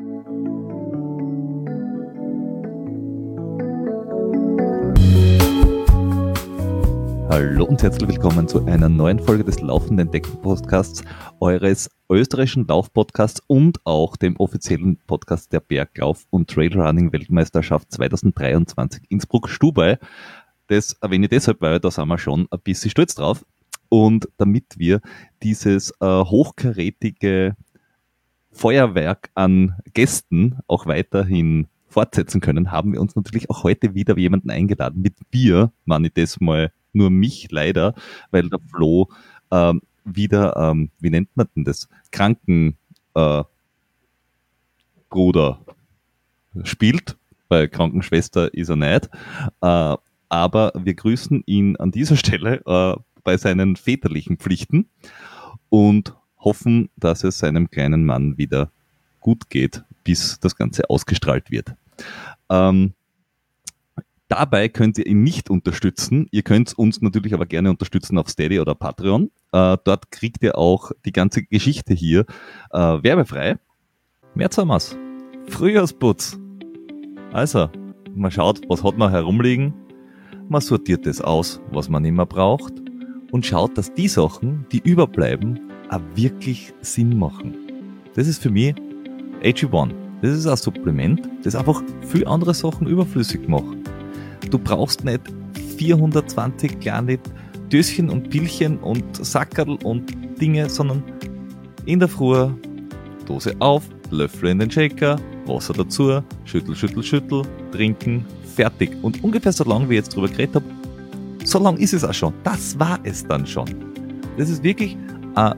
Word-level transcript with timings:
Hallo 0.00 0.16
und 7.66 7.82
herzlich 7.82 8.08
willkommen 8.08 8.48
zu 8.48 8.64
einer 8.64 8.88
neuen 8.88 9.18
Folge 9.18 9.44
des 9.44 9.60
Laufenden 9.60 10.10
Decken 10.10 10.40
Podcasts, 10.40 11.04
eures 11.40 11.90
österreichischen 12.10 12.66
Laufpodcasts 12.66 13.42
und 13.46 13.84
auch 13.84 14.16
dem 14.16 14.38
offiziellen 14.38 14.96
Podcast 15.06 15.52
der 15.52 15.60
Berglauf- 15.60 16.24
und 16.30 16.48
Trailrunning 16.48 17.12
Weltmeisterschaft 17.12 17.92
2023 17.92 19.02
Innsbruck-Stubai. 19.10 19.98
Das 20.68 20.94
erwähne 21.02 21.26
ich 21.26 21.30
deshalb, 21.30 21.60
weil 21.60 21.78
da 21.78 21.90
sind 21.90 22.08
wir 22.08 22.16
schon 22.16 22.48
ein 22.50 22.60
bisschen 22.64 22.90
stolz 22.90 23.14
drauf. 23.14 23.44
Und 23.90 24.30
damit 24.38 24.78
wir 24.78 25.02
dieses 25.42 25.90
äh, 26.00 26.06
hochkarätige 26.06 27.54
Feuerwerk 28.52 29.30
an 29.34 29.76
Gästen 29.94 30.58
auch 30.66 30.86
weiterhin 30.86 31.68
fortsetzen 31.90 32.40
können, 32.40 32.70
haben 32.70 32.92
wir 32.92 33.00
uns 33.00 33.16
natürlich 33.16 33.50
auch 33.50 33.64
heute 33.64 33.94
wieder 33.94 34.16
jemanden 34.16 34.50
eingeladen. 34.50 35.02
Mit 35.02 35.14
wir, 35.30 35.72
meine 35.84 36.08
ich 36.08 36.14
das 36.14 36.40
mal 36.40 36.72
nur 36.92 37.10
mich 37.10 37.48
leider, 37.50 37.94
weil 38.30 38.48
der 38.48 38.60
Flo 38.70 39.08
ähm, 39.50 39.82
wieder, 40.04 40.56
ähm, 40.56 40.90
wie 41.00 41.10
nennt 41.10 41.28
man 41.34 41.48
denn 41.54 41.64
das, 41.64 41.88
Krankenbruder 42.10 42.76
äh, 45.10 46.64
spielt. 46.64 47.16
Bei 47.48 47.66
Krankenschwester 47.66 48.54
ist 48.54 48.68
er 48.68 48.76
nicht. 48.76 49.10
Äh, 49.60 49.96
aber 50.28 50.72
wir 50.76 50.94
grüßen 50.94 51.42
ihn 51.46 51.76
an 51.76 51.90
dieser 51.90 52.16
Stelle 52.24 52.62
äh, 52.66 52.96
bei 53.22 53.36
seinen 53.36 53.76
väterlichen 53.76 54.38
Pflichten 54.38 54.88
und 55.68 56.14
hoffen, 56.40 56.90
dass 56.96 57.24
es 57.24 57.38
seinem 57.38 57.70
kleinen 57.70 58.04
Mann 58.04 58.38
wieder 58.38 58.70
gut 59.20 59.50
geht, 59.50 59.84
bis 60.04 60.40
das 60.40 60.56
Ganze 60.56 60.88
ausgestrahlt 60.88 61.50
wird. 61.50 61.74
Ähm, 62.48 62.94
Dabei 64.30 64.68
könnt 64.68 64.96
ihr 64.96 65.06
ihn 65.06 65.24
nicht 65.24 65.50
unterstützen. 65.50 66.28
Ihr 66.30 66.42
könnt 66.42 66.78
uns 66.78 67.02
natürlich 67.02 67.34
aber 67.34 67.46
gerne 67.46 67.68
unterstützen 67.68 68.16
auf 68.16 68.28
Steady 68.28 68.60
oder 68.60 68.76
Patreon. 68.76 69.24
Äh, 69.50 69.76
dort 69.82 70.12
kriegt 70.12 70.44
ihr 70.44 70.56
auch 70.56 70.92
die 71.04 71.10
ganze 71.10 71.42
Geschichte 71.42 71.94
hier 71.94 72.26
äh, 72.70 72.78
werbefrei. 72.78 73.58
Märzamers, 74.36 74.96
Frühjahrsputz. 75.48 76.38
Also, 77.32 77.70
man 78.14 78.30
schaut, 78.30 78.60
was 78.68 78.84
hat 78.84 78.96
man 78.96 79.10
herumliegen. 79.10 79.74
Man 80.48 80.60
sortiert 80.60 81.08
es 81.08 81.20
aus, 81.20 81.60
was 81.72 81.88
man 81.88 82.04
immer 82.04 82.24
braucht 82.24 82.74
und 83.32 83.44
schaut, 83.44 83.76
dass 83.76 83.92
die 83.94 84.06
Sachen, 84.06 84.64
die 84.70 84.78
überbleiben, 84.78 85.58
auch 85.90 86.00
wirklich 86.14 86.72
Sinn 86.80 87.18
machen. 87.18 87.54
Das 88.14 88.26
ist 88.26 88.42
für 88.42 88.50
mich 88.50 88.74
AG1. 89.42 89.92
Das 90.22 90.36
ist 90.36 90.46
ein 90.46 90.56
Supplement, 90.56 91.28
das 91.42 91.54
einfach 91.54 91.82
viel 92.06 92.26
andere 92.26 92.54
Sachen 92.54 92.86
überflüssig 92.86 93.48
macht. 93.48 93.78
Du 94.50 94.58
brauchst 94.58 95.04
nicht 95.04 95.22
420 95.78 96.80
kleine 96.80 97.18
Döschen 97.72 98.10
und 98.10 98.30
Pillchen 98.30 98.78
und 98.78 99.04
Sackerl 99.24 99.78
und 99.82 100.12
Dinge, 100.40 100.68
sondern 100.68 101.02
in 101.86 102.00
der 102.00 102.08
Früh 102.08 102.48
Dose 103.26 103.54
auf, 103.60 103.84
Löffel 104.10 104.50
in 104.50 104.58
den 104.58 104.70
Shaker, 104.70 105.16
Wasser 105.46 105.72
dazu, 105.72 106.20
schüttel, 106.44 106.74
schüttel, 106.74 107.02
schüttel, 107.02 107.42
trinken, 107.72 108.26
fertig. 108.54 108.90
Und 109.02 109.22
ungefähr 109.22 109.52
so 109.52 109.64
lange, 109.64 109.88
wie 109.88 109.94
ich 109.94 110.00
jetzt 110.00 110.14
drüber 110.14 110.28
geredet 110.28 110.56
habe, 110.56 110.64
so 111.44 111.58
lang 111.58 111.76
ist 111.78 111.94
es 111.94 112.04
auch 112.04 112.12
schon. 112.12 112.34
Das 112.42 112.78
war 112.78 112.98
es 113.04 113.24
dann 113.26 113.46
schon. 113.46 113.68
Das 114.36 114.50
ist 114.50 114.62
wirklich 114.62 114.96
ein 115.34 115.54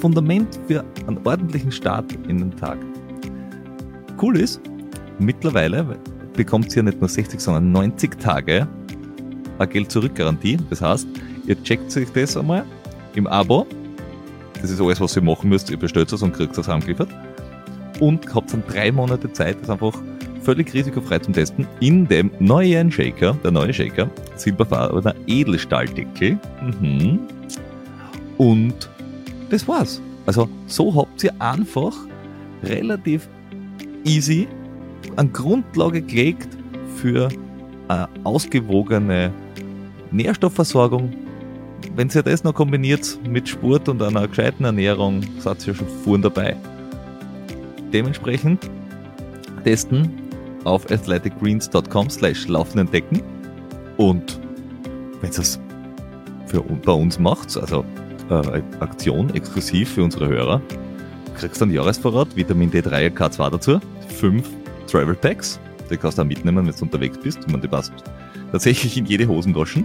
Fundament 0.00 0.58
für 0.66 0.84
einen 1.06 1.18
ordentlichen 1.24 1.70
Start 1.70 2.12
in 2.28 2.38
den 2.38 2.56
Tag. 2.56 2.78
Cool 4.20 4.38
ist, 4.38 4.60
mittlerweile 5.18 5.98
bekommt 6.34 6.74
ihr 6.74 6.82
nicht 6.82 7.00
nur 7.00 7.08
60, 7.08 7.40
sondern 7.40 7.72
90 7.72 8.18
Tage 8.18 8.66
eine 9.58 9.68
Geld-Zurück-Garantie. 9.68 10.58
Das 10.68 10.82
heißt, 10.82 11.06
ihr 11.46 11.62
checkt 11.62 11.90
sich 11.90 12.10
das 12.12 12.36
einmal 12.36 12.64
im 13.14 13.26
Abo. 13.26 13.66
Das 14.60 14.70
ist 14.70 14.80
alles, 14.80 15.00
was 15.00 15.16
ihr 15.16 15.22
machen 15.22 15.48
müsst. 15.48 15.70
Ihr 15.70 15.78
bestellt 15.78 16.12
es 16.12 16.22
und 16.22 16.32
kriegt 16.32 16.56
es 16.56 16.68
heimgeliefert. 16.68 17.08
Und 17.98 18.34
habt 18.34 18.52
dann 18.52 18.62
drei 18.68 18.90
Monate 18.92 19.32
Zeit, 19.32 19.58
das 19.62 19.70
einfach 19.70 19.94
völlig 20.42 20.72
risikofrei 20.72 21.18
zum 21.18 21.34
Testen, 21.34 21.66
in 21.80 22.06
dem 22.08 22.30
neuen 22.38 22.90
Shaker, 22.90 23.36
der 23.44 23.50
neue 23.50 23.72
Shaker, 23.72 24.08
silberfarbener 24.36 25.14
Edelstahldeckel. 25.26 26.38
Mhm. 26.80 27.20
Und 28.38 28.89
das 29.50 29.66
war's. 29.68 30.00
Also 30.26 30.48
so 30.66 30.94
habt 30.94 31.22
ihr 31.24 31.32
einfach 31.40 31.94
relativ 32.62 33.28
easy 34.04 34.48
eine 35.16 35.28
Grundlage 35.30 36.02
gelegt 36.02 36.48
für 36.96 37.28
eine 37.88 38.08
ausgewogene 38.24 39.32
Nährstoffversorgung. 40.10 41.12
Wenn 41.96 42.08
ihr 42.14 42.22
das 42.22 42.44
noch 42.44 42.54
kombiniert 42.54 43.18
mit 43.28 43.48
Sport 43.48 43.88
und 43.88 44.02
einer 44.02 44.28
gescheiten 44.28 44.64
Ernährung, 44.64 45.22
seid 45.38 45.66
ihr 45.66 45.74
schon 45.74 45.88
vorn 46.04 46.22
dabei. 46.22 46.56
Dementsprechend 47.92 48.70
testen 49.64 50.10
auf 50.64 50.90
athleticgreens.com 50.90 52.10
slash 52.10 52.46
laufenden 52.48 52.90
Decken 52.90 53.22
und 53.96 54.38
wenn 55.20 55.32
ihr 55.32 55.38
es 55.38 55.60
bei 56.84 56.92
uns 56.92 57.18
macht, 57.18 57.56
also 57.56 57.84
äh, 58.30 58.62
Aktion 58.80 59.34
exklusiv 59.34 59.90
für 59.94 60.04
unsere 60.04 60.28
Hörer, 60.28 60.62
kriegst 61.36 61.60
du 61.60 61.64
einen 61.64 61.74
Jahresvorrat, 61.74 62.34
Vitamin 62.36 62.70
D3 62.70 63.10
und 63.10 63.18
K2 63.18 63.50
dazu, 63.50 63.80
5 64.08 64.48
Travel 64.86 65.14
Packs. 65.14 65.60
Die 65.90 65.96
kannst 65.96 66.18
du 66.18 66.22
auch 66.22 66.26
mitnehmen, 66.26 66.66
wenn 66.66 66.74
du 66.74 66.82
unterwegs 66.82 67.18
bist. 67.18 67.48
Man, 67.50 67.60
die 67.60 67.68
passt 67.68 67.92
tatsächlich 68.52 68.96
in 68.96 69.06
jede 69.06 69.26
Hosengoschen. 69.26 69.84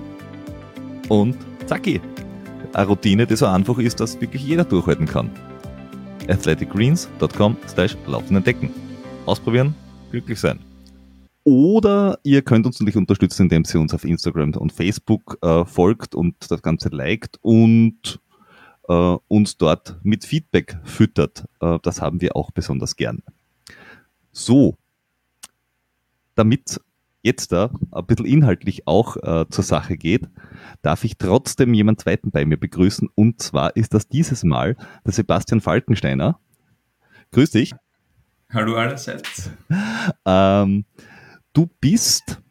Und 1.10 1.36
zacki. 1.66 2.02
Eine 2.74 2.88
Routine, 2.88 3.26
die 3.26 3.36
so 3.36 3.46
einfach 3.46 3.78
ist, 3.78 4.00
dass 4.00 4.20
wirklich 4.20 4.44
jeder 4.44 4.66
durchhalten 4.66 5.06
kann. 5.06 5.30
athleticgreens.com 6.28 7.58
slash 7.68 7.96
laufenden 8.08 8.44
Decken. 8.44 8.70
Ausprobieren, 9.26 9.74
glücklich 10.12 10.40
sein. 10.40 10.60
Oder 11.44 12.18
ihr 12.24 12.42
könnt 12.42 12.66
uns 12.66 12.80
natürlich 12.80 12.98
unterstützen, 12.98 13.44
indem 13.44 13.64
ihr 13.72 13.80
uns 13.80 13.94
auf 13.94 14.04
Instagram 14.04 14.56
und 14.56 14.74
Facebook 14.74 15.38
äh, 15.42 15.64
folgt 15.64 16.16
und 16.16 16.36
das 16.50 16.62
Ganze 16.64 16.90
liked 16.90 17.38
und 17.42 18.20
äh, 18.88 19.18
uns 19.28 19.58
dort 19.58 20.00
mit 20.04 20.26
Feedback 20.26 20.78
füttert. 20.84 21.46
Äh, 21.60 21.80
das 21.82 22.02
haben 22.02 22.22
wir 22.22 22.36
auch 22.36 22.52
besonders 22.52 22.96
gern. 22.96 23.24
So, 24.32 24.78
damit 26.36 26.80
jetzt 27.24 27.52
da 27.52 27.72
ein 27.92 28.06
bisschen 28.06 28.26
inhaltlich 28.26 28.88
auch 28.88 29.18
äh, 29.18 29.46
zur 29.50 29.64
Sache 29.64 29.98
geht, 29.98 30.30
darf 30.84 31.04
ich 31.04 31.18
trotzdem 31.18 31.74
jemand 31.74 32.02
zweiten 32.02 32.30
bei 32.30 32.46
mir 32.46 32.58
begrüßen. 32.58 33.10
Und 33.16 33.42
zwar 33.42 33.76
ist 33.76 33.94
das 33.94 34.08
dieses 34.08 34.44
Mal 34.44 34.78
der 35.06 35.14
Sebastian 35.14 35.60
Falkensteiner. 35.60 36.40
Grüß 37.32 37.52
dich. 37.52 37.74
Hallo 38.54 38.76
allerseits. 38.76 39.50
Ähm, 40.24 40.86
du 41.54 41.68
bist 41.82 42.42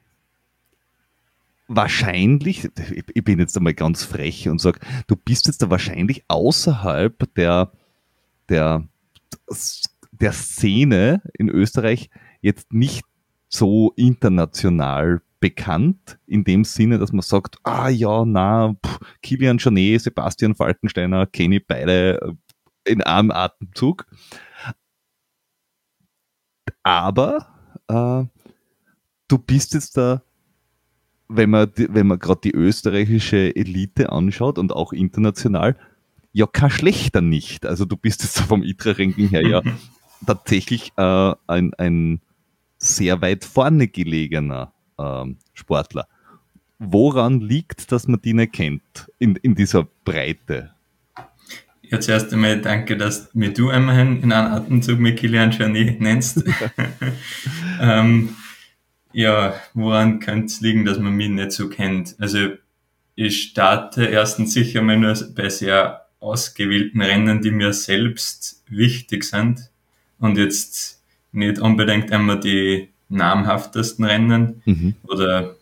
wahrscheinlich, 1.67 2.69
ich 3.15 3.25
bin 3.25 3.39
jetzt 3.39 3.57
einmal 3.57 3.75
ganz 3.75 4.05
frech 4.05 4.49
und 4.49 4.61
sage, 4.61 4.81
du 5.07 5.17
bist 5.17 5.47
jetzt 5.47 5.63
da 5.63 5.71
wahrscheinlich 5.71 6.25
außerhalb 6.29 7.35
der, 7.35 7.73
der, 8.49 8.87
der 10.13 10.33
Szene 10.33 11.23
in 11.39 11.49
Österreich 11.49 12.11
jetzt 12.41 12.73
nicht 12.73 13.05
so 13.49 13.93
international 13.97 15.23
bekannt, 15.41 16.19
in 16.27 16.43
dem 16.43 16.65
Sinne, 16.65 16.99
dass 16.99 17.13
man 17.13 17.23
sagt, 17.23 17.59
ah 17.65 17.89
ja, 17.89 18.25
na, 18.25 18.75
Kilian 19.23 19.59
Jornet, 19.59 20.01
Sebastian 20.01 20.55
Falkensteiner, 20.55 21.27
kenne 21.27 21.57
ich 21.57 21.67
beide 21.67 22.21
äh, 22.23 22.91
in 22.91 23.03
einem 23.03 23.31
Atemzug. 23.31 24.07
Aber 26.83 27.47
äh, 27.89 28.25
du 29.29 29.39
bist 29.39 29.75
jetzt 29.75 29.97
da, 29.97 30.23
wenn 31.29 31.51
man, 31.51 31.71
wenn 31.77 32.07
man 32.07 32.19
gerade 32.19 32.41
die 32.45 32.55
österreichische 32.55 33.55
Elite 33.57 34.11
anschaut 34.13 34.59
und 34.59 34.73
auch 34.73 34.93
international, 34.93 35.77
ja, 36.33 36.47
kein 36.47 36.71
schlechter 36.71 37.21
nicht. 37.21 37.65
Also 37.65 37.85
du 37.85 37.97
bist 37.97 38.23
jetzt 38.23 38.41
vom 38.49 38.63
ITRA-Ranking 38.63 39.29
her 39.29 39.47
ja 39.47 39.63
tatsächlich 40.27 40.93
äh, 40.97 41.35
ein, 41.47 41.73
ein 41.75 42.21
sehr 42.79 43.23
weit 43.23 43.45
vorne 43.45 43.89
gelegener 43.89 44.73
ähm, 44.99 45.39
Sportler. 45.55 46.07
Woran 46.79 47.41
liegt, 47.41 47.93
dass 47.93 48.09
man 48.09 48.21
die 48.21 48.35
nicht 48.35 48.53
kennt 48.53 49.11
in, 49.19 49.37
in 49.37 49.55
dieser 49.55 49.87
Breite? 50.05 50.75
Ja, 51.83 52.01
zuerst 52.01 52.33
einmal 52.33 52.61
danke, 52.61 52.97
dass 52.97 53.33
mir 53.35 53.53
du 53.53 53.71
immerhin 53.71 54.23
in 54.23 54.33
einem 54.33 54.53
Atemzug 54.53 54.99
mit 54.99 55.19
Kilian 55.19 55.53
Jornet 55.53 56.01
nennst. 56.01 56.45
ähm, 57.81 58.31
ja, 59.15 59.55
woran 59.73 60.21
könnte 60.21 60.47
es 60.47 60.61
liegen, 60.61 60.85
dass 60.85 60.99
man 60.99 61.15
mich 61.15 61.31
nicht 61.31 61.53
so 61.53 61.69
kennt? 61.69 62.17
Also 62.19 62.51
ich 63.15 63.43
starte 63.43 64.05
erstens 64.05 64.53
sicher 64.53 64.83
mal 64.83 64.99
nur 64.99 65.15
bei 65.35 65.49
sehr 65.49 66.07
ausgewählten 66.21 67.01
Rennen, 67.01 67.41
die 67.41 67.51
mir 67.51 67.73
selbst 67.73 68.63
wichtig 68.69 69.25
sind 69.25 69.71
und 70.19 70.37
jetzt 70.37 71.01
nicht 71.33 71.59
unbedingt 71.61 72.11
immer 72.11 72.37
die 72.37 72.89
namhaftesten 73.09 74.05
Rennen 74.05 74.63
mhm. 74.65 74.95
oder 75.05 75.55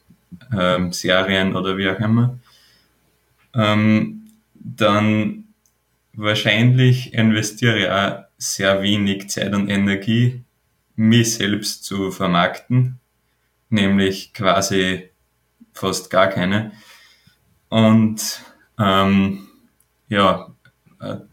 ähm, 0.56 0.93
Serien 0.93 1.55
oder 1.55 1.76
wie 1.76 1.90
auch 1.90 1.98
immer. 1.98 2.38
Ähm, 3.55 4.31
dann 4.55 5.44
wahrscheinlich 6.14 7.12
investiere 7.12 7.78
ich 7.78 7.88
auch 7.88 8.25
sehr 8.38 8.82
wenig 8.82 9.28
Zeit 9.28 9.52
und 9.55 9.69
Energie, 9.69 10.43
mich 10.96 11.34
selbst 11.34 11.84
zu 11.84 12.10
vermarkten, 12.10 12.98
nämlich 13.72 14.32
quasi 14.34 15.10
fast 15.72 16.10
gar 16.10 16.28
keine. 16.28 16.72
Und 17.69 18.42
ähm, 18.78 19.48
ja, 20.08 20.54
ein 20.98 21.28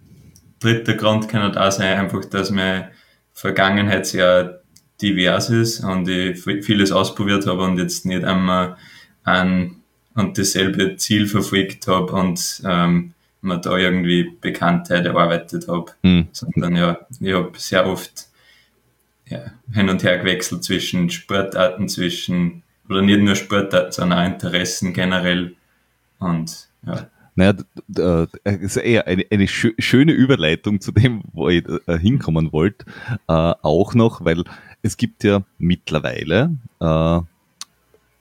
dritter 0.60 0.94
Grund 0.94 1.28
kann 1.28 1.52
da 1.52 1.72
sein, 1.72 2.00
einfach, 2.00 2.26
dass 2.26 2.50
meine 2.50 2.92
Vergangenheit 3.34 4.08
sehr 4.08 4.62
divers 5.02 5.50
ist 5.50 5.82
und 5.82 6.08
ich 6.08 6.42
vieles 6.42 6.92
ausprobiert 6.92 7.46
habe 7.46 7.64
und 7.64 7.78
jetzt 7.78 8.06
nicht 8.06 8.24
einmal 8.24 8.78
an 9.24 9.78
und 10.16 10.38
dasselbe 10.38 10.96
Ziel 10.98 11.28
verfolgt 11.28 11.88
habe 11.88 12.12
und 12.14 12.62
ähm, 12.66 13.14
man 13.42 13.62
da 13.62 13.78
irgendwie 13.78 14.32
Bekanntheit 14.42 15.06
erarbeitet 15.06 15.68
habe, 15.68 15.92
mhm. 16.04 16.28
sondern 16.32 16.76
ja, 16.76 17.00
ich 17.20 17.34
habe 17.34 17.52
sehr 17.58 17.86
oft 17.86 18.29
ja, 19.30 19.52
hin 19.74 19.90
und 19.90 20.04
her 20.04 20.18
gewechselt 20.18 20.64
zwischen 20.64 21.10
Sportarten, 21.10 21.88
zwischen, 21.88 22.64
oder 22.90 23.02
nicht 23.02 23.22
nur 23.22 23.36
Sportarten, 23.36 23.92
sondern 23.92 24.20
auch 24.20 24.26
Interessen 24.26 24.94
generell 24.94 25.56
und 26.20 26.68
ja. 26.86 27.08
Naja, 27.36 27.54
das 27.88 28.28
ist 28.44 28.76
eher 28.76 29.08
eine, 29.08 29.26
eine 29.32 29.48
schöne 29.48 30.12
Überleitung 30.12 30.82
zu 30.82 30.92
dem, 30.92 31.22
wo 31.32 31.48
ich 31.48 31.64
äh, 31.88 31.98
hinkommen 31.98 32.52
wollte, 32.52 32.86
äh, 33.30 33.54
auch 33.62 33.94
noch, 33.94 34.26
weil 34.26 34.44
es 34.82 34.98
gibt 34.98 35.24
ja 35.24 35.44
mittlerweile, 35.58 36.58
äh, 36.82 37.20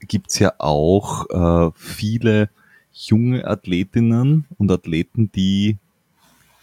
gibt 0.07 0.31
es 0.31 0.39
ja 0.39 0.53
auch 0.59 1.27
äh, 1.31 1.73
viele 1.75 2.49
junge 2.93 3.45
Athletinnen 3.45 4.45
und 4.57 4.71
Athleten, 4.71 5.33
die 5.33 5.79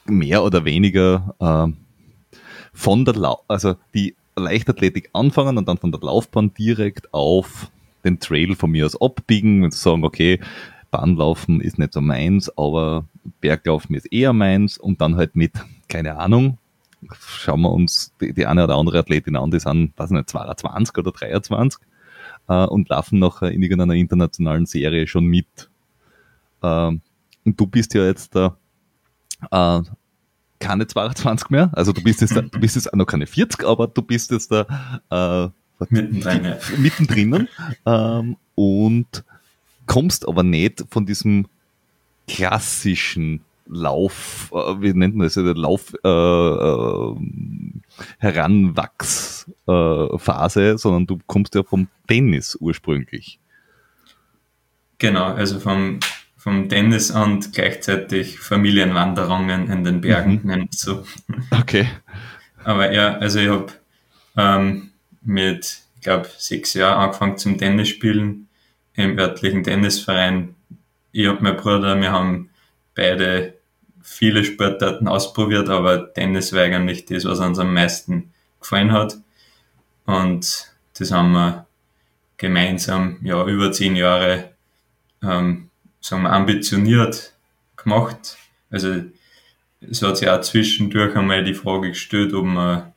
mehr 0.06 0.44
oder 0.44 0.63
weniger 0.63 1.36
äh, 1.39 2.38
von 2.74 3.06
der 3.06 3.15
Lau 3.15 3.44
also 3.47 3.75
die 3.94 4.15
Leichtathletik 4.36 5.10
anfangen 5.14 5.58
und 5.58 5.68
dann 5.68 5.78
von 5.78 5.92
der 5.92 6.02
Laufbahn 6.02 6.54
direkt 6.54 7.14
auf 7.14 7.72
den 8.04 8.20
Trail 8.20 8.56
von 8.56 8.72
mir 8.72 8.86
aus 8.86 9.00
abbiegen 9.00 9.64
und 9.64 9.74
sagen, 9.74 10.04
okay, 10.04 10.40
Bahnlaufen 10.92 11.62
ist 11.62 11.80
nicht 11.80 11.94
so 11.94 12.02
meins, 12.02 12.56
aber 12.58 13.06
Berglaufen 13.42 13.96
ist 13.96 14.12
eher 14.12 14.34
meins 14.34 14.78
und 14.78 15.02
dann 15.02 15.18
halt 15.18 15.36
mit, 15.36 15.54
keine 15.88 16.18
Ahnung, 16.18 16.58
schauen 17.12 17.62
wir 17.62 17.72
uns 17.72 18.14
die, 18.22 18.34
die 18.34 18.46
eine 18.46 18.64
oder 18.64 18.76
andere 18.76 19.00
Athletin 19.00 19.36
an, 19.36 19.52
die 19.52 19.60
sind, 19.60 19.94
weiß 19.98 20.12
nicht, 20.12 20.30
22 20.30 20.98
oder 20.98 21.12
23 21.12 21.81
äh, 22.48 22.66
und 22.66 22.90
laufen 22.90 23.20
nachher 23.20 23.52
in 23.52 23.62
irgendeiner 23.62 23.94
internationalen 23.94 24.66
Serie 24.66 25.08
schon 25.08 25.26
mit. 25.26 25.70
Ähm, 26.64 27.02
und 27.44 27.60
du 27.60 27.68
bist 27.68 27.94
ja 27.94 28.06
jetzt 28.06 28.36
da 28.36 28.58
äh, 29.52 29.81
keine 30.66 30.88
22 30.88 31.52
mehr, 31.52 31.70
also 31.74 31.94
du 31.94 32.02
bist 32.02 32.22
jetzt, 32.22 32.36
da, 32.36 32.42
du 32.42 32.60
bist 32.60 32.76
jetzt 32.76 32.92
auch 32.92 32.98
noch 32.98 33.06
keine 33.06 33.28
40, 33.28 33.64
aber 33.66 33.86
du 33.88 34.02
bist 34.02 34.32
jetzt 34.32 34.52
da 34.52 34.66
äh, 35.12 35.50
mittendrin, 35.90 36.56
mittendrin 36.78 37.48
ähm, 37.86 38.38
und 38.56 39.24
kommst 39.86 40.28
aber 40.28 40.42
nicht 40.42 40.84
von 40.90 41.06
diesem 41.06 41.46
klassischen 42.28 43.42
Lauf, 43.68 44.52
äh, 44.54 44.82
wie 44.82 44.94
nennt 44.94 45.16
man 45.16 45.28
das, 45.28 45.36
Lauf 45.36 45.94
äh, 46.04 46.08
äh, 46.08 47.16
Heranwachsphase, 48.18 50.64
äh, 50.64 50.78
sondern 50.78 51.06
du 51.06 51.20
kommst 51.28 51.54
ja 51.56 51.64
vom 51.64 51.88
Tennis 52.08 52.58
ursprünglich. 52.60 53.40
Genau, 54.98 55.26
also 55.26 55.60
vom, 55.60 56.00
vom 56.45 56.69
Tennis 56.69 57.09
und 57.09 57.53
gleichzeitig 57.53 58.39
Familienwanderungen 58.39 59.68
in 59.71 59.83
den 59.83 60.00
Bergen, 60.00 60.42
mhm. 60.44 60.47
nennt 60.47 60.75
so. 60.75 61.03
Okay. 61.50 61.89
Aber 62.63 62.92
ja, 62.94 63.18
also 63.18 63.39
ich 63.39 63.50
habe 63.50 63.74
ähm, 64.38 64.92
mit, 65.24 65.80
ich 65.95 66.01
glaube, 66.01 66.30
sechs 66.38 66.75
Jahren 66.75 67.01
angefangen 67.01 67.39
zum 67.39 67.57
Tennis 67.57 67.89
spielen 67.89 68.47
im 68.94 69.18
örtlichen 69.18 69.63
Tennisverein. 69.63 70.53
Ich 71.12 71.27
und 71.27 71.42
mein 71.42 71.57
Bruder, 71.57 72.00
wir 72.00 72.12
haben 72.12 72.51
beide 72.94 73.56
viele 74.03 74.44
Sportarten 74.44 75.07
ausprobiert, 75.07 75.68
aber 75.68 76.13
Tennis 76.13 76.53
war 76.53 76.62
eigentlich 76.62 77.06
das, 77.06 77.25
was 77.25 77.39
uns 77.39 77.57
am 77.57 77.74
meisten 77.74 78.31
gefallen 78.62 78.92
hat. 78.92 79.18
Und 80.06 80.71
das 80.95 81.12
haben 81.12 81.31
wir 81.31 81.65
gemeinsam 82.38 83.18
ja 83.24 83.44
über 83.47 83.71
zehn 83.71 83.95
Jahre 83.95 84.51
ähm, 85.24 85.71
sagen 86.06 86.24
wir, 86.24 86.31
ambitioniert 86.31 87.34
gemacht. 87.75 88.38
Also 88.69 89.04
es 89.81 90.02
hat 90.02 90.18
sich 90.18 90.30
auch 90.30 90.42
zwischendurch 90.42 91.16
einmal 91.16 91.44
die 91.44 91.54
Frage 91.54 91.90
gestellt, 91.90 92.34
ob 92.34 92.46
wir 92.46 92.94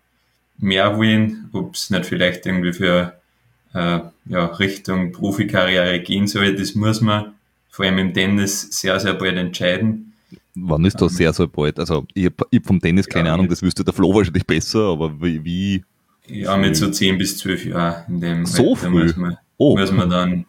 mehr 0.59 0.97
wollen, 0.97 1.49
ob 1.53 1.75
es 1.75 1.91
nicht 1.91 2.07
vielleicht 2.07 2.45
irgendwie 2.47 2.73
für 2.73 3.15
äh, 3.75 4.01
ja, 4.27 4.45
Richtung 4.47 5.13
Profikarriere 5.13 6.01
gehen 6.01 6.27
soll. 6.27 6.55
Das 6.55 6.75
muss 6.75 7.01
man 7.01 7.33
vor 7.71 7.87
allem 7.87 7.99
im 7.99 8.15
Tennis 8.15 8.69
sehr, 8.71 8.99
sehr 9.01 9.15
bald 9.15 9.37
entscheiden. 9.37 10.13
Wann 10.55 10.85
ist 10.85 11.01
das 11.01 11.13
ähm, 11.13 11.19
sehr, 11.19 11.33
sehr 11.33 11.47
bald? 11.47 11.79
Also 11.79 12.07
ich 12.13 12.27
habe 12.27 12.47
hab 12.53 12.67
vom 12.67 12.81
Tennis 12.81 13.07
keine 13.07 13.29
ja, 13.29 13.35
Ahnung, 13.35 13.49
das 13.49 13.63
wüsste 13.63 13.85
der 13.85 13.95
Flo 13.95 14.15
wahrscheinlich 14.15 14.47
besser, 14.47 14.81
aber 14.81 15.13
wie... 15.21 15.45
wie 15.45 15.85
ja, 16.27 16.57
mit 16.59 16.77
so 16.77 16.91
10 16.91 17.17
bis 17.17 17.39
12 17.39 17.67
Jahren 17.67 18.05
in 18.09 18.21
dem 18.21 18.47
so 18.47 18.75
Alter 18.75 18.89
früh? 18.89 19.05
Muss 19.05 19.17
man, 19.17 19.39
oh. 19.57 19.79
muss 19.79 19.93
man 19.93 20.11
dann 20.11 20.45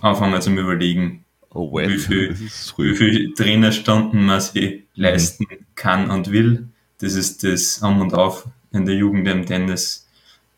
anfangen 0.00 0.40
zu 0.40 0.50
überlegen, 0.50 1.23
oh, 1.54 1.72
well. 1.72 1.88
wie, 1.88 1.98
viel, 1.98 2.38
wie 2.38 2.94
viel 2.94 3.34
Trainerstunden 3.34 4.26
man 4.26 4.40
sich 4.40 4.82
leisten 4.94 5.46
kann 5.74 6.10
und 6.10 6.30
will. 6.30 6.68
Das 6.98 7.14
ist 7.14 7.42
das 7.44 7.82
An 7.82 8.00
und 8.00 8.14
Auf 8.14 8.46
in 8.72 8.84
der 8.86 8.94
Jugend 8.94 9.26
im 9.28 9.46
Tennis, 9.46 10.06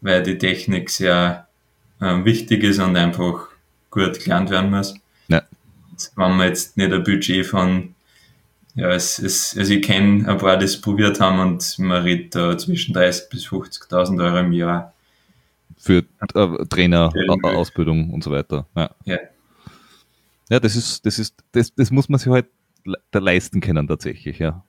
weil 0.00 0.22
die 0.22 0.38
Technik 0.38 0.90
sehr 0.90 1.46
äh, 2.00 2.25
wichtig 2.25 2.64
ist 2.64 2.78
und 2.78 2.96
einfach 2.96 3.48
gut 3.90 4.20
gelernt 4.20 4.50
werden 4.50 4.70
muss. 4.70 4.94
Ja. 5.28 5.43
Wenn 6.16 6.37
man 6.37 6.48
jetzt 6.48 6.76
nicht 6.76 6.93
ein 6.93 7.02
Budget 7.02 7.46
von 7.46 7.94
ja, 8.75 8.90
es 8.90 9.19
ist, 9.19 9.56
also 9.56 9.72
ich 9.72 9.81
kenne 9.81 10.28
ein 10.28 10.37
paar, 10.37 10.58
die 10.58 10.66
es 10.66 10.78
probiert 10.78 11.19
haben 11.19 11.40
und 11.40 11.78
man 11.78 12.02
redet 12.02 12.34
da 12.34 12.58
zwischen 12.58 12.94
30.000 12.94 13.31
bis 13.31 13.46
50.000 13.46 14.22
Euro 14.22 14.38
im 14.40 14.52
Jahr. 14.52 14.93
Für 15.78 16.04
äh, 16.34 16.66
Trainer, 16.66 17.10
Ausbildung 17.43 18.12
und 18.12 18.22
so 18.22 18.31
weiter. 18.31 18.67
Ja. 18.76 18.91
ja. 19.06 19.19
Ja, 20.48 20.60
das 20.60 20.76
ist, 20.76 21.05
das 21.05 21.19
ist, 21.19 21.34
das, 21.53 21.74
das 21.74 21.91
muss 21.91 22.08
man 22.08 22.19
sich 22.19 22.31
halt 22.31 22.46
le 22.84 22.98
leisten 23.12 23.60
können 23.60 23.88
tatsächlich, 23.88 24.38
ja. 24.38 24.65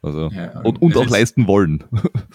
Also, 0.00 0.28
ja, 0.28 0.60
und, 0.60 0.80
und 0.80 0.96
auch 0.96 1.06
ist, 1.06 1.10
leisten 1.10 1.48
wollen. 1.48 1.84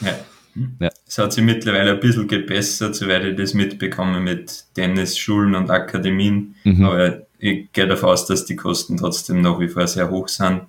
Ja. 0.02 0.16
ja. 0.82 0.90
Es 1.08 1.18
hat 1.18 1.32
sich 1.32 1.44
mittlerweile 1.44 1.92
ein 1.92 2.00
bisschen 2.00 2.28
gebessert, 2.28 2.96
soweit 2.96 3.24
ich 3.24 3.38
das 3.38 3.54
mitbekomme 3.54 4.20
mit 4.20 4.66
Tennisschulen 4.74 5.56
und 5.56 5.70
Akademien. 5.70 6.56
Mhm. 6.66 6.84
Aber 6.84 7.22
ich 7.40 7.72
gehe 7.72 7.88
davon 7.88 8.10
aus, 8.10 8.26
dass 8.26 8.46
die 8.46 8.58
Kosten 8.58 8.98
trotzdem 8.98 9.42
nach 9.42 9.60
wie 9.60 9.70
vor 9.70 9.88
sehr 9.88 10.10
hoch 10.10 10.28
sind. 10.28 10.64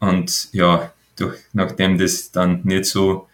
Und 0.00 0.48
ja, 0.52 0.92
durch, 1.16 1.38
nachdem 1.52 1.98
das 1.98 2.32
dann 2.32 2.60
nicht 2.64 2.86
so, 2.86 3.28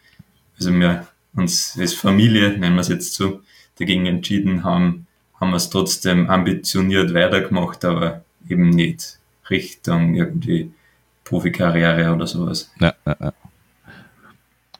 also 0.58 0.72
wir 0.72 1.06
uns 1.34 1.76
als 1.78 1.94
Familie, 1.94 2.58
nennen 2.58 2.74
wir 2.74 2.80
es 2.80 2.88
jetzt 2.88 3.14
so, 3.14 3.40
dagegen 3.78 4.06
entschieden 4.06 4.64
haben, 4.64 5.06
haben 5.46 5.52
wir 5.52 5.56
es 5.58 5.70
trotzdem 5.70 6.28
ambitioniert 6.28 7.14
weitergemacht, 7.14 7.84
aber 7.84 8.24
eben 8.48 8.70
nicht 8.70 9.18
Richtung 9.48 10.14
irgendwie 10.14 10.72
Profikarriere 11.24 12.12
oder 12.12 12.26
sowas. 12.26 12.72
Ja, 12.80 12.94
ja, 13.06 13.16
ja. 13.20 13.32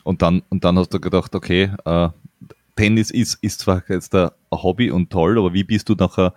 Und 0.03 0.23
dann, 0.23 0.43
und 0.49 0.65
dann 0.65 0.79
hast 0.79 0.93
du 0.95 1.01
gedacht, 1.01 1.35
okay, 1.35 1.71
äh, 1.85 2.09
Tennis 2.77 3.11
ist, 3.11 3.39
ist 3.43 3.61
zwar 3.61 3.83
jetzt 3.89 4.15
ein 4.15 4.31
Hobby 4.53 4.91
und 4.91 5.11
toll, 5.11 5.39
aber 5.39 5.53
wie 5.53 5.65
bist 5.65 5.89
du 5.89 5.95
nachher 5.95 6.35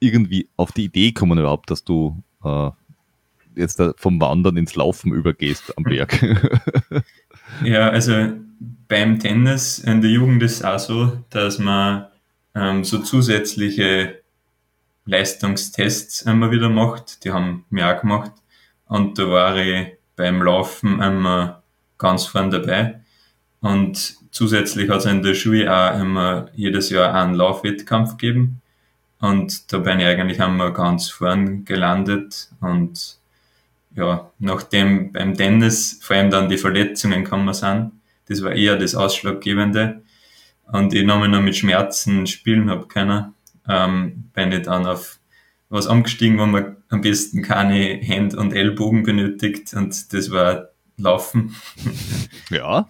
irgendwie 0.00 0.48
auf 0.56 0.72
die 0.72 0.84
Idee 0.84 1.12
gekommen 1.12 1.38
überhaupt, 1.38 1.70
dass 1.70 1.84
du 1.84 2.22
äh, 2.44 2.70
jetzt 3.54 3.80
vom 3.96 4.20
Wandern 4.20 4.56
ins 4.56 4.74
Laufen 4.74 5.12
übergehst 5.12 5.76
am 5.76 5.84
Berg. 5.84 6.20
ja, 7.64 7.88
also 7.90 8.32
beim 8.88 9.18
Tennis 9.18 9.78
in 9.78 10.00
der 10.00 10.10
Jugend 10.10 10.42
ist 10.42 10.56
es 10.56 10.64
auch 10.64 10.78
so, 10.78 11.18
dass 11.30 11.58
man 11.58 12.06
ähm, 12.54 12.84
so 12.84 12.98
zusätzliche 12.98 14.22
Leistungstests 15.04 16.22
immer 16.22 16.50
wieder 16.50 16.68
macht. 16.68 17.24
Die 17.24 17.32
haben 17.32 17.64
wir 17.70 17.88
auch 17.88 18.00
gemacht. 18.00 18.32
Und 18.86 19.18
da 19.18 19.28
war 19.28 19.56
ich 19.56 19.88
beim 20.16 20.42
Laufen 20.42 21.00
immer 21.00 21.62
ganz 21.98 22.26
vorn 22.26 22.50
dabei. 22.50 23.00
Und 23.60 24.16
zusätzlich 24.30 24.90
hat 24.90 24.98
es 24.98 25.06
in 25.06 25.22
der 25.22 25.34
Schule 25.34 25.72
auch 25.72 25.98
immer 25.98 26.48
jedes 26.54 26.90
Jahr 26.90 27.14
einen 27.14 27.34
Laufwettkampf 27.34 28.16
gegeben. 28.16 28.60
Und 29.20 29.72
da 29.72 29.78
bin 29.78 30.00
ich 30.00 30.06
eigentlich 30.06 30.42
einmal 30.42 30.72
ganz 30.72 31.08
vorn 31.08 31.64
gelandet 31.64 32.50
und 32.60 33.18
ja, 33.94 34.30
nachdem 34.38 35.12
beim 35.12 35.34
Tennis 35.34 36.00
vor 36.02 36.16
allem 36.16 36.30
dann 36.30 36.48
die 36.48 36.56
Verletzungen 36.56 37.24
gekommen 37.24 37.52
sind, 37.54 37.92
das 38.26 38.42
war 38.42 38.52
eher 38.52 38.76
das 38.76 38.94
Ausschlaggebende. 38.94 40.02
Und 40.70 40.94
ich 40.94 41.04
noch 41.04 41.26
mit 41.26 41.56
Schmerzen 41.56 42.26
spielen 42.26 42.70
habe 42.70 42.86
können, 42.86 43.34
ähm, 43.68 44.30
bin 44.32 44.52
ich 44.52 44.62
dann 44.62 44.86
auf 44.86 45.18
was 45.68 45.86
angestiegen, 45.86 46.38
wo 46.38 46.46
man 46.46 46.76
am 46.90 47.00
besten 47.00 47.42
keine 47.42 47.96
Hände 47.96 48.36
und 48.36 48.52
Ellbogen 48.52 49.02
benötigt 49.02 49.72
und 49.74 50.12
das 50.12 50.30
war 50.30 50.68
Laufen. 50.98 51.54
Ja, 52.50 52.86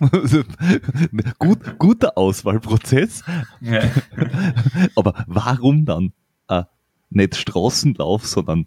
Gut, 1.38 1.78
guter 1.78 2.18
Auswahlprozess. 2.18 3.22
Ja. 3.60 3.80
Aber 4.96 5.24
warum 5.28 5.84
dann 5.84 6.12
äh, 6.48 6.64
nicht 7.10 7.36
Straßenlauf, 7.36 8.26
sondern 8.26 8.66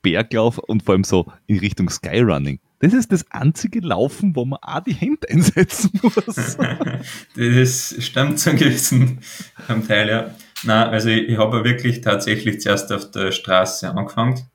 Berglauf 0.00 0.56
und 0.56 0.82
vor 0.82 0.94
allem 0.94 1.04
so 1.04 1.30
in 1.46 1.58
Richtung 1.58 1.90
Skyrunning? 1.90 2.58
Das 2.80 2.94
ist 2.94 3.12
das 3.12 3.30
einzige 3.30 3.80
Laufen, 3.80 4.34
wo 4.34 4.46
man 4.46 4.58
auch 4.62 4.80
die 4.80 4.94
Hände 4.94 5.28
einsetzen 5.28 6.00
muss. 6.02 6.56
das 7.36 7.94
stimmt 7.98 8.38
zu 8.38 8.50
einem 8.50 8.58
gewissen 8.58 9.20
Teil, 9.86 10.08
ja. 10.08 10.34
Nein, 10.62 10.88
also 10.88 11.10
ich, 11.10 11.28
ich 11.28 11.38
habe 11.38 11.64
wirklich 11.64 12.00
tatsächlich 12.00 12.60
zuerst 12.60 12.90
auf 12.92 13.10
der 13.10 13.32
Straße 13.32 13.88
angefangen 13.90 14.46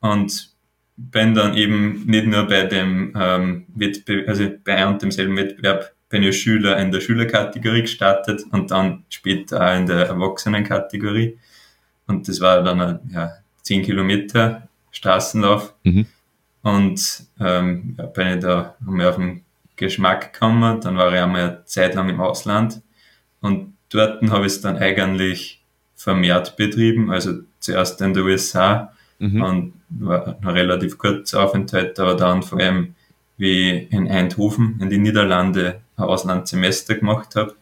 und 0.00 0.54
bin 0.96 1.34
dann 1.34 1.54
eben 1.54 2.06
nicht 2.06 2.26
nur 2.26 2.46
bei 2.46 2.64
dem 2.64 3.14
ähm, 3.18 3.66
Wettbewerb, 3.74 4.28
also 4.28 4.48
bei 4.64 4.76
einem 4.76 4.94
und 4.94 5.02
demselben 5.02 5.36
Wettbewerb 5.36 5.92
bin 6.08 6.22
ich 6.22 6.40
Schüler 6.40 6.78
in 6.78 6.92
der 6.92 7.00
Schülerkategorie 7.00 7.82
gestartet 7.82 8.44
und 8.52 8.70
dann 8.70 9.04
später 9.08 9.60
auch 9.60 9.76
in 9.76 9.86
der 9.86 10.06
Erwachsenenkategorie. 10.06 11.38
Und 12.06 12.28
das 12.28 12.40
war 12.40 12.62
dann 12.62 13.00
ja, 13.12 13.32
10 13.62 13.82
Kilometer 13.82 14.68
Straßenlauf. 14.92 15.74
Mhm. 15.82 16.06
Und 16.64 17.26
ähm, 17.38 17.94
ja, 17.98 18.06
bin 18.06 18.26
ich 18.28 18.40
da 18.40 18.74
einmal 18.84 19.08
auf 19.08 19.16
den 19.16 19.44
Geschmack 19.76 20.32
gekommen. 20.32 20.80
Dann 20.80 20.96
war 20.96 21.12
ich 21.12 21.20
einmal 21.20 21.42
eine 21.42 21.64
Zeit 21.66 21.94
lang 21.94 22.08
im 22.08 22.20
Ausland. 22.20 22.80
Und 23.40 23.74
dort 23.90 24.22
habe 24.30 24.46
ich 24.46 24.54
es 24.54 24.60
dann 24.62 24.78
eigentlich 24.78 25.62
vermehrt 25.94 26.56
betrieben. 26.56 27.10
Also 27.10 27.34
zuerst 27.60 28.00
in 28.00 28.14
der 28.14 28.24
USA 28.24 28.92
mhm. 29.18 29.42
und 29.42 29.72
war 29.90 30.38
ein 30.40 30.48
relativ 30.48 30.96
kurzer 30.96 31.44
Aufenthalt, 31.44 32.00
aber 32.00 32.14
dann 32.14 32.42
vor 32.42 32.58
allem, 32.58 32.94
wie 33.36 33.70
in 33.70 34.10
Eindhoven 34.10 34.78
in 34.80 34.88
die 34.88 34.98
Niederlande 34.98 35.80
ein 35.96 36.04
Auslandssemester 36.04 36.94
gemacht 36.94 37.36
habe. 37.36 37.54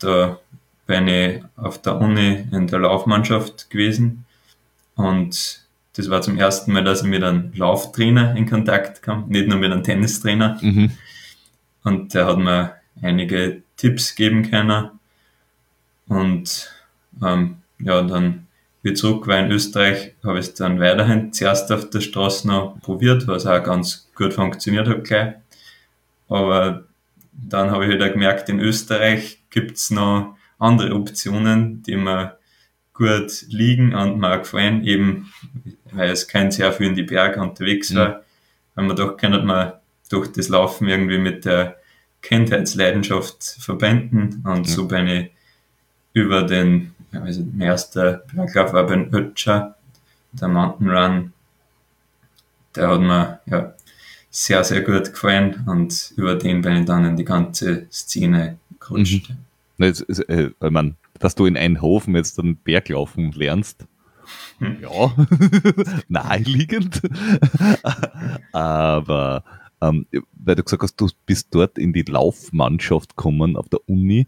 Da 0.00 0.40
bin 0.86 1.06
ich 1.06 1.42
auf 1.56 1.80
der 1.80 2.00
Uni 2.00 2.48
in 2.50 2.66
der 2.66 2.80
Laufmannschaft 2.80 3.70
gewesen 3.70 4.24
und 4.96 5.62
das 5.94 6.08
war 6.08 6.22
zum 6.22 6.38
ersten 6.38 6.72
Mal, 6.72 6.84
dass 6.84 7.02
ich 7.02 7.08
mit 7.08 7.22
einem 7.22 7.52
Lauftrainer 7.54 8.34
in 8.36 8.48
Kontakt 8.48 9.02
kam, 9.02 9.28
nicht 9.28 9.48
nur 9.48 9.58
mit 9.58 9.70
einem 9.70 9.82
Tennistrainer. 9.82 10.58
Mhm. 10.60 10.92
Und 11.84 12.14
der 12.14 12.26
hat 12.26 12.38
mir 12.38 12.74
einige 13.02 13.62
Tipps 13.76 14.14
geben 14.14 14.48
können. 14.50 14.90
Und 16.08 16.70
ähm, 17.22 17.56
ja, 17.78 18.02
dann 18.02 18.46
wie 18.82 18.94
zurück 18.94 19.28
war 19.28 19.38
in 19.38 19.50
Österreich, 19.50 20.14
habe 20.24 20.40
ich 20.40 20.46
es 20.46 20.54
dann 20.54 20.80
weiterhin 20.80 21.32
zuerst 21.32 21.70
auf 21.70 21.88
der 21.90 22.00
Straße 22.00 22.48
noch 22.48 22.80
probiert, 22.80 23.28
was 23.28 23.46
auch 23.46 23.62
ganz 23.62 24.10
gut 24.16 24.34
funktioniert 24.34 24.88
hat 24.88 25.04
gleich. 25.04 25.34
Aber 26.28 26.84
dann 27.32 27.70
habe 27.70 27.84
ich 27.84 27.92
wieder 27.92 28.04
halt 28.04 28.14
gemerkt, 28.14 28.48
in 28.48 28.58
Österreich 28.58 29.40
gibt 29.50 29.76
es 29.76 29.90
noch 29.90 30.36
andere 30.58 30.94
Optionen, 30.94 31.82
die 31.84 31.96
mir 31.96 32.38
gut 33.02 33.44
liegen 33.48 33.94
und 33.94 34.18
mir 34.18 34.32
auch 34.32 34.42
gefallen, 34.42 34.84
eben 34.84 35.32
weil 35.92 36.10
es 36.10 36.28
kein 36.28 36.50
sehr 36.50 36.72
viel 36.72 36.88
in 36.88 36.94
die 36.94 37.02
Berge 37.02 37.40
unterwegs 37.40 37.94
war, 37.94 38.08
mhm. 38.08 38.14
weil 38.74 38.84
man 38.86 38.96
doch 38.96 39.16
kann 39.16 39.46
man 39.46 39.72
durch 40.08 40.32
das 40.32 40.48
Laufen 40.48 40.88
irgendwie 40.88 41.18
mit 41.18 41.44
der 41.44 41.76
Kindheitsleidenschaft 42.22 43.42
verbinden 43.58 44.42
und 44.44 44.60
mhm. 44.60 44.64
so 44.64 44.86
bin 44.86 45.06
ich 45.08 45.30
über 46.12 46.42
den 46.42 46.94
also 47.12 47.42
mein 47.52 47.68
erster 47.68 48.22
Berglauf 48.32 48.72
war 48.72 48.86
beim 48.86 49.12
Ötscher, 49.12 49.76
der 50.32 50.48
Mountain 50.48 50.90
Run. 50.90 51.32
Der 52.74 52.88
hat 52.88 53.00
mir 53.00 53.40
ja, 53.46 53.74
sehr, 54.30 54.64
sehr 54.64 54.80
gut 54.80 55.12
gefallen 55.12 55.64
und 55.66 56.14
über 56.16 56.36
den 56.36 56.62
bin 56.62 56.76
ich 56.78 56.86
dann 56.86 57.04
in 57.04 57.16
die 57.16 57.24
ganze 57.24 57.86
Szene 57.90 58.56
gerutscht. 58.80 59.28
Mhm. 59.28 59.36
Jetzt, 59.82 60.02
äh, 60.28 60.50
meine, 60.60 60.96
dass 61.18 61.34
du 61.34 61.46
in 61.46 61.56
Eindhoven 61.56 62.14
jetzt 62.14 62.38
dann 62.38 62.56
Berglaufen 62.56 63.32
lernst, 63.32 63.86
hm. 64.58 64.78
ja, 64.80 65.14
naheliegend. 66.08 67.02
Aber 68.52 69.44
ähm, 69.80 70.06
weil 70.32 70.54
du 70.54 70.62
gesagt 70.62 70.82
hast, 70.82 71.00
du 71.00 71.08
bist 71.26 71.48
dort 71.50 71.78
in 71.78 71.92
die 71.92 72.02
Laufmannschaft 72.02 73.16
gekommen 73.16 73.56
auf 73.56 73.68
der 73.68 73.80
Uni 73.88 74.26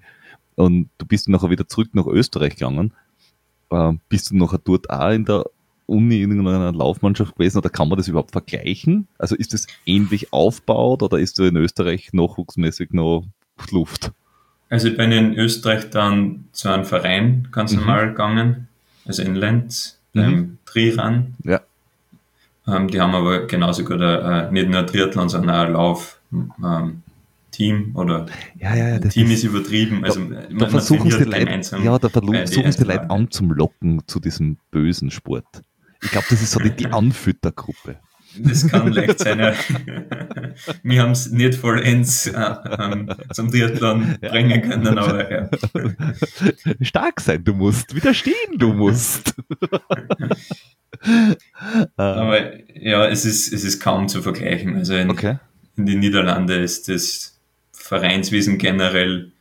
und 0.57 0.91
du 0.99 1.07
bist 1.07 1.29
nachher 1.29 1.51
wieder 1.51 1.69
zurück 1.69 1.91
nach 1.93 2.07
Österreich 2.07 2.57
gegangen. 2.57 2.93
Äh, 3.71 3.93
bist 4.09 4.31
du 4.31 4.37
nachher 4.37 4.59
dort 4.59 4.91
auch 4.91 5.11
in 5.11 5.25
der 5.25 5.45
Uni 5.87 6.23
in 6.23 6.47
einer 6.47 6.73
Laufmannschaft 6.73 7.37
gewesen 7.37 7.59
oder 7.59 7.69
kann 7.69 7.89
man 7.89 7.99
das 7.99 8.09
überhaupt 8.09 8.33
vergleichen? 8.33 9.07
Also 9.19 9.37
ist 9.37 9.53
das 9.53 9.67
ähnlich 9.87 10.33
aufgebaut 10.33 11.03
oder 11.03 11.19
ist 11.19 11.39
du 11.39 11.45
in 11.45 11.57
Österreich 11.57 12.13
nachwuchsmäßig 12.13 12.91
noch 12.93 13.25
Luft? 13.71 14.13
Also 14.75 14.89
ich 14.89 14.97
bin 14.97 15.13
in 15.13 15.39
Österreich 15.39 15.91
dann 15.91 16.47
zu 16.51 16.69
einem 16.69 16.85
Verein 16.85 17.47
ganz 17.53 17.71
mhm. 17.71 17.79
normal 17.79 18.09
gegangen, 18.09 18.67
also 19.07 19.23
in 19.23 19.37
Lenz, 19.37 20.01
mhm. 20.15 20.21
beim 20.21 20.59
Triran. 20.67 21.35
Ja. 21.45 21.61
Ähm, 22.67 22.89
die 22.89 23.01
haben 23.01 23.15
aber 23.15 23.47
genauso 23.47 23.85
gut 23.85 24.01
äh, 24.01 24.51
nicht 24.51 24.69
nur 24.69 24.85
Triathlon, 24.85 25.29
sondern 25.29 25.55
auch 25.55 25.73
Lauf, 25.73 26.19
ähm, 26.33 27.03
Team 27.53 27.93
oder 27.95 28.27
ja, 28.59 28.75
ja, 28.75 28.99
Team 28.99 29.31
ist, 29.31 29.35
ist 29.35 29.45
übertrieben. 29.45 30.05
Also 30.05 30.25
da, 30.25 30.43
da 30.59 30.67
versuchen 30.67 31.09
sie 31.09 31.23
Leute, 31.23 31.79
ja, 31.85 31.97
da 31.97 32.09
versuchen 32.09 32.73
sie 32.73 32.83
Leute 32.83 33.11
anzumlocken 33.11 34.03
zu 34.09 34.19
diesem 34.19 34.57
bösen 34.73 35.13
Sport. 35.13 35.63
Ich 36.03 36.11
glaube, 36.11 36.27
das 36.31 36.43
ist 36.43 36.51
so 36.51 36.59
die, 36.59 36.71
die 36.71 36.87
Anfüttergruppe. 36.93 38.01
Das 38.39 38.69
kann 38.69 38.93
leicht 38.93 39.19
sein, 39.19 39.39
ja. 39.39 39.55
Wir 40.83 41.03
haben 41.03 41.13
es 41.13 41.31
nicht 41.31 41.55
vollends 41.55 42.27
äh, 42.27 42.55
ähm, 42.79 43.09
zum 43.33 43.51
Triathlon 43.51 44.17
ja. 44.21 44.31
bringen 44.31 44.63
können, 44.63 44.99
aber 44.99 45.31
ja. 45.31 45.49
Stark 46.81 47.21
sein, 47.21 47.45
du 47.45 47.55
musst, 47.55 47.95
widerstehen, 47.95 48.59
du 48.59 48.73
musst. 48.73 49.35
aber 51.97 52.79
ja, 52.79 53.07
es 53.07 53.25
ist, 53.25 53.53
es 53.53 53.65
ist 53.65 53.81
kaum 53.81 54.09
zu 54.09 54.23
vergleichen. 54.23 54.77
Also 54.77 54.95
in, 54.95 55.11
okay. 55.11 55.39
in 55.77 55.87
den 55.87 56.01
Niederlanden 56.01 56.63
ist 56.63 56.89
das 56.89 57.41
Vereinswesen 57.73 58.59
generell 58.59 59.33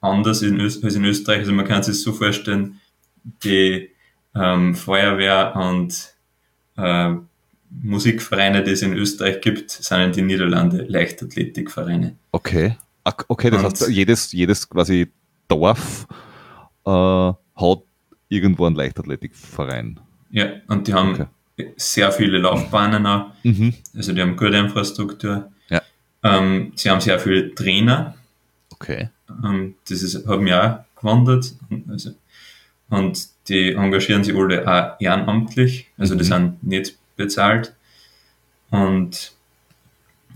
anders 0.00 0.42
in 0.42 0.60
als 0.60 0.82
in 0.82 1.04
Österreich. 1.04 1.40
Also 1.40 1.52
man 1.52 1.66
kann 1.66 1.82
sich 1.82 2.00
so 2.00 2.12
vorstellen, 2.12 2.80
die 3.44 3.90
ähm, 4.34 4.74
Feuerwehr 4.74 5.54
und 5.56 6.14
äh, 6.76 7.14
Musikvereine, 7.70 8.62
die 8.62 8.72
es 8.72 8.82
in 8.82 8.94
Österreich 8.94 9.40
gibt, 9.40 9.70
sind 9.70 10.00
in 10.00 10.12
den 10.12 10.26
Niederlanden 10.26 10.86
Leichtathletikvereine. 10.88 12.16
Okay. 12.32 12.76
Okay, 13.28 13.50
das 13.50 13.62
und 13.62 13.70
heißt, 13.70 13.88
jedes, 13.88 14.32
jedes 14.32 14.68
quasi 14.68 15.12
Dorf 15.46 16.08
äh, 16.84 16.90
hat 16.90 17.82
irgendwo 18.28 18.66
einen 18.66 18.74
Leichtathletikverein. 18.74 20.00
Ja, 20.30 20.46
und 20.66 20.88
die 20.88 20.94
haben 20.94 21.12
okay. 21.12 21.72
sehr 21.76 22.10
viele 22.10 22.38
Laufbahnen 22.38 23.06
auch. 23.06 23.26
Mhm. 23.44 23.74
Also 23.94 24.12
die 24.12 24.20
haben 24.20 24.36
gute 24.36 24.56
Infrastruktur. 24.56 25.50
Ähm, 26.26 26.72
sie 26.74 26.90
haben 26.90 27.00
sehr 27.00 27.18
viele 27.18 27.54
Trainer. 27.54 28.14
Okay. 28.72 29.10
Ähm, 29.44 29.74
das 29.88 30.02
ist, 30.02 30.26
haben 30.26 30.46
ja 30.46 30.84
auch 30.96 31.00
gewandert. 31.00 31.54
Also, 31.88 32.10
und 32.88 33.28
die 33.48 33.72
engagieren 33.72 34.24
sich 34.24 34.34
alle 34.34 34.66
auch 34.66 35.00
ehrenamtlich, 35.00 35.88
also 35.98 36.14
mhm. 36.14 36.18
die 36.18 36.24
sind 36.24 36.62
nicht 36.62 36.98
bezahlt. 37.16 37.74
Und 38.70 39.32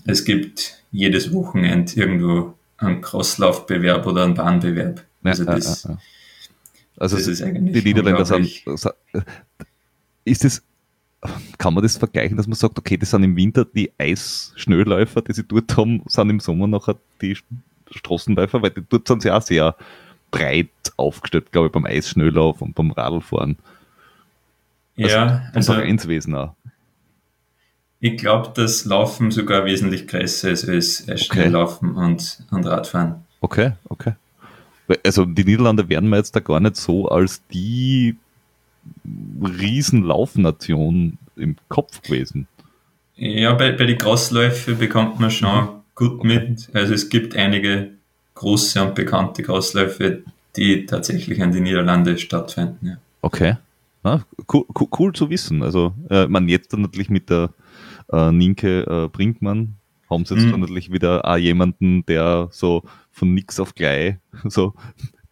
es 0.07 0.25
gibt 0.25 0.83
jedes 0.93 1.33
Wochenende 1.33 1.93
irgendwo 1.95 2.55
einen 2.79 3.01
Crosslaufbewerb 3.01 4.07
oder 4.07 4.25
einen 4.25 4.35
Bahnbewerb. 4.35 5.05
Also 5.23 5.45
das, 5.45 5.85
ja, 5.85 5.91
ja, 5.91 5.97
ja. 5.97 6.03
Also 6.97 7.17
das 7.17 7.27
ist 7.27 7.43
eigentlich 7.43 7.83
die 7.83 7.89
Niederländer 7.89 8.25
sind, 8.25 8.63
ist 10.25 10.45
es 10.45 10.63
kann 11.59 11.75
man 11.75 11.83
das 11.83 11.99
vergleichen, 11.99 12.37
dass 12.37 12.47
man 12.47 12.55
sagt, 12.55 12.79
okay, 12.79 12.97
das 12.97 13.11
sind 13.11 13.23
im 13.23 13.37
Winter 13.37 13.65
die 13.67 13.93
Eisschnellläufer, 13.99 15.21
die 15.23 15.35
sie 15.35 15.45
dort 15.45 15.77
haben, 15.77 16.03
sind 16.07 16.31
im 16.31 16.41
Sommer 16.41 16.67
nachher 16.67 16.97
die 17.21 17.37
Straßenläufer, 17.91 18.63
weil 18.63 18.71
die 18.71 18.83
dort 18.89 19.07
sind 19.07 19.23
sie 19.23 19.31
auch 19.31 19.43
sehr 19.43 19.77
breit 20.31 20.69
aufgestellt, 20.97 21.53
glaube 21.53 21.67
ich, 21.67 21.73
beim 21.73 21.85
Eisschnelllauf 21.85 22.63
und 22.63 22.75
beim 22.75 22.91
Radlfahren. 22.91 23.59
Also 24.97 25.17
ja, 25.17 25.51
also 25.53 25.75
Vereinswesen 25.75 26.35
auch. 26.35 26.55
Ich 28.01 28.17
glaube, 28.17 28.51
das 28.55 28.87
Laufen 28.87 29.31
sogar 29.31 29.67
wesentlich 29.67 30.09
größer 30.09 30.51
ist 30.51 31.09
als 31.09 31.25
Schnelllaufen 31.27 31.91
okay. 31.91 32.05
und, 32.07 32.39
und 32.51 32.67
Radfahren. 32.67 33.27
Okay, 33.41 33.73
okay. 33.89 34.15
Also 35.05 35.25
die 35.25 35.45
Niederlande 35.45 35.89
werden 35.89 36.09
wir 36.09 36.17
jetzt 36.17 36.35
da 36.35 36.41
gar 36.41 36.61
nicht 36.61 36.77
so 36.77 37.09
als 37.09 37.43
die 37.53 38.17
Riesenlaufnation 39.43 41.19
im 41.37 41.57
Kopf 41.69 42.03
gewesen. 42.03 42.49
Ja, 43.17 43.53
bei, 43.53 43.73
bei 43.73 43.85
den 43.85 43.99
Großläufen 43.99 44.79
bekommt 44.79 45.21
man 45.21 45.31
schon 45.31 45.65
mhm. 45.65 45.69
gut 45.95 46.25
mit. 46.25 46.71
Also 46.73 46.95
es 46.95 47.09
gibt 47.09 47.37
einige 47.37 47.91
große 48.35 48.83
und 48.83 48.95
bekannte 48.95 49.43
Crossläufe, 49.43 50.23
die 50.57 50.87
tatsächlich 50.87 51.39
in 51.39 51.53
die 51.53 51.61
Niederlande 51.61 52.17
stattfinden. 52.19 52.87
Ja. 52.87 52.97
Okay. 53.21 53.57
Ja, 54.03 54.23
cool, 54.51 54.65
cool, 54.79 54.89
cool, 54.99 55.13
zu 55.13 55.29
wissen. 55.29 55.63
Also, 55.63 55.93
äh, 56.09 56.27
man 56.27 56.49
jetzt 56.49 56.73
dann 56.73 56.81
natürlich 56.81 57.11
mit 57.11 57.29
der 57.29 57.51
äh, 58.13 58.33
Ninke 58.33 58.83
äh, 58.83 59.09
Brinkmann 59.09 59.77
haben 60.09 60.25
sie 60.25 60.35
jetzt 60.35 60.47
mhm. 60.47 60.61
natürlich 60.61 60.93
wieder 60.93 61.25
auch 61.25 61.37
jemanden, 61.37 62.05
der 62.07 62.49
so 62.51 62.83
von 63.13 63.33
nix 63.33 63.61
auf 63.61 63.75
gleich 63.75 64.17
so 64.45 64.75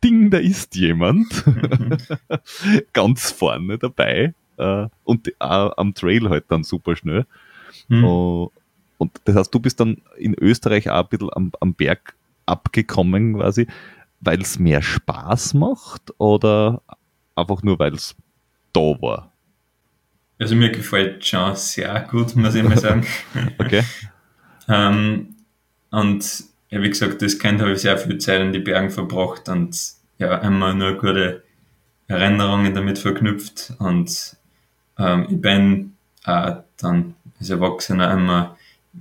Ding, 0.03 0.31
da 0.31 0.39
ist 0.39 0.77
jemand 0.77 1.45
ganz 2.93 3.33
vorne 3.33 3.79
dabei 3.79 4.33
äh, 4.57 4.87
und 5.05 5.33
am 5.41 5.95
Trail 5.95 6.29
halt 6.29 6.45
dann 6.49 6.63
super 6.63 6.95
schnell. 6.95 7.27
Mhm. 7.89 8.05
Uh, 8.05 8.49
und 8.99 9.13
das 9.25 9.35
heißt, 9.35 9.55
du 9.55 9.59
bist 9.59 9.81
dann 9.81 10.03
in 10.17 10.35
Österreich 10.35 10.89
auch 10.91 11.03
ein 11.03 11.09
bisschen 11.09 11.31
am, 11.33 11.53
am 11.61 11.75
Berg 11.75 12.15
abgekommen 12.47 13.35
quasi, 13.35 13.67
weil 14.21 14.41
es 14.41 14.59
mehr 14.59 14.83
Spaß 14.83 15.55
macht 15.55 16.13
oder 16.19 16.83
einfach 17.35 17.63
nur, 17.63 17.79
weil 17.79 17.95
es 17.95 18.17
da 18.73 18.81
war? 18.81 19.33
Also 20.39 20.55
mir 20.55 20.71
gefällt 20.71 21.27
schon 21.27 21.57
sehr 21.57 22.07
gut, 22.11 22.37
muss 22.37 22.55
ich 22.55 22.63
mal 22.63 22.79
sagen. 22.79 23.07
okay. 23.59 23.83
ähm, 24.69 25.35
und 25.91 26.45
ja, 26.71 26.83
wie 26.83 26.91
gesagt, 26.91 27.23
das 27.23 27.39
Kind 27.39 27.61
habe 27.61 27.73
ich 27.73 27.81
sehr 27.81 27.99
viel 27.99 28.19
Zeit 28.19 28.41
in 28.41 28.53
die 28.53 28.59
Bergen 28.59 28.91
verbracht 28.91 29.49
und 29.49 29.77
ja, 30.19 30.37
immer 30.39 30.75
nur 30.75 30.99
gute 30.99 31.43
Erinnerungen 32.09 32.75
damit 32.75 32.99
verknüpft. 32.99 33.73
Und 33.79 34.37
ähm, 34.99 35.27
ich 35.31 35.41
bin 35.41 35.95
äh, 36.25 36.57
dann 36.77 37.15
als 37.39 37.51
Erwachsener 37.51 38.13
immer 38.13 38.57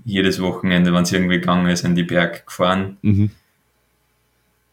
jedes 0.05 0.41
Wochenende, 0.41 0.93
wenn 0.93 1.03
es 1.03 1.11
irgendwie 1.11 1.39
gegangen 1.39 1.67
ist, 1.67 1.83
in 1.83 1.95
die 1.95 2.03
Berge 2.03 2.41
gefahren. 2.45 2.97
Mhm. 3.01 3.31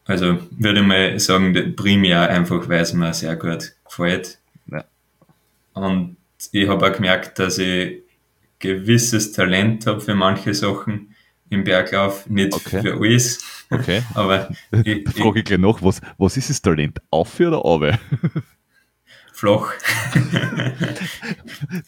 Also 0.05 0.37
würde 0.51 0.81
ich 0.81 0.85
mal 0.85 1.19
sagen, 1.19 1.75
primär 1.75 2.29
einfach, 2.29 2.69
weil 2.69 2.81
es 2.81 2.93
mir 2.93 3.13
sehr 3.13 3.35
gut 3.35 3.73
gefällt. 3.85 4.37
Ja. 4.71 4.85
Und 5.73 6.15
ich 6.51 6.67
habe 6.67 6.87
auch 6.87 6.93
gemerkt, 6.93 7.39
dass 7.39 7.57
ich 7.57 8.03
gewisses 8.59 9.31
Talent 9.31 9.85
habe 9.85 10.01
für 10.01 10.15
manche 10.15 10.53
Sachen 10.53 11.15
im 11.49 11.63
Berglauf, 11.63 12.27
nicht 12.27 12.53
okay. 12.53 12.81
für 12.81 12.93
alles. 12.95 13.43
Okay. 13.69 14.01
Aber 14.13 14.49
ich, 14.83 15.03
da 15.03 15.11
frage 15.11 15.39
ich 15.39 15.45
gleich 15.45 15.59
noch, 15.59 15.81
was, 15.81 16.01
was 16.17 16.37
ist 16.37 16.49
das 16.49 16.61
Talent? 16.61 16.99
Auf 17.11 17.39
oder 17.39 17.57
runter? 17.57 17.99
Flach. 19.33 19.73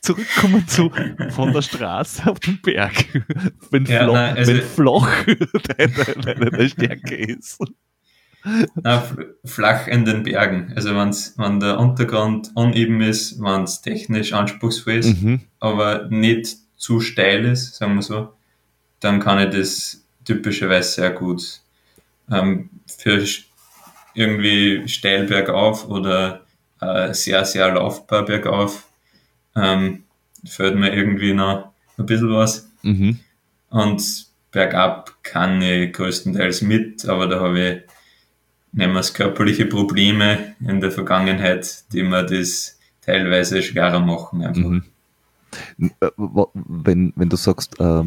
Zurückkommen 0.02 0.68
zu 0.68 0.92
von 1.30 1.54
der 1.54 1.62
Straße 1.62 2.30
auf 2.30 2.42
den 2.42 2.60
Berg. 2.62 3.06
Wenn, 3.72 3.86
ja, 3.86 4.04
flach, 4.04 4.14
nein, 4.14 4.38
also, 4.38 4.52
wenn 4.52 4.62
flach 4.62 5.26
deine, 5.78 5.94
deine, 5.94 6.52
deine 6.52 6.70
Stärke 6.70 7.16
ist. 7.16 7.58
Na, 8.76 9.04
flach 9.44 9.88
in 9.88 10.06
den 10.06 10.24
Bergen. 10.24 10.72
Also 10.76 10.96
wenn's, 10.96 11.34
wenn 11.38 11.60
der 11.60 11.80
Untergrund 11.80 12.52
uneben 12.56 13.02
ist, 13.02 13.42
wenn 13.42 13.64
es 13.64 13.82
technisch 13.82 14.34
anspruchsvoll 14.34 14.94
ist, 14.96 15.22
mhm. 15.22 15.42
aber 15.60 16.08
nicht 16.10 16.58
zu 16.78 17.00
steil 17.00 17.46
ist, 17.46 17.76
sagen 17.76 17.96
wir 17.96 18.02
so, 18.04 18.34
dann 19.00 19.20
kann 19.20 19.40
ich 19.40 19.56
das 19.56 20.04
typischerweise 20.24 20.92
sehr 20.92 21.12
gut. 21.12 21.62
Ähm, 22.32 22.70
für 22.86 23.24
irgendwie 24.14 24.88
steil 24.88 25.26
bergauf 25.26 25.88
oder 25.88 26.42
äh, 26.82 27.14
sehr, 27.14 27.46
sehr 27.46 27.74
laufbar 27.74 28.26
bergauf 28.26 28.88
ähm, 29.56 30.04
fällt 30.46 30.76
mir 30.76 30.94
irgendwie 30.94 31.34
noch 31.34 31.72
ein 31.98 32.06
bisschen 32.06 32.34
was. 32.34 32.70
Mhm. 32.84 33.20
Und 33.70 34.28
bergab 34.52 35.16
kann 35.24 35.62
ich 35.62 35.94
größtenteils 35.94 36.62
mit, 36.62 37.06
aber 37.06 37.28
da 37.28 37.40
habe 37.40 37.60
ich 37.60 37.87
nehmen 38.72 38.94
wir 38.94 39.00
es 39.00 39.14
körperliche 39.14 39.66
Probleme 39.66 40.56
in 40.60 40.82
der 40.82 40.92
Vergangenheit, 40.92 41.92
die 41.94 42.04
mir 42.04 42.24
das 42.24 42.78
teilweise 43.02 43.62
schwerer 43.62 44.00
machen. 44.00 44.40
Mhm. 44.40 44.84
Äh, 46.00 46.10
wenn, 46.54 47.14
wenn 47.16 47.30
du 47.30 47.36
sagst, 47.36 47.80
äh, 47.80 48.04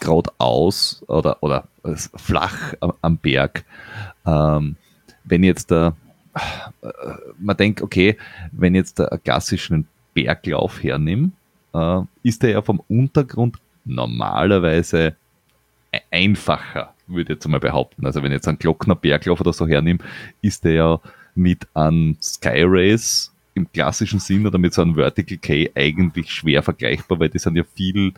geradeaus 0.00 1.02
oder, 1.08 1.42
oder 1.42 1.68
flach 2.16 2.74
am 3.02 3.18
Berg, 3.18 3.64
ähm, 4.26 4.76
wenn 5.24 5.42
jetzt 5.42 5.70
der, 5.70 5.96
äh, 6.82 6.88
man 7.38 7.56
denkt, 7.56 7.82
okay, 7.82 8.16
wenn 8.52 8.74
jetzt 8.74 8.98
der 8.98 9.18
klassischen 9.22 9.86
Berglauf 10.14 10.82
hernimmt, 10.82 11.32
äh, 11.74 12.00
ist 12.22 12.42
der 12.42 12.50
ja 12.50 12.62
vom 12.62 12.82
Untergrund 12.88 13.58
normalerweise 13.84 15.16
einfacher 16.14 16.94
würde 17.06 17.32
ich 17.32 17.36
jetzt 17.36 17.48
mal 17.48 17.60
behaupten. 17.60 18.06
Also 18.06 18.22
wenn 18.22 18.30
ich 18.30 18.36
jetzt 18.36 18.48
einen 18.48 18.58
Glockner 18.58 18.94
Berglauf 18.94 19.40
oder 19.40 19.52
so 19.52 19.66
hernehme, 19.66 19.98
ist 20.40 20.64
der 20.64 20.72
ja 20.72 21.00
mit 21.34 21.66
einem 21.74 22.16
Sky 22.22 22.62
Race 22.64 23.32
im 23.54 23.70
klassischen 23.70 24.20
Sinn 24.20 24.46
oder 24.46 24.58
mit 24.58 24.74
so 24.74 24.82
einem 24.82 24.94
Vertical 24.94 25.38
K 25.38 25.70
eigentlich 25.74 26.30
schwer 26.30 26.62
vergleichbar, 26.62 27.18
weil 27.20 27.28
die 27.28 27.38
sind 27.38 27.56
ja 27.56 27.64
viel, 27.74 28.12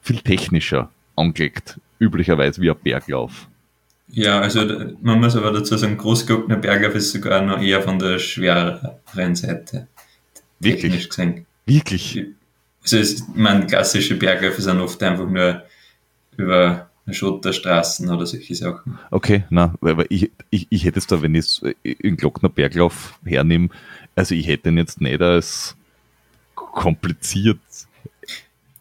viel 0.00 0.20
technischer 0.20 0.90
angelegt, 1.16 1.78
üblicherweise 1.98 2.60
wie 2.62 2.70
ein 2.70 2.76
Berglauf. 2.82 3.48
Ja, 4.08 4.40
also 4.40 4.60
man 5.00 5.20
muss 5.20 5.36
aber 5.36 5.52
dazu 5.52 5.76
sagen, 5.76 5.96
Großglockner 5.96 6.56
Berglauf 6.56 6.94
ist 6.94 7.12
sogar 7.12 7.42
noch 7.42 7.60
eher 7.60 7.82
von 7.82 7.98
der 7.98 8.18
schwereren 8.18 9.34
Seite. 9.34 9.88
Wirklich? 10.60 11.08
Gesehen. 11.08 11.46
Wirklich? 11.66 12.26
Also 12.82 12.98
es, 12.98 13.20
ich 13.20 13.24
meine, 13.34 13.66
klassische 13.66 14.16
Bergläufe 14.16 14.60
sind 14.60 14.80
oft 14.80 15.02
einfach 15.02 15.28
nur 15.28 15.62
über 16.36 16.88
Schotterstraßen 17.10 18.08
oder 18.10 18.26
solche 18.26 18.54
Sachen. 18.54 18.98
Okay, 19.10 19.44
na, 19.50 19.74
weil 19.80 20.06
ich, 20.08 20.30
ich, 20.50 20.66
ich 20.70 20.84
hätte 20.84 20.98
es 20.98 21.06
da, 21.06 21.20
wenn 21.20 21.34
ich 21.34 21.40
es 21.40 21.62
in 21.82 22.16
Glockner 22.16 22.48
Berglauf 22.48 23.18
hernehme, 23.24 23.70
also 24.14 24.34
ich 24.34 24.46
hätte 24.46 24.68
ihn 24.68 24.78
jetzt 24.78 25.00
nicht 25.00 25.20
als 25.20 25.76
kompliziert 26.54 27.58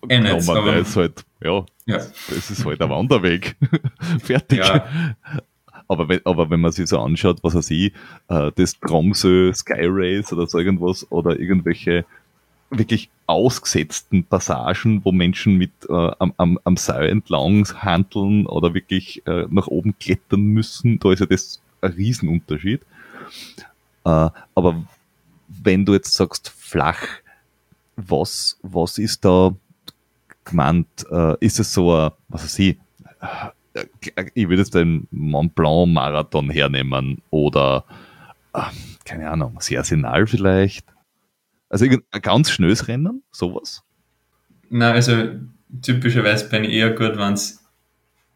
eh 0.08 0.18
genommen, 0.18 0.48
weil 0.48 0.80
es 0.80 0.96
halt, 0.96 1.26
ja, 1.42 1.66
ja, 1.86 1.98
das 1.98 2.52
ist 2.52 2.66
halt 2.66 2.82
ein 2.82 2.90
Wanderweg. 2.90 3.56
Fertig. 4.24 4.60
Ja. 4.60 4.86
Aber 5.88 6.08
wenn, 6.08 6.22
aber 6.26 6.50
wenn 6.50 6.62
man 6.62 6.72
sich 6.72 6.88
so 6.88 7.00
anschaut, 7.00 7.40
was 7.44 7.56
er 7.56 7.62
sieht, 7.62 7.94
äh, 8.30 8.52
das 8.56 8.80
Tromsø 8.80 9.52
Sky 9.54 9.88
Race 9.88 10.32
oder 10.32 10.48
so 10.48 10.60
irgendwas 10.60 11.06
oder 11.12 11.38
irgendwelche 11.38 12.06
wirklich 12.72 13.10
ausgesetzten 13.28 14.24
Passagen, 14.24 15.04
wo 15.04 15.12
Menschen 15.12 15.58
mit 15.58 15.72
äh, 15.90 16.12
am, 16.20 16.58
am, 16.64 16.78
Seil 16.78 17.10
entlang 17.10 17.68
handeln 17.82 18.46
oder 18.48 18.74
wirklich 18.74 19.26
äh, 19.28 19.46
nach 19.50 19.68
oben 19.68 19.98
klettern 20.00 20.42
müssen, 20.42 20.98
da 21.00 21.12
ist 21.12 21.20
ja 21.20 21.26
das 21.26 21.62
ein 21.82 21.92
Riesenunterschied. 21.92 22.82
Äh, 24.06 24.30
aber 24.56 24.84
wenn 25.48 25.86
du 25.86 25.94
jetzt 25.94 26.14
sagst 26.14 26.50
flach, 26.50 27.02
was, 27.98 28.58
was 28.64 28.98
ist 28.98 29.26
da 29.26 29.54
gemeint? 30.46 30.88
Äh, 31.12 31.36
ist 31.40 31.60
es 31.60 31.74
so 31.74 31.94
ein, 31.94 32.12
was 32.30 32.44
weiß 32.44 32.60
ich, 32.60 32.78
äh, 33.74 34.26
ich 34.34 34.48
würde 34.48 34.62
jetzt 34.62 34.76
den 34.76 35.08
Mont 35.12 35.56
Blanc 35.56 35.94
Marathon 35.94 36.50
hernehmen 36.50 37.22
oder 37.30 37.86
äh, 38.54 38.62
keine 39.06 39.30
Ahnung, 39.30 39.58
Sersinal 39.60 40.26
vielleicht? 40.26 40.86
Also 41.72 41.86
ein 41.86 42.22
ganz 42.22 42.52
schnelles 42.52 42.90
Rennen, 42.90 43.24
sowas? 43.32 43.82
Na, 44.70 44.92
also 44.92 45.30
typischerweise 45.82 46.50
bin 46.50 46.66
ich 46.66 46.74
eher 46.74 46.90
gut, 46.90 47.18
wenn 47.18 47.34
es 47.34 47.64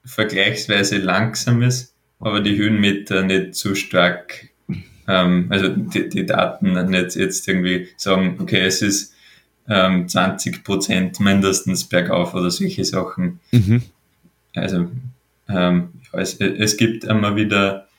vergleichsweise 0.06 1.00
langsam 1.00 1.62
ist, 1.62 1.94
aber 2.22 2.40
die 2.40 2.56
Höhenmeter 2.56 3.24
nicht 3.24 3.56
zu 3.56 3.76
stark, 3.76 4.48
ähm, 5.10 5.48
also 5.50 5.68
die, 5.68 6.08
die, 6.08 6.26
Daten 6.26 6.74
nicht 6.90 7.16
jetzt 7.18 7.46
irgendwie 7.48 7.90
sagen, 7.98 8.38
okay, 8.40 8.62
es 8.62 8.82
ist 8.82 9.14
ähm, 9.68 10.08
20 10.08 10.64
Prozent 10.64 11.20
mindestens 11.20 11.84
bergauf 11.84 12.34
oder 12.36 12.50
solche 12.50 12.86
Sachen. 12.86 13.42
Mhm. 13.52 13.82
Also 14.56 14.90
ähm, 15.50 15.90
ja, 16.14 16.20
es, 16.20 16.40
es 16.40 16.78
gibt 16.78 17.04
immer 17.04 17.36
wieder 17.36 17.90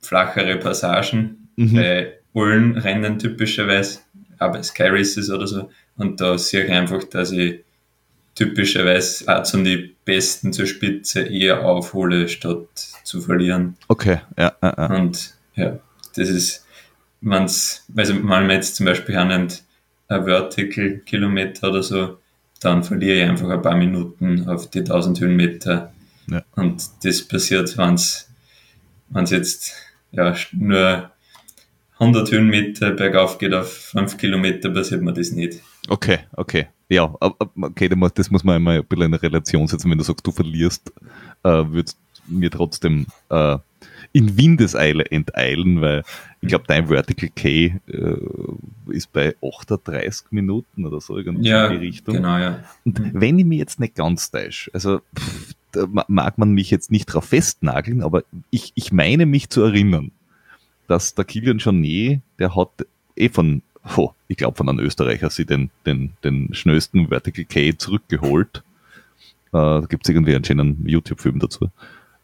flachere 0.00 0.56
Passagen 0.56 1.48
mhm. 1.54 1.74
bei 1.74 2.12
allen 2.34 2.76
Rennen 2.76 3.20
typischerweise 3.20 4.00
aber 4.42 4.62
Sky 4.62 4.88
Races 4.88 5.30
oder 5.30 5.46
so. 5.46 5.70
Und 5.96 6.20
da 6.20 6.38
sehe 6.38 6.64
ich 6.64 6.70
einfach, 6.70 7.04
dass 7.04 7.32
ich 7.32 7.60
typischerweise 8.34 9.28
auch 9.28 9.42
zu 9.42 9.62
den 9.62 9.94
Besten 10.04 10.52
zur 10.52 10.66
Spitze 10.66 11.22
eher 11.22 11.64
aufhole, 11.64 12.28
statt 12.28 12.66
zu 13.04 13.20
verlieren. 13.20 13.76
Okay, 13.88 14.20
ja. 14.38 14.54
ja, 14.62 14.74
ja. 14.76 14.86
Und 14.94 15.34
ja, 15.54 15.78
das 16.16 16.28
ist, 16.28 16.66
wenn's, 17.20 17.84
also 17.94 18.14
wenn 18.14 18.24
man 18.24 18.50
jetzt 18.50 18.76
zum 18.76 18.86
Beispiel 18.86 19.14
hernimmt, 19.14 19.62
ein 20.08 20.24
Vertical 20.24 21.00
Kilometer 21.04 21.70
oder 21.70 21.82
so, 21.82 22.18
dann 22.60 22.84
verliere 22.84 23.16
ich 23.16 23.28
einfach 23.28 23.48
ein 23.48 23.62
paar 23.62 23.76
Minuten 23.76 24.48
auf 24.48 24.70
die 24.70 24.80
1000 24.80 25.20
Höhenmeter. 25.20 25.92
Ja. 26.28 26.42
Und 26.52 26.82
das 27.02 27.22
passiert, 27.22 27.76
wenn 27.76 27.94
es 27.94 29.30
jetzt 29.30 29.74
ja, 30.12 30.34
nur 30.52 31.10
100 32.02 32.30
Höhenmeter 32.32 32.90
bergauf 32.92 33.38
geht 33.38 33.54
auf 33.54 33.68
5 33.72 34.16
Kilometer, 34.16 34.70
passiert 34.70 35.02
mir 35.02 35.12
das 35.12 35.30
nicht. 35.32 35.60
Okay, 35.88 36.18
okay. 36.36 36.66
Ja, 36.88 37.14
okay, 37.20 37.88
das 38.14 38.30
muss 38.30 38.44
man 38.44 38.56
einmal 38.56 38.78
ein 38.78 38.84
bisschen 38.84 39.04
in 39.06 39.14
eine 39.14 39.22
Relation 39.22 39.66
setzen. 39.66 39.90
Wenn 39.90 39.98
du 39.98 40.04
sagst, 40.04 40.26
du 40.26 40.32
verlierst, 40.32 40.92
äh, 41.42 41.48
würdest 41.48 41.98
mir 42.26 42.50
trotzdem 42.50 43.06
äh, 43.30 43.56
in 44.12 44.36
Windeseile 44.36 45.04
enteilen, 45.10 45.80
weil 45.80 46.02
ich 46.42 46.48
glaube, 46.48 46.64
dein 46.68 46.88
Vertical 46.88 47.30
K 47.34 47.48
äh, 47.48 48.16
ist 48.90 49.12
bei 49.12 49.34
38 49.42 50.26
Minuten 50.32 50.84
oder 50.86 51.00
so 51.00 51.16
irgendwie 51.16 51.48
Ja, 51.48 51.66
in 51.68 51.80
die 51.80 51.86
Richtung. 51.86 52.16
genau, 52.16 52.36
ja. 52.38 52.62
Und 52.84 53.00
wenn 53.14 53.38
ich 53.38 53.44
mich 53.46 53.58
jetzt 53.58 53.80
nicht 53.80 53.94
ganz 53.94 54.30
täusche, 54.30 54.70
also 54.74 55.00
pff, 55.18 55.54
mag 56.08 56.36
man 56.36 56.52
mich 56.52 56.70
jetzt 56.70 56.90
nicht 56.90 57.06
drauf 57.06 57.24
festnageln, 57.26 58.02
aber 58.02 58.24
ich, 58.50 58.72
ich 58.74 58.92
meine 58.92 59.24
mich 59.24 59.48
zu 59.48 59.62
erinnern, 59.62 60.10
dass 60.92 61.14
der 61.14 61.24
Kilian 61.24 61.56
Jornet, 61.56 62.20
der 62.38 62.54
hat 62.54 62.86
eh 63.16 63.30
von, 63.30 63.62
oh, 63.96 64.10
ich 64.28 64.36
glaube 64.36 64.58
von 64.58 64.68
einem 64.68 64.80
Österreicher, 64.80 65.30
sie 65.30 65.46
den, 65.46 65.70
den, 65.86 66.12
den 66.22 66.52
schnellsten 66.52 67.08
Vertical 67.08 67.46
K 67.46 67.78
zurückgeholt. 67.78 68.62
Äh, 69.48 69.52
da 69.52 69.86
gibt 69.88 70.04
es 70.04 70.10
irgendwie 70.10 70.34
einen 70.34 70.44
schönen 70.44 70.86
YouTube-Film 70.86 71.38
dazu. 71.38 71.70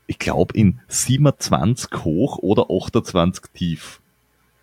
Ich 0.07 0.19
glaube 0.19 0.55
in 0.55 0.81
27 0.89 2.05
hoch 2.05 2.37
oder 2.39 2.67
28 2.71 3.45
tief. 3.55 4.01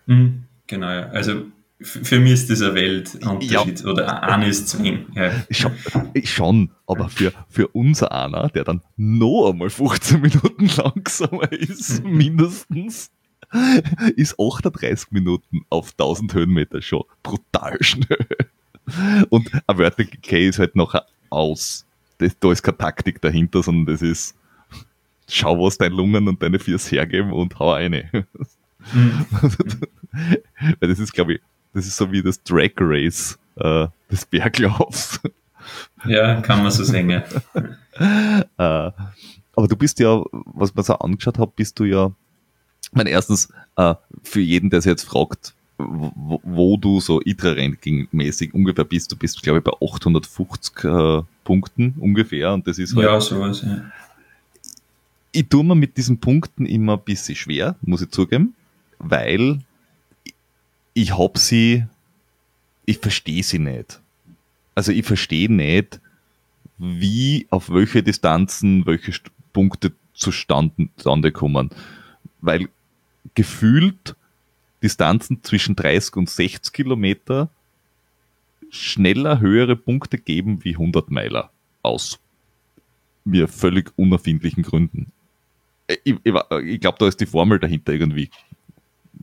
Mhm, 0.06 0.44
genau, 0.68 0.88
ja. 0.88 1.08
Also 1.08 1.42
für 1.80 2.20
mich 2.20 2.32
ist 2.32 2.50
das 2.50 2.62
ein 2.62 2.74
Weltunterschied 2.76 3.84
oder 3.84 4.22
eine 4.22 4.46
ist 4.46 4.68
Zwing. 4.68 5.06
Ja. 5.16 5.32
Schon, 5.50 5.72
schon, 6.22 6.70
aber 6.86 7.08
für, 7.08 7.32
für 7.48 7.66
unser 7.68 8.12
einer, 8.12 8.48
der 8.50 8.62
dann 8.62 8.82
noch 8.96 9.50
einmal 9.50 9.68
15 9.68 10.20
Minuten 10.20 10.68
langsamer 10.76 11.50
ist, 11.50 12.04
mindestens, 12.04 13.10
ist 14.16 14.38
38 14.38 15.10
Minuten 15.12 15.64
auf 15.70 15.92
1000 15.92 16.34
Höhenmeter 16.34 16.82
schon 16.82 17.04
brutal 17.22 17.76
schnell. 17.80 18.26
Und 19.30 19.50
ein 19.66 19.76
Vertical 19.76 20.20
K 20.22 20.48
ist 20.48 20.58
halt 20.58 20.76
nachher 20.76 21.06
aus. 21.30 21.84
Das, 22.18 22.38
da 22.38 22.52
ist 22.52 22.62
keine 22.62 22.78
Taktik 22.78 23.20
dahinter, 23.20 23.62
sondern 23.62 23.86
das 23.86 24.02
ist, 24.02 24.36
schau, 25.28 25.58
was 25.64 25.78
deine 25.78 25.94
Lungen 25.94 26.28
und 26.28 26.42
deine 26.42 26.58
Viers 26.58 26.90
hergeben 26.90 27.32
und 27.32 27.58
hau 27.58 27.72
eine. 27.72 28.10
Mhm. 28.92 29.26
Weil 30.78 30.88
das 30.88 31.00
ist, 31.00 31.12
glaube 31.12 31.34
ich, 31.34 31.40
das 31.74 31.88
ist 31.88 31.96
so 31.96 32.12
wie 32.12 32.22
das 32.22 32.40
Drag 32.44 32.70
Race 32.76 33.36
äh, 33.56 33.88
des 34.08 34.24
Berglaufs. 34.26 35.20
ja, 36.04 36.40
kann 36.40 36.62
man 36.62 36.70
so 36.70 36.84
sehen. 36.84 37.10
Ja. 37.10 37.24
Äh, 37.98 38.92
aber 39.56 39.68
du 39.68 39.74
bist 39.74 39.98
ja, 39.98 40.22
was 40.30 40.72
man 40.74 40.84
so 40.84 40.94
angeschaut 40.94 41.38
hat, 41.38 41.56
bist 41.56 41.78
du 41.80 41.84
ja, 41.84 42.12
meine, 42.92 43.10
erstens, 43.10 43.48
äh, 43.76 43.94
für 44.22 44.40
jeden, 44.40 44.70
der 44.70 44.80
sich 44.80 44.90
jetzt 44.90 45.04
fragt, 45.04 45.54
wo, 45.78 46.40
wo 46.42 46.76
du 46.76 47.00
so 47.00 47.20
ITRA-Ranking-mäßig 47.20 48.54
ungefähr 48.54 48.84
bist, 48.84 49.12
du 49.12 49.16
bist, 49.16 49.42
glaube 49.42 49.58
ich, 49.58 49.64
bei 49.64 49.72
850 49.72 50.84
äh, 50.84 51.22
Punkten 51.44 51.94
ungefähr 51.98 52.52
und 52.52 52.66
das 52.66 52.78
ist 52.78 52.96
halt, 52.96 53.06
ja, 53.06 53.20
sowas. 53.20 53.62
Ja. 53.62 53.84
ich 55.32 55.48
tue 55.48 55.64
mir 55.64 55.74
mit 55.74 55.96
diesen 55.96 56.18
Punkten 56.18 56.66
immer 56.66 56.94
ein 56.94 57.04
bisschen 57.04 57.36
schwer, 57.36 57.76
muss 57.82 58.02
ich 58.02 58.10
zugeben, 58.10 58.54
weil 58.98 59.60
ich 60.94 61.16
hab 61.16 61.36
sie, 61.36 61.84
ich 62.86 62.98
verstehe 62.98 63.42
sie 63.42 63.58
nicht. 63.58 64.00
Also 64.74 64.92
ich 64.92 65.04
verstehe 65.04 65.52
nicht, 65.52 66.00
wie, 66.78 67.46
auf 67.50 67.70
welche 67.70 68.02
Distanzen, 68.02 68.86
welche 68.86 69.12
Punkte 69.52 69.92
zustande 70.14 71.32
kommen. 71.32 71.70
Weil 72.40 72.68
gefühlt 73.34 74.16
Distanzen 74.82 75.42
zwischen 75.42 75.76
30 75.76 76.16
und 76.16 76.30
60 76.30 76.72
Kilometer 76.72 77.48
schneller 78.70 79.40
höhere 79.40 79.76
Punkte 79.76 80.18
geben 80.18 80.64
wie 80.64 80.72
100 80.72 81.10
Meiler 81.10 81.50
aus 81.82 82.18
mir 83.26 83.48
völlig 83.48 83.92
unerfindlichen 83.96 84.62
Gründen. 84.62 85.12
Äh, 85.88 85.96
Ich, 86.04 86.14
ich, 86.22 86.34
ich 86.64 86.80
glaube, 86.80 86.98
da 86.98 87.08
ist 87.08 87.20
die 87.20 87.26
Formel 87.26 87.58
dahinter 87.58 87.92
irgendwie, 87.92 88.30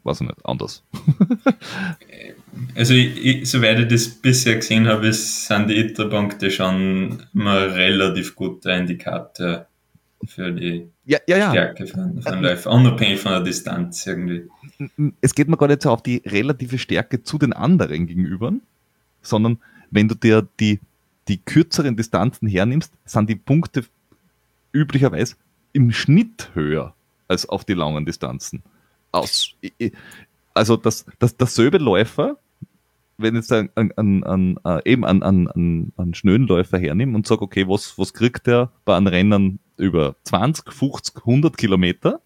weiß 0.04 0.21
ich 0.21 0.28
nicht, 0.28 0.45
anders. 0.45 0.84
Also, 2.76 2.93
ich, 2.93 3.49
soweit 3.49 3.80
ich 3.80 3.88
das 3.88 4.10
bisher 4.10 4.56
gesehen 4.56 4.88
habe, 4.88 5.12
sind 5.12 5.69
die 5.69 5.76
ITRA-Punkte 5.76 6.52
schon 6.52 7.23
mal 7.34 7.69
relativ 7.69 8.36
guter 8.36 8.78
Indikator 8.78 9.65
für 10.27 10.51
die 10.51 10.89
Ja, 11.05 11.19
ja, 11.27 11.38
ja. 11.38 11.49
Stärke 11.51 11.88
von, 11.88 12.21
von 12.21 12.41
Läufer, 12.41 12.71
unabhängig 12.71 13.19
von 13.19 13.31
der 13.33 13.41
Distanz 13.41 14.05
irgendwie. 14.05 14.49
Es 15.21 15.36
geht 15.36 15.47
mir 15.47 15.57
gar 15.57 15.67
nicht 15.67 15.81
so 15.81 15.91
auf 15.91 16.03
die 16.03 16.21
relative 16.25 16.77
Stärke 16.77 17.23
zu 17.23 17.38
den 17.38 17.53
anderen 17.53 18.07
gegenüber, 18.07 18.53
sondern 19.21 19.59
wenn 19.91 20.07
du 20.07 20.15
dir 20.15 20.47
die, 20.59 20.79
die 21.27 21.38
kürzeren 21.38 21.95
Distanzen 21.95 22.47
hernimmst, 22.47 22.93
sind 23.05 23.29
die 23.29 23.36
Punkte 23.36 23.86
üblicherweise 24.71 25.36
im 25.71 25.91
Schnitt 25.91 26.49
höher 26.53 26.95
als 27.27 27.47
auf 27.47 27.65
die 27.65 27.73
langen 27.73 28.05
Distanzen. 28.05 28.63
Aus, 29.12 29.55
also 30.53 30.77
das, 30.77 31.05
das, 31.19 31.38
dasselbe 31.38 31.77
Läufer, 31.77 32.38
wenn 33.17 33.36
jetzt 33.36 33.51
ein, 33.51 33.69
ein, 33.75 34.23
ein, 34.23 34.57
äh, 34.65 34.91
eben 34.91 35.05
einen, 35.05 35.23
einen, 35.23 35.47
einen, 35.49 35.93
einen 35.97 36.13
schnellen 36.13 36.47
Läufer 36.47 36.77
hernimmt 36.79 37.15
und 37.15 37.27
sagt, 37.27 37.41
okay, 37.41 37.67
was, 37.67 37.97
was 37.97 38.13
kriegt 38.13 38.47
der 38.47 38.71
bei 38.86 38.97
einem 38.97 39.07
Rennen 39.07 39.59
über 39.77 40.15
20, 40.23 40.71
50, 40.71 41.17
100 41.17 41.57
Kilometer, 41.57 42.21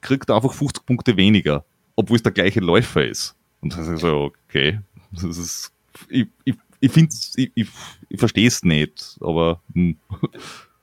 kriegt 0.00 0.28
er 0.30 0.36
einfach 0.36 0.52
50 0.52 0.84
Punkte 0.86 1.16
weniger, 1.16 1.64
obwohl 1.96 2.16
es 2.16 2.22
der 2.22 2.32
gleiche 2.32 2.60
Läufer 2.60 3.04
ist. 3.06 3.36
Und 3.60 3.76
das 3.76 3.86
ist 3.86 4.00
so, 4.00 4.32
okay, 4.48 4.80
das 5.12 5.22
ist, 5.24 5.72
ich, 6.08 6.26
ich, 6.44 6.56
ich 6.80 6.90
finde 6.92 7.14
ich, 7.36 7.52
ich, 7.54 7.68
ich 8.08 8.18
verstehe 8.18 8.48
es 8.48 8.62
nicht, 8.64 9.16
aber 9.20 9.60
hm, 9.74 9.96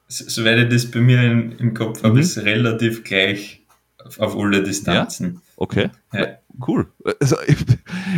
So- 0.08 0.26
Soweit 0.28 0.58
ich 0.60 0.69
das 0.69 0.89
bei 0.89 1.02
mir 1.02 1.22
im, 1.24 1.58
im 1.60 1.74
Kopf 1.74 2.04
habe, 2.04 2.15
Mhm. 2.15 2.19
ist 2.22 2.38
relativ 2.39 3.04
gleich 3.04 3.62
auf, 4.04 4.19
auf 4.19 4.36
alle 4.38 4.63
Distanzen. 4.63 5.41
okay, 5.58 5.89
Ja. 6.13 6.38
cool. 6.67 6.91
Also, 7.19 7.36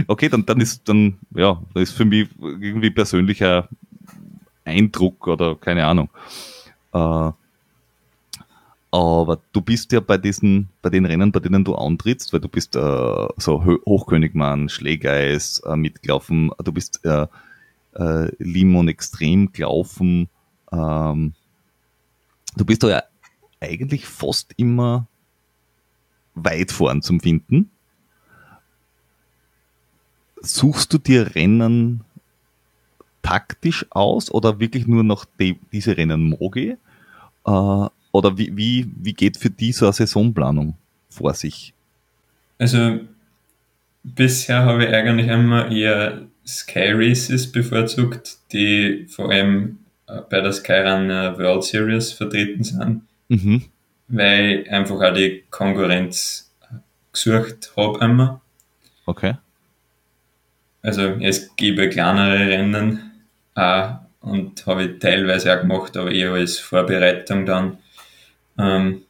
okay, 0.08 0.30
dann, 0.30 0.45
dann 0.45 0.62
ist 0.62 0.88
dann, 0.88 1.17
ja, 1.36 1.62
das 1.73 1.84
ist 1.89 1.91
für 1.93 2.06
mich 2.06 2.30
irgendwie 2.39 2.91
persönlicher 2.91 3.67
Eindruck 4.63 5.27
oder 5.27 5.56
keine 5.56 5.86
Ahnung. 5.86 6.10
Äh, 6.93 7.32
aber 8.93 9.39
du 9.54 9.62
bist 9.62 9.93
ja 9.93 10.01
bei 10.01 10.17
diesen, 10.17 10.69
bei 10.82 10.89
den 10.89 11.06
Rennen, 11.06 11.32
bei 11.32 11.39
denen 11.39 11.63
du 11.63 11.75
antrittst, 11.75 12.34
weil 12.34 12.41
du 12.41 12.49
bist 12.49 12.75
äh, 12.75 13.27
so 13.38 13.63
Ho- 13.65 13.80
Hochkönigmann, 13.86 14.67
Schlägeis 14.67 15.62
äh, 15.65 15.77
mitgelaufen, 15.77 16.51
du 16.62 16.73
bist 16.73 16.99
äh, 17.06 17.27
äh, 17.93 18.32
Limon 18.39 18.89
extrem 18.89 19.54
gelaufen. 19.54 20.30
Ähm, 20.73 21.34
du 22.58 22.65
bist 22.65 22.84
da 22.84 22.89
ja 22.89 23.04
eigentlich 23.62 24.06
fast 24.06 24.54
immer 24.58 25.08
weit 26.36 26.71
vorn 26.71 27.01
zum 27.01 27.21
Finden. 27.21 27.71
Suchst 30.41 30.91
du 30.91 30.97
dir 30.97 31.36
Rennen 31.36 32.04
taktisch 33.21 33.86
aus 33.89 34.31
oder 34.31 34.60
wirklich 34.60 34.88
nur 34.88 35.03
noch 35.03 35.25
die, 35.39 35.60
diese 35.71 35.97
Rennen 35.97 36.29
mogi? 36.29 36.77
Äh, 37.45 37.86
oder 38.13 38.38
wie, 38.38 38.55
wie, 38.57 38.91
wie 38.97 39.13
geht 39.13 39.38
für 39.38 39.49
die 39.49 39.71
so 39.71 39.86
eine 39.86 39.93
Saisonplanung 39.93 40.75
vor 41.10 41.34
sich? 41.34 41.73
Also 42.57 42.99
bisher 44.03 44.63
habe 44.63 44.86
ich 44.86 44.93
eigentlich 44.93 45.27
immer 45.27 45.71
eher 45.71 46.23
Sky 46.45 46.91
Races 46.93 47.51
bevorzugt, 47.51 48.38
die 48.51 49.07
vor 49.10 49.29
allem 49.31 49.79
äh, 50.07 50.21
bei 50.29 50.41
der 50.41 50.51
Skyrun 50.51 51.10
äh, 51.10 51.38
World 51.38 51.63
Series 51.63 52.12
vertreten 52.12 52.63
sind, 52.63 53.01
Mhm. 53.29 53.63
weil 54.10 54.63
ich 54.63 54.71
einfach 54.71 54.99
auch 54.99 55.13
die 55.13 55.43
Konkurrenz 55.49 56.51
gesucht 57.13 57.71
habe 57.77 58.03
immer. 58.03 58.41
Okay. 59.05 59.36
Also 60.81 61.01
es 61.21 61.55
gäbe 61.55 61.89
kleinere 61.89 62.47
Rennen 62.49 63.11
auch 63.56 63.96
und 64.22 64.66
habe 64.68 64.84
ich 64.84 65.00
teilweise 65.00 65.56
auch 65.56 65.62
gemacht, 65.62 65.98
aber 65.98 66.12
eher 66.12 66.32
als 66.34 66.60
Vorbereitung 66.60 67.46
dann. 67.46 67.78
Ähm, 68.58 69.02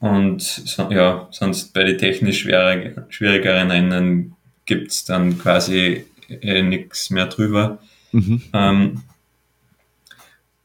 und 0.00 0.42
so, 0.42 0.90
ja, 0.90 1.28
sonst 1.30 1.72
bei 1.72 1.84
den 1.84 1.98
technisch 1.98 2.40
schwieriger, 2.40 3.06
schwierigeren 3.08 3.70
Rennen 3.70 4.36
gibt's 4.66 5.04
dann 5.04 5.38
quasi 5.38 6.04
äh, 6.28 6.62
nichts 6.62 7.10
mehr 7.10 7.26
drüber. 7.26 7.78
Mhm. 8.12 8.42
Ähm, 8.52 9.02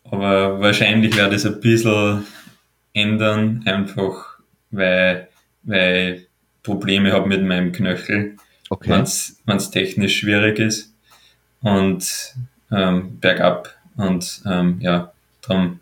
aber 0.04 0.60
wahrscheinlich 0.62 1.16
werde 1.18 1.36
es 1.36 1.46
ein 1.46 1.60
bisschen 1.60 2.26
ändern, 2.94 3.64
einfach 3.66 4.40
weil, 4.72 5.28
weil 5.64 6.14
ich 6.14 6.28
Probleme 6.64 7.12
habe 7.12 7.28
mit 7.28 7.44
meinem 7.44 7.72
Knöchel 7.72 8.38
Okay. 8.70 8.90
wenn 9.46 9.58
es 9.58 9.70
technisch 9.70 10.20
schwierig 10.20 10.58
ist 10.58 10.95
und 11.66 12.36
ähm, 12.72 13.20
bergab 13.20 13.76
und 13.98 14.44
ähm, 14.46 14.78
ja, 14.82 15.12
darum 15.42 15.80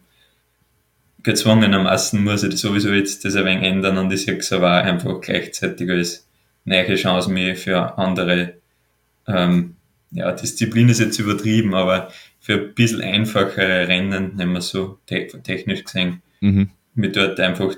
gezwungenermaßen 1.23 2.23
muss 2.23 2.43
ich 2.43 2.57
sowieso 2.57 2.93
jetzt 2.93 3.25
das 3.25 3.35
ein 3.35 3.45
wenig 3.45 3.67
ändern 3.67 3.97
und 3.97 4.11
ich 4.13 4.23
sehe 4.23 4.37
es 4.37 4.53
aber 4.53 4.79
auch 4.79 4.85
einfach 4.85 5.19
gleichzeitig 5.19 5.89
als 5.89 6.25
neue 6.63 6.95
Chance 6.95 7.29
mir 7.29 7.57
für 7.57 7.97
andere 7.97 8.53
ähm, 9.27 9.75
ja, 10.11 10.31
Disziplin 10.31 10.87
ist 10.87 11.01
jetzt 11.01 11.19
übertrieben, 11.19 11.73
aber 11.73 12.09
für 12.39 12.53
ein 12.53 12.73
bisschen 12.73 13.01
einfachere 13.01 13.87
Rennen, 13.87 14.35
nehmen 14.35 14.53
wir 14.53 14.61
so 14.61 14.99
te 15.05 15.27
technisch 15.43 15.83
gesehen, 15.83 16.21
mhm. 16.39 16.69
mich 16.95 17.11
dort 17.11 17.39
einfach 17.41 17.75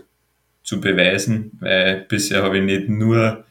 zu 0.62 0.80
beweisen, 0.80 1.52
weil 1.60 2.06
bisher 2.08 2.44
habe 2.44 2.60
ich 2.60 2.64
nicht 2.64 2.88
nur 2.88 3.46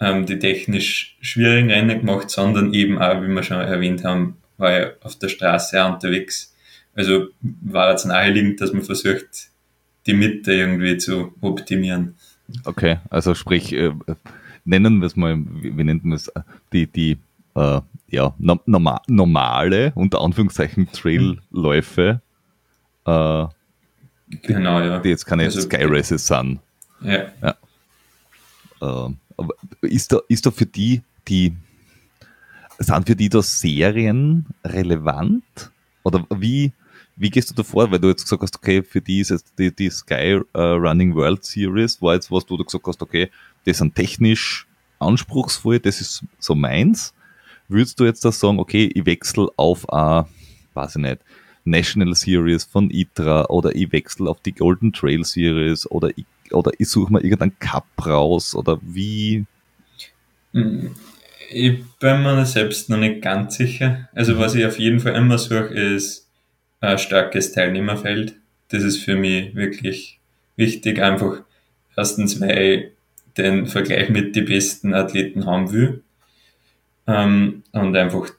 ähm, 0.00 0.26
die 0.26 0.38
technisch 0.38 1.16
schwierigen 1.20 1.70
Rennen 1.70 2.00
gemacht, 2.00 2.30
sondern 2.30 2.72
eben 2.74 2.98
auch, 2.98 3.22
wie 3.22 3.28
wir 3.28 3.42
schon 3.42 3.58
erwähnt 3.58 4.04
haben, 4.04 4.36
war 4.56 4.80
ich 4.80 4.86
auf 5.02 5.16
der 5.16 5.28
Straße 5.28 5.82
auch 5.84 5.94
unterwegs. 5.94 6.54
Also 6.94 7.28
war 7.40 7.90
jetzt 7.90 8.06
naheliegend, 8.06 8.60
dass 8.60 8.72
man 8.72 8.82
versucht, 8.82 9.50
die 10.06 10.14
Mitte 10.14 10.52
irgendwie 10.52 10.96
zu 10.98 11.32
optimieren. 11.40 12.16
Okay, 12.64 12.98
also 13.10 13.34
sprich, 13.34 13.72
äh, 13.72 13.92
nennen 14.64 15.00
wir 15.00 15.06
es 15.06 15.16
mal, 15.16 15.36
wie, 15.38 15.84
nennt 15.84 16.04
man 16.04 16.16
es, 16.16 16.32
die, 16.72 16.86
die 16.86 17.18
äh, 17.54 17.80
ja, 18.08 18.34
norma 18.38 19.02
normale, 19.06 19.92
unter 19.94 20.20
Anführungszeichen, 20.20 20.90
Trailläufe, 20.92 22.20
äh, 23.04 23.46
genau, 24.42 24.80
ja. 24.80 24.98
die 25.00 25.10
jetzt 25.10 25.26
keine 25.26 25.44
also, 25.44 25.60
Sky 25.60 25.84
Races 25.84 26.26
sind. 26.26 26.60
Ja. 27.02 27.26
ja. 27.42 27.56
Äh, 28.80 28.84
aber 28.84 29.14
ist 29.82 30.12
da, 30.12 30.20
ist 30.28 30.46
da 30.46 30.50
für 30.50 30.66
die, 30.66 31.02
die, 31.28 31.54
sind 32.78 33.06
für 33.06 33.16
die 33.16 33.28
da 33.28 33.42
Serien 33.42 34.46
relevant? 34.64 35.70
Oder 36.02 36.26
wie, 36.36 36.72
wie 37.16 37.30
gehst 37.30 37.50
du 37.50 37.54
da 37.54 37.62
vor? 37.62 37.90
Weil 37.90 37.98
du 37.98 38.08
jetzt 38.08 38.22
gesagt 38.22 38.42
hast, 38.42 38.56
okay, 38.56 38.82
für 38.82 39.00
die 39.00 39.20
ist 39.20 39.30
jetzt 39.30 39.52
die, 39.58 39.74
die 39.74 39.90
Sky 39.90 40.40
uh, 40.56 40.58
Running 40.60 41.14
World 41.14 41.44
Series, 41.44 42.00
war 42.00 42.14
jetzt 42.14 42.30
was, 42.30 42.44
wo 42.48 42.56
du 42.56 42.64
gesagt 42.64 42.86
hast, 42.86 43.02
okay, 43.02 43.30
das 43.64 43.78
sind 43.78 43.94
technisch 43.94 44.66
anspruchsvoll, 44.98 45.80
das 45.80 46.00
ist 46.00 46.24
so 46.38 46.54
meins. 46.54 47.14
Würdest 47.68 48.00
du 48.00 48.04
jetzt 48.04 48.24
da 48.24 48.32
sagen, 48.32 48.58
okay, 48.58 48.90
ich 48.94 49.04
wechsle 49.04 49.48
auf 49.56 49.88
eine, 49.92 50.26
weiß 50.74 50.96
ich 50.96 51.02
nicht, 51.02 51.18
National 51.64 52.14
Series 52.14 52.64
von 52.64 52.90
ITRA 52.90 53.46
oder 53.46 53.74
ich 53.74 53.92
wechsle 53.92 54.30
auf 54.30 54.40
die 54.40 54.52
Golden 54.52 54.92
Trail 54.92 55.24
Series 55.24 55.90
oder 55.90 56.10
ich, 56.16 56.24
oder 56.54 56.72
ich 56.78 56.88
suche 56.88 57.12
mir 57.12 57.22
irgendeinen 57.22 57.58
Cup 57.58 57.86
raus 58.04 58.54
oder 58.54 58.78
wie? 58.82 59.44
Hm, 60.52 60.94
ich 61.50 61.84
bin 61.98 62.22
mir 62.22 62.44
selbst 62.46 62.90
noch 62.90 62.98
nicht 62.98 63.22
ganz 63.22 63.56
sicher. 63.56 64.08
Also 64.14 64.38
was 64.38 64.54
ich 64.54 64.66
auf 64.66 64.78
jeden 64.78 65.00
Fall 65.00 65.14
immer 65.14 65.38
suche, 65.38 65.74
ist 65.74 66.28
ein 66.80 66.98
starkes 66.98 67.52
Teilnehmerfeld. 67.52 68.36
Das 68.68 68.82
ist 68.82 68.98
für 68.98 69.16
mich 69.16 69.54
wirklich 69.54 70.18
wichtig. 70.56 71.00
Einfach 71.00 71.42
erstens, 71.96 72.40
weil 72.40 72.58
ich 72.58 72.86
den 73.36 73.66
Vergleich 73.66 74.10
mit 74.10 74.36
den 74.36 74.44
besten 74.44 74.94
Athleten 74.94 75.46
haben 75.46 75.72
will 75.72 76.02
ähm, 77.06 77.62
und 77.72 77.96
einfach 77.96 78.30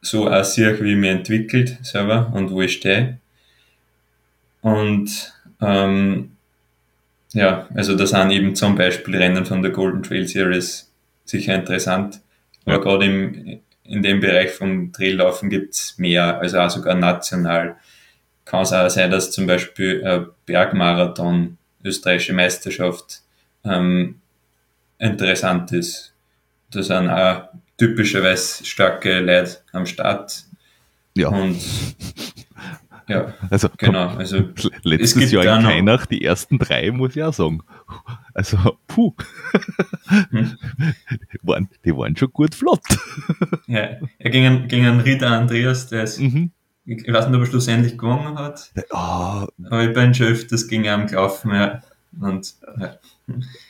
so 0.00 0.28
auch 0.28 0.44
sehe, 0.44 0.78
wie 0.82 0.92
ich 0.92 0.98
mich 0.98 1.10
entwickelt 1.10 1.78
selber 1.82 2.32
und 2.34 2.50
wo 2.50 2.60
ich 2.62 2.74
stehe. 2.74 3.18
Und 4.60 5.32
ähm, 5.60 6.31
ja, 7.32 7.68
also 7.74 7.96
da 7.96 8.06
sind 8.06 8.30
eben 8.30 8.54
zum 8.54 8.76
Beispiel 8.76 9.16
Rennen 9.16 9.44
von 9.44 9.62
der 9.62 9.70
Golden 9.70 10.02
Trail 10.02 10.28
Series 10.28 10.92
sicher 11.24 11.54
interessant. 11.54 12.20
Aber 12.64 12.76
ja. 12.76 12.82
gerade 12.82 13.04
im, 13.06 13.60
in 13.84 14.02
dem 14.02 14.20
Bereich 14.20 14.50
vom 14.50 14.92
Traillaufen 14.92 15.48
gibt's 15.48 15.98
mehr, 15.98 16.38
also 16.40 16.58
auch 16.58 16.70
sogar 16.70 16.94
national. 16.94 17.76
Kann 18.44 18.62
es 18.62 18.72
auch 18.72 18.88
sein, 18.90 19.10
dass 19.10 19.30
zum 19.30 19.46
Beispiel 19.46 20.04
ein 20.04 20.26
Bergmarathon, 20.46 21.58
österreichische 21.84 22.32
Meisterschaft, 22.32 23.22
ähm, 23.64 24.20
interessant 24.98 25.72
ist. 25.72 26.12
Da 26.70 26.82
sind 26.82 27.08
auch 27.08 27.48
typischerweise 27.76 28.64
starke 28.64 29.20
Leute 29.20 29.58
am 29.72 29.86
Start. 29.86 30.44
Ja. 31.14 31.28
Und 31.28 31.58
ja, 33.12 33.34
also, 33.50 33.68
genau. 33.76 34.08
Also, 34.08 34.48
letztes 34.82 35.30
Jahr 35.30 35.58
in 35.58 35.64
Kainach 35.64 36.06
die 36.06 36.24
ersten 36.24 36.58
drei, 36.58 36.90
muss 36.90 37.16
ich 37.16 37.22
auch 37.22 37.32
sagen. 37.32 37.62
Also, 38.34 38.56
puh. 38.86 39.12
Hm? 40.30 40.56
Die, 41.10 41.38
waren, 41.42 41.68
die 41.84 41.96
waren 41.96 42.16
schon 42.16 42.32
gut 42.32 42.54
flott. 42.54 42.82
Ja, 43.66 43.98
er 44.18 44.30
ging 44.30 44.46
an, 44.46 44.68
ging 44.68 44.86
an 44.86 45.00
Rita 45.00 45.26
Andreas, 45.26 45.88
der 45.88 46.04
ist, 46.04 46.20
mhm. 46.20 46.50
ich, 46.84 47.06
weiß 47.12 47.26
nicht, 47.26 47.36
ob 47.36 47.42
er 47.42 47.46
schlussendlich 47.46 47.98
gewonnen 47.98 48.38
hat. 48.38 48.72
Oh. 48.90 49.46
Aber 49.66 49.84
ich 49.84 49.92
bin 49.92 50.14
schon 50.14 50.28
öfters 50.28 50.68
gegen 50.68 50.84
ihn 50.84 51.06
gelaufen, 51.06 51.52
ja. 51.52 51.82
Und, 52.20 52.54
ja. 52.78 52.94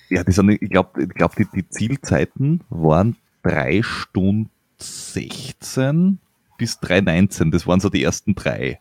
ja, 0.08 0.24
die 0.24 0.32
sind, 0.32 0.50
ich 0.50 0.70
glaube, 0.70 1.02
ich 1.02 1.08
glaub, 1.10 1.36
die, 1.36 1.46
die 1.54 1.68
Zielzeiten 1.68 2.62
waren 2.70 3.16
3 3.42 3.82
Stunden 3.82 4.50
16 4.78 6.18
bis 6.58 6.78
3,19. 6.78 7.50
Das 7.50 7.66
waren 7.66 7.80
so 7.80 7.88
die 7.88 8.02
ersten 8.02 8.34
drei. 8.34 8.80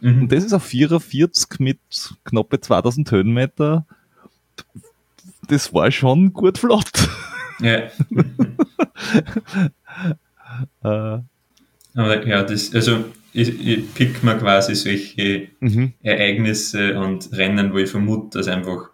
Mhm. 0.00 0.22
Und 0.22 0.32
das 0.32 0.44
ist 0.44 0.52
auf 0.52 0.64
44 0.64 1.60
mit 1.60 1.78
knappe 2.24 2.60
2000 2.60 3.10
Höhenmeter. 3.10 3.86
Das 5.48 5.72
war 5.74 5.90
schon 5.90 6.32
gut 6.32 6.58
flott. 6.58 6.90
Ja. 7.60 7.90
äh. 10.84 11.22
Aber 11.94 12.26
ja, 12.26 12.42
das, 12.42 12.74
also 12.74 13.04
ich, 13.32 13.66
ich 13.66 13.94
pick 13.94 14.22
mir 14.22 14.36
quasi 14.36 14.74
solche 14.74 15.48
mhm. 15.60 15.92
Ereignisse 16.02 16.98
und 16.98 17.32
Rennen, 17.32 17.72
wo 17.72 17.78
ich 17.78 17.90
vermute, 17.90 18.38
dass 18.38 18.48
einfach 18.48 18.90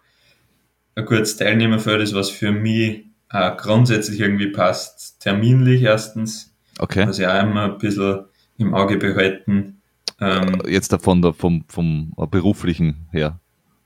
ein 0.95 1.05
gutes 1.05 1.37
Teilnehmerfeld 1.37 2.01
ist, 2.01 2.13
was 2.15 2.29
für 2.29 2.51
mich 2.51 3.05
auch 3.29 3.57
grundsätzlich 3.57 4.19
irgendwie 4.19 4.47
passt. 4.47 5.19
Terminlich 5.21 5.83
erstens. 5.83 6.53
Okay. 6.79 7.07
Was 7.07 7.19
ich 7.19 7.27
auch 7.27 7.43
immer 7.43 7.65
ein 7.65 7.77
bisschen 7.77 8.25
im 8.57 8.73
Auge 8.73 8.97
behalten. 8.97 9.76
Ähm, 10.19 10.63
Jetzt 10.67 10.91
davon 10.91 11.21
der, 11.21 11.33
vom, 11.33 11.63
vom 11.67 12.11
beruflichen 12.31 13.05
her. 13.11 13.39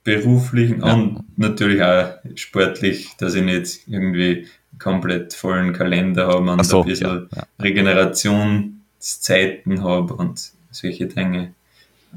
Beruflichen 0.04 0.82
ja. 0.82 0.94
und 0.94 1.24
natürlich 1.38 1.84
auch 1.84 2.14
sportlich, 2.36 3.10
dass 3.18 3.36
ich 3.36 3.44
nicht 3.44 3.82
irgendwie 3.88 4.48
komplett 4.80 5.34
vollen 5.34 5.74
Kalender 5.74 6.28
habe 6.28 6.50
und 6.52 6.66
so, 6.66 6.82
ein 6.82 6.88
bisschen 6.88 7.28
ja, 7.32 7.36
ja. 7.36 7.44
Regenerationszeiten 7.60 9.84
habe 9.84 10.16
und 10.16 10.54
solche 10.72 11.06
Dinge 11.06 11.54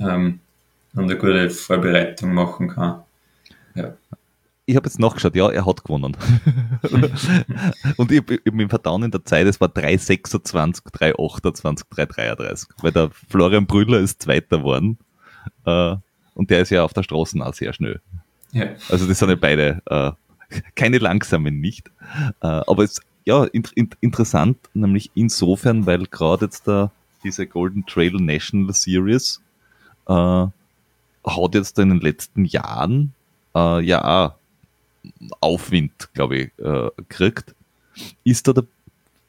ähm, 0.00 0.40
und 0.94 1.05
eine 1.05 1.16
gute 1.16 1.50
Vorbereitung 1.50 2.33
machen 2.33 2.68
kann. 2.68 3.03
Ja 3.74 3.92
ich 4.66 4.77
habe 4.77 4.87
jetzt 4.87 4.98
nachgeschaut, 4.98 5.37
ja, 5.37 5.50
er 5.50 5.66
hat 5.66 5.85
gewonnen. 5.85 6.16
und 7.96 8.11
ich, 8.11 8.22
ich 8.31 8.53
bin 8.53 8.68
Verdauen 8.68 9.03
in 9.03 9.11
der 9.11 9.24
Zeit, 9.24 9.46
es 9.46 9.61
war 9.61 9.68
3,26, 9.68 10.83
3,28, 10.90 11.83
3,33. 11.90 12.68
Weil 12.81 12.92
der 12.92 13.11
Florian 13.29 13.66
Brüller 13.66 13.98
ist 13.98 14.22
Zweiter 14.22 14.59
geworden. 14.59 14.98
Äh, 15.66 15.96
und 16.35 16.50
der 16.50 16.61
ist 16.61 16.70
ja 16.70 16.83
auf 16.83 16.94
der 16.94 17.03
Straße 17.03 17.38
auch 17.44 17.55
sehr 17.55 17.72
schnell. 17.72 18.00
Ja. 18.53 18.68
Also 18.88 19.07
das 19.07 19.18
sind 19.18 19.29
ja 19.29 19.37
beide 19.37 19.83
äh, 19.87 20.12
keine 20.74 20.98
langsamen 20.98 21.61
nicht. 21.61 21.90
Äh, 22.40 22.46
aber 22.46 22.85
es 22.85 23.00
ja 23.24 23.44
in, 23.44 23.64
in, 23.74 23.90
interessant, 24.00 24.59
nämlich 24.72 25.11
insofern, 25.14 25.87
weil 25.87 26.07
gerade 26.07 26.46
jetzt 26.46 26.66
da 26.68 26.90
diese 27.22 27.46
Golden 27.46 27.87
Trail 27.87 28.14
National 28.14 28.72
Series 28.72 29.42
äh, 30.09 30.12
hat 30.12 31.55
jetzt 31.55 31.79
in 31.79 31.88
den 31.90 32.00
letzten 32.00 32.44
Jahren 32.44 33.14
äh, 33.55 33.81
ja 33.83 34.05
auch 34.05 34.35
Aufwind, 35.40 36.12
glaube 36.14 36.36
ich, 36.36 36.58
äh, 36.58 36.90
kriegt. 37.08 37.54
Ist 38.24 38.48
da 38.48 38.52
der, 38.52 38.64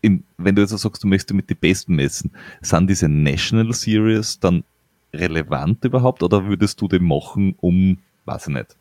in, 0.01 0.23
wenn 0.37 0.55
du 0.55 0.61
jetzt 0.61 0.77
sagst, 0.77 1.03
du 1.03 1.07
möchtest 1.07 1.33
mit 1.33 1.49
den 1.49 1.57
Besten 1.57 1.95
messen, 1.95 2.31
sind 2.61 2.89
diese 2.89 3.09
National 3.09 3.73
Series 3.73 4.39
dann 4.39 4.63
relevant 5.13 5.83
überhaupt 5.85 6.23
oder 6.23 6.45
würdest 6.45 6.81
du 6.81 6.87
den 6.87 7.05
machen, 7.05 7.55
um, 7.61 7.97
weiß 8.25 8.47
ich 8.47 8.53
nicht, 8.53 8.75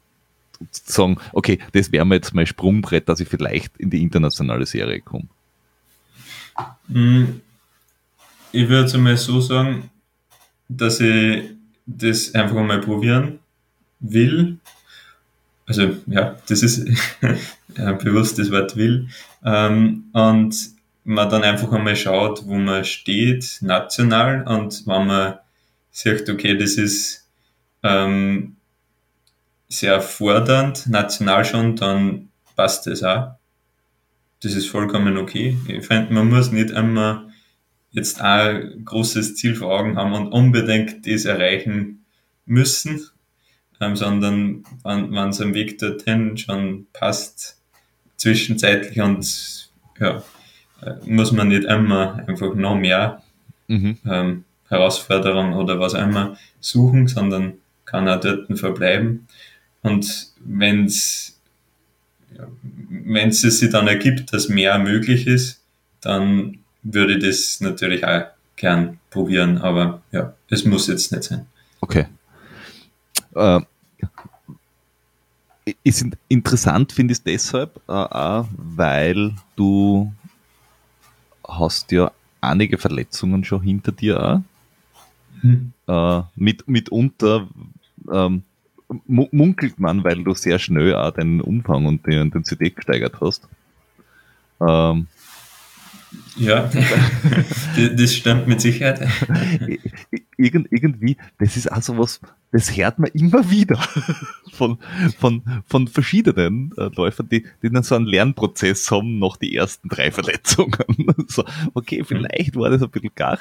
zu 0.71 0.93
sagen, 0.93 1.17
okay, 1.33 1.59
das 1.73 1.93
wäre 1.93 2.05
mir 2.05 2.17
jetzt 2.17 2.35
mein 2.35 2.47
Sprungbrett, 2.47 3.09
dass 3.09 3.21
ich 3.21 3.29
vielleicht 3.29 3.77
in 3.77 3.91
die 3.91 4.03
internationale 4.03 4.67
Serie 4.67 5.01
komme? 5.01 5.29
Hm, 6.89 7.41
ich 8.53 8.69
würde 8.69 8.93
einmal 8.95 9.17
so 9.17 9.41
sagen, 9.41 9.91
dass 10.69 11.01
ich 11.01 11.51
das 11.87 12.35
einfach 12.35 12.63
mal 12.63 12.81
probieren 12.81 13.41
will 14.01 14.59
also 15.67 15.97
ja, 16.07 16.37
das 16.49 16.63
ist 16.63 16.85
bewusst 17.75 18.39
das 18.39 18.51
Wort 18.51 18.77
will. 18.77 19.09
Ähm, 19.45 20.05
und 20.13 20.75
man 21.05 21.29
dann 21.29 21.43
einfach 21.43 21.71
einmal 21.73 21.97
schaut, 21.97 22.47
wo 22.47 22.55
man 22.55 22.85
steht, 22.85 23.59
national, 23.61 24.47
und 24.47 24.87
wenn 24.87 25.07
man 25.07 25.39
sagt, 25.91 26.29
okay, 26.31 26.57
das 26.57 26.75
ist 26.75 27.29
ähm, 27.83 28.57
sehr 29.69 30.01
fordernd, 30.01 30.87
national 30.87 31.45
schon, 31.45 31.77
dann 31.77 32.31
passt 32.57 32.87
das 32.87 33.03
auch. 33.03 33.35
Das 34.43 34.55
ist 34.55 34.69
vollkommen 34.69 35.17
okay. 35.17 35.57
Ich 35.69 35.87
finde, 35.87 36.13
man 36.13 36.29
muss 36.29 36.53
nicht 36.53 36.71
immer 36.71 37.29
jetzt 37.91 38.21
ein 38.21 38.85
großes 38.85 39.37
Ziel 39.37 39.55
vor 39.55 39.79
Augen 39.79 39.97
haben 39.97 40.13
und 40.13 40.33
unbedingt 40.33 41.07
das 41.07 41.25
erreichen 41.25 42.05
müssen, 42.45 43.07
ähm, 43.85 43.97
sondern 43.97 44.65
wenn 44.83 45.29
es 45.29 45.41
am 45.41 45.55
Weg 45.55 45.79
dorthin 45.79 46.37
schon 46.37 46.87
passt, 46.93 47.59
zwischenzeitlich 48.17 49.01
und 49.01 49.71
ja, 49.99 50.23
äh, 50.83 50.95
muss 51.05 51.33
man 51.33 51.49
nicht 51.49 51.65
immer 51.65 52.25
einfach 52.27 52.55
noch 52.55 52.77
mehr 52.77 53.23
mhm. 53.69 53.99
ähm, 54.07 54.45
Herausforderungen 54.69 55.55
oder 55.55 55.79
was 55.79 55.95
auch 55.95 56.03
immer 56.03 56.37
suchen, 56.61 57.07
sondern 57.07 57.55
kann 57.85 58.09
auch 58.09 58.21
dort 58.21 58.59
verbleiben. 58.59 59.27
Und 59.83 60.33
wenn 60.41 60.87
es 60.87 61.39
wenn 62.89 63.29
es 63.29 63.43
sich 63.43 63.71
dann 63.71 63.87
ergibt, 63.87 64.33
dass 64.33 64.49
mehr 64.49 64.79
möglich 64.79 65.27
ist, 65.27 65.61
dann 66.01 66.59
würde 66.83 67.15
ich 67.15 67.25
das 67.25 67.61
natürlich 67.61 68.05
auch 68.05 68.25
gern 68.57 68.99
probieren, 69.11 69.59
aber 69.59 70.03
ja, 70.13 70.35
es 70.49 70.65
muss 70.65 70.89
jetzt 70.89 71.13
nicht 71.13 71.25
sein. 71.25 71.47
Okay. 71.81 72.07
Äh, 73.35 73.61
ist 75.83 76.07
interessant, 76.29 76.93
finde 76.93 77.13
ich 77.13 77.19
es 77.19 77.25
deshalb, 77.25 77.81
äh, 77.89 77.93
auch, 77.93 78.47
weil 78.57 79.33
du 79.57 80.13
hast 81.47 81.93
ja 81.93 82.11
einige 82.41 82.79
Verletzungen 82.79 83.45
schon 83.45 83.63
hinter 83.63 83.93
dir 83.93 84.23
auch. 84.23 84.41
Hm. 85.41 85.73
Äh, 85.87 86.23
mit, 86.37 86.69
mitunter 86.69 87.49
ähm, 88.13 88.43
munkelt 89.07 89.79
man, 89.79 90.05
weil 90.05 90.23
du 90.23 90.35
sehr 90.35 90.59
schnell 90.59 90.95
auch 90.95 91.13
den 91.13 91.41
Umfang 91.41 91.87
und 91.87 92.07
die 92.07 92.15
Intensität 92.15 92.77
gesteigert 92.77 93.21
hast. 93.21 93.49
Ähm, 94.61 95.07
ja, 96.37 96.71
das 97.97 98.15
stimmt 98.15 98.47
mit 98.47 98.61
Sicherheit. 98.61 99.09
Irgend, 100.37 100.69
irgendwie, 100.71 101.17
das 101.39 101.57
ist 101.57 101.71
also 101.71 101.97
was, 101.99 102.21
das 102.51 102.77
hört 102.77 102.99
man 102.99 103.11
immer 103.13 103.51
wieder 103.51 103.79
von, 104.53 104.79
von, 105.19 105.43
von 105.67 105.89
verschiedenen 105.89 106.73
äh, 106.77 106.91
Läufern, 106.95 107.29
die, 107.29 107.45
die 107.63 107.71
dann 107.71 107.83
so 107.83 107.95
einen 107.95 108.07
Lernprozess 108.07 108.91
haben 108.91 109.19
nach 109.19 109.37
die 109.37 109.55
ersten 109.55 109.89
drei 109.89 110.11
Verletzungen. 110.11 110.73
so, 111.29 111.45
okay, 111.75 112.05
vielleicht 112.05 112.57
war 112.57 112.71
das 112.71 112.83
ein 112.83 112.91
bisschen 112.91 113.11
gar. 113.15 113.39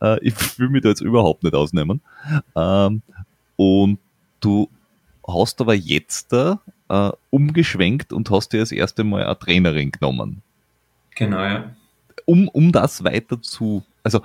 Äh, 0.00 0.18
ich 0.26 0.34
will 0.58 0.68
mich 0.68 0.82
da 0.82 0.90
jetzt 0.90 1.00
überhaupt 1.00 1.42
nicht 1.42 1.54
ausnehmen. 1.54 2.00
Ähm, 2.56 3.02
und 3.56 3.98
du 4.40 4.68
hast 5.26 5.60
aber 5.60 5.74
jetzt 5.74 6.32
da 6.32 6.60
äh, 6.88 7.10
umgeschwenkt 7.30 8.12
und 8.12 8.30
hast 8.30 8.52
dir 8.52 8.60
das 8.60 8.72
erste 8.72 9.04
Mal 9.04 9.24
eine 9.24 9.38
Trainerin 9.38 9.92
genommen. 9.92 10.42
Genau, 11.14 11.42
ja. 11.42 11.74
Um, 12.32 12.48
um 12.48 12.72
das 12.72 13.04
weiter 13.04 13.42
zu, 13.42 13.84
also 14.02 14.22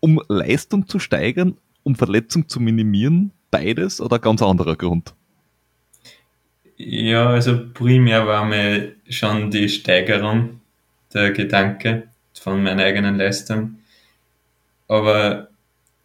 um 0.00 0.20
Leistung 0.28 0.86
zu 0.86 0.98
steigern, 0.98 1.56
um 1.82 1.94
Verletzung 1.94 2.46
zu 2.46 2.60
minimieren, 2.60 3.30
beides 3.50 4.02
oder 4.02 4.18
ganz 4.18 4.42
anderer 4.42 4.76
Grund? 4.76 5.14
Ja, 6.76 7.30
also 7.30 7.58
primär 7.72 8.26
war 8.26 8.44
mir 8.44 8.92
schon 9.08 9.50
die 9.50 9.70
Steigerung 9.70 10.60
der 11.14 11.30
Gedanke 11.30 12.08
von 12.34 12.62
meiner 12.62 12.82
eigenen 12.82 13.16
Leistung. 13.16 13.78
Aber 14.86 15.48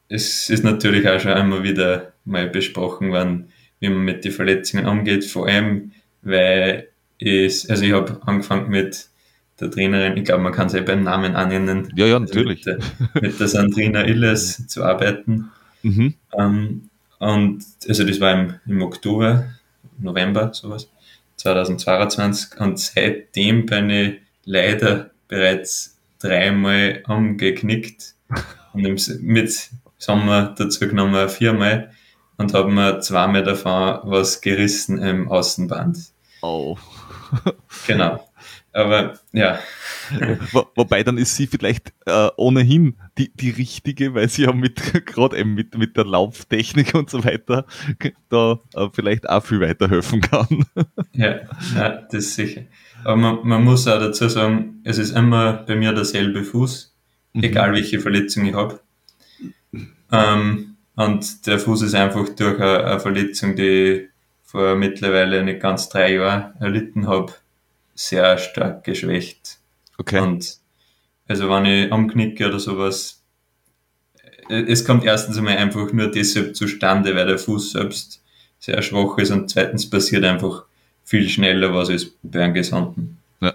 es 0.08 0.50
ist 0.50 0.64
natürlich 0.64 1.10
auch 1.10 1.20
schon 1.20 1.34
einmal 1.34 1.64
wieder 1.64 2.14
mal 2.24 2.48
besprochen 2.48 3.12
worden, 3.12 3.50
wie 3.82 3.90
man 3.90 4.06
mit 4.06 4.24
den 4.24 4.32
Verletzungen 4.32 4.86
umgeht, 4.86 5.26
vor 5.26 5.46
allem, 5.50 5.92
weil 6.22 6.88
ich, 7.18 7.70
also 7.70 7.84
ich 7.84 7.92
habe 7.92 8.18
angefangen 8.26 8.70
mit 8.70 9.10
der 9.60 9.72
Trainerin, 9.72 10.18
ich 10.18 10.26
glaube, 10.26 10.44
man 10.44 10.52
kann 10.52 10.70
sie 10.70 10.82
beim 10.82 11.04
Namen 11.04 11.36
annennen. 11.36 11.92
Ja, 11.96 12.06
ja, 12.06 12.20
natürlich. 12.20 12.68
Also 12.68 12.80
mit, 12.80 13.16
der, 13.16 13.22
mit 13.22 13.40
der 13.40 13.48
Sandrina 13.48 14.06
Illes 14.06 14.68
zu 14.68 14.84
arbeiten. 14.84 15.52
Mhm. 15.84 16.14
Ähm, 16.38 16.90
und 17.20 17.66
also 17.88 18.04
das 18.04 18.20
war 18.20 18.34
im, 18.34 18.56
im 18.66 18.82
Oktober, 18.82 19.46
November, 19.98 20.54
sowas, 20.54 20.90
2022. 21.38 22.60
Und 22.60 22.80
seitdem 22.80 23.66
bin 23.66 23.90
ich 23.90 24.14
leider 24.44 25.12
bereits 25.28 25.98
dreimal 26.20 27.04
umgeknickt. 27.08 28.16
Und 28.74 28.86
im, 28.86 28.98
mit 29.22 29.70
Sommer 29.98 30.54
dazu 30.58 30.88
genommen 30.88 31.30
viermal 31.30 31.92
und 32.38 32.54
habe 32.54 32.72
mir 32.72 33.00
zweimal 33.00 33.44
davon 33.44 34.00
was 34.04 34.42
gerissen 34.42 34.98
im 34.98 35.30
Außenband. 35.30 35.98
Oh. 36.42 36.78
genau. 37.88 38.28
Aber 38.76 39.14
ja. 39.32 39.58
Wo, 40.52 40.66
wobei 40.76 41.02
dann 41.02 41.18
ist 41.18 41.38
sie 41.38 41.48
vielleicht 41.48 41.94
äh, 42.06 42.28
ohnehin 42.36 42.98
die, 43.18 43.32
die 43.34 43.52
richtige, 43.52 44.14
weil 44.14 44.28
sie 44.28 44.44
ja 44.44 44.52
mit 44.52 44.82
gerade 45.06 45.38
eben 45.38 45.54
mit, 45.54 45.78
mit 45.78 45.96
der 45.96 46.04
Lauftechnik 46.04 46.94
und 46.94 47.10
so 47.10 47.24
weiter 47.24 47.66
da 48.28 48.60
äh, 48.76 48.90
vielleicht 48.92 49.30
auch 49.30 49.46
viel 49.46 49.62
weiterhelfen 49.62 50.20
kann. 50.20 50.66
ja, 51.14 51.40
ja, 51.74 51.90
das 51.90 52.26
ist 52.26 52.36
sicher. 52.36 52.64
Aber 53.06 53.16
man, 53.16 53.40
man 53.44 53.64
muss 53.64 53.88
auch 53.88 53.98
dazu 53.98 54.28
sagen, 54.28 54.82
es 54.84 54.98
ist 54.98 55.16
immer 55.16 55.54
bei 55.66 55.78
mir 55.78 55.94
derselbe 55.94 56.44
Fuß, 56.44 56.94
mhm. 57.32 57.44
egal 57.44 57.72
welche 57.72 58.02
Verletzung 58.02 58.46
ich 58.46 58.56
habe. 58.56 58.82
Ähm, 60.12 60.76
und 60.98 61.48
der 61.48 61.60
Fuß 61.60 61.82
ist 61.84 61.96
einfach 61.96 62.28
durch 62.36 62.60
eine, 62.60 62.84
eine 62.84 63.00
Verletzung, 63.00 63.56
die 63.56 63.64
ich 63.64 64.02
vor 64.44 64.76
mittlerweile 64.76 65.44
nicht 65.44 65.62
ganz 65.62 65.88
drei 65.88 66.16
Jahren 66.16 66.54
erlitten 66.60 67.08
habe, 67.08 67.34
sehr 67.96 68.38
stark 68.38 68.84
geschwächt. 68.84 69.58
Okay. 69.98 70.20
Und 70.20 70.58
also 71.28 71.50
wenn 71.50 71.66
ich 71.66 71.92
umknicke 71.92 72.48
oder 72.48 72.60
sowas, 72.60 73.24
äh, 74.50 74.64
es 74.64 74.86
kommt 74.86 75.04
erstens 75.04 75.38
einmal 75.38 75.58
einfach 75.58 75.92
nur 75.92 76.12
deshalb 76.12 76.56
zustande, 76.56 77.16
weil 77.16 77.26
der 77.26 77.40
Fuß 77.40 77.72
selbst 77.72 78.22
sehr 78.60 78.82
schwach 78.82 79.18
ist 79.18 79.32
und 79.32 79.50
zweitens 79.50 79.90
passiert 79.90 80.24
einfach 80.24 80.66
viel 81.04 81.28
schneller 81.30 81.74
was 81.74 81.90
als 81.90 82.12
bei 82.24 82.44
einem 82.44 82.54
Gesunden. 82.54 83.18
Ja. 83.40 83.54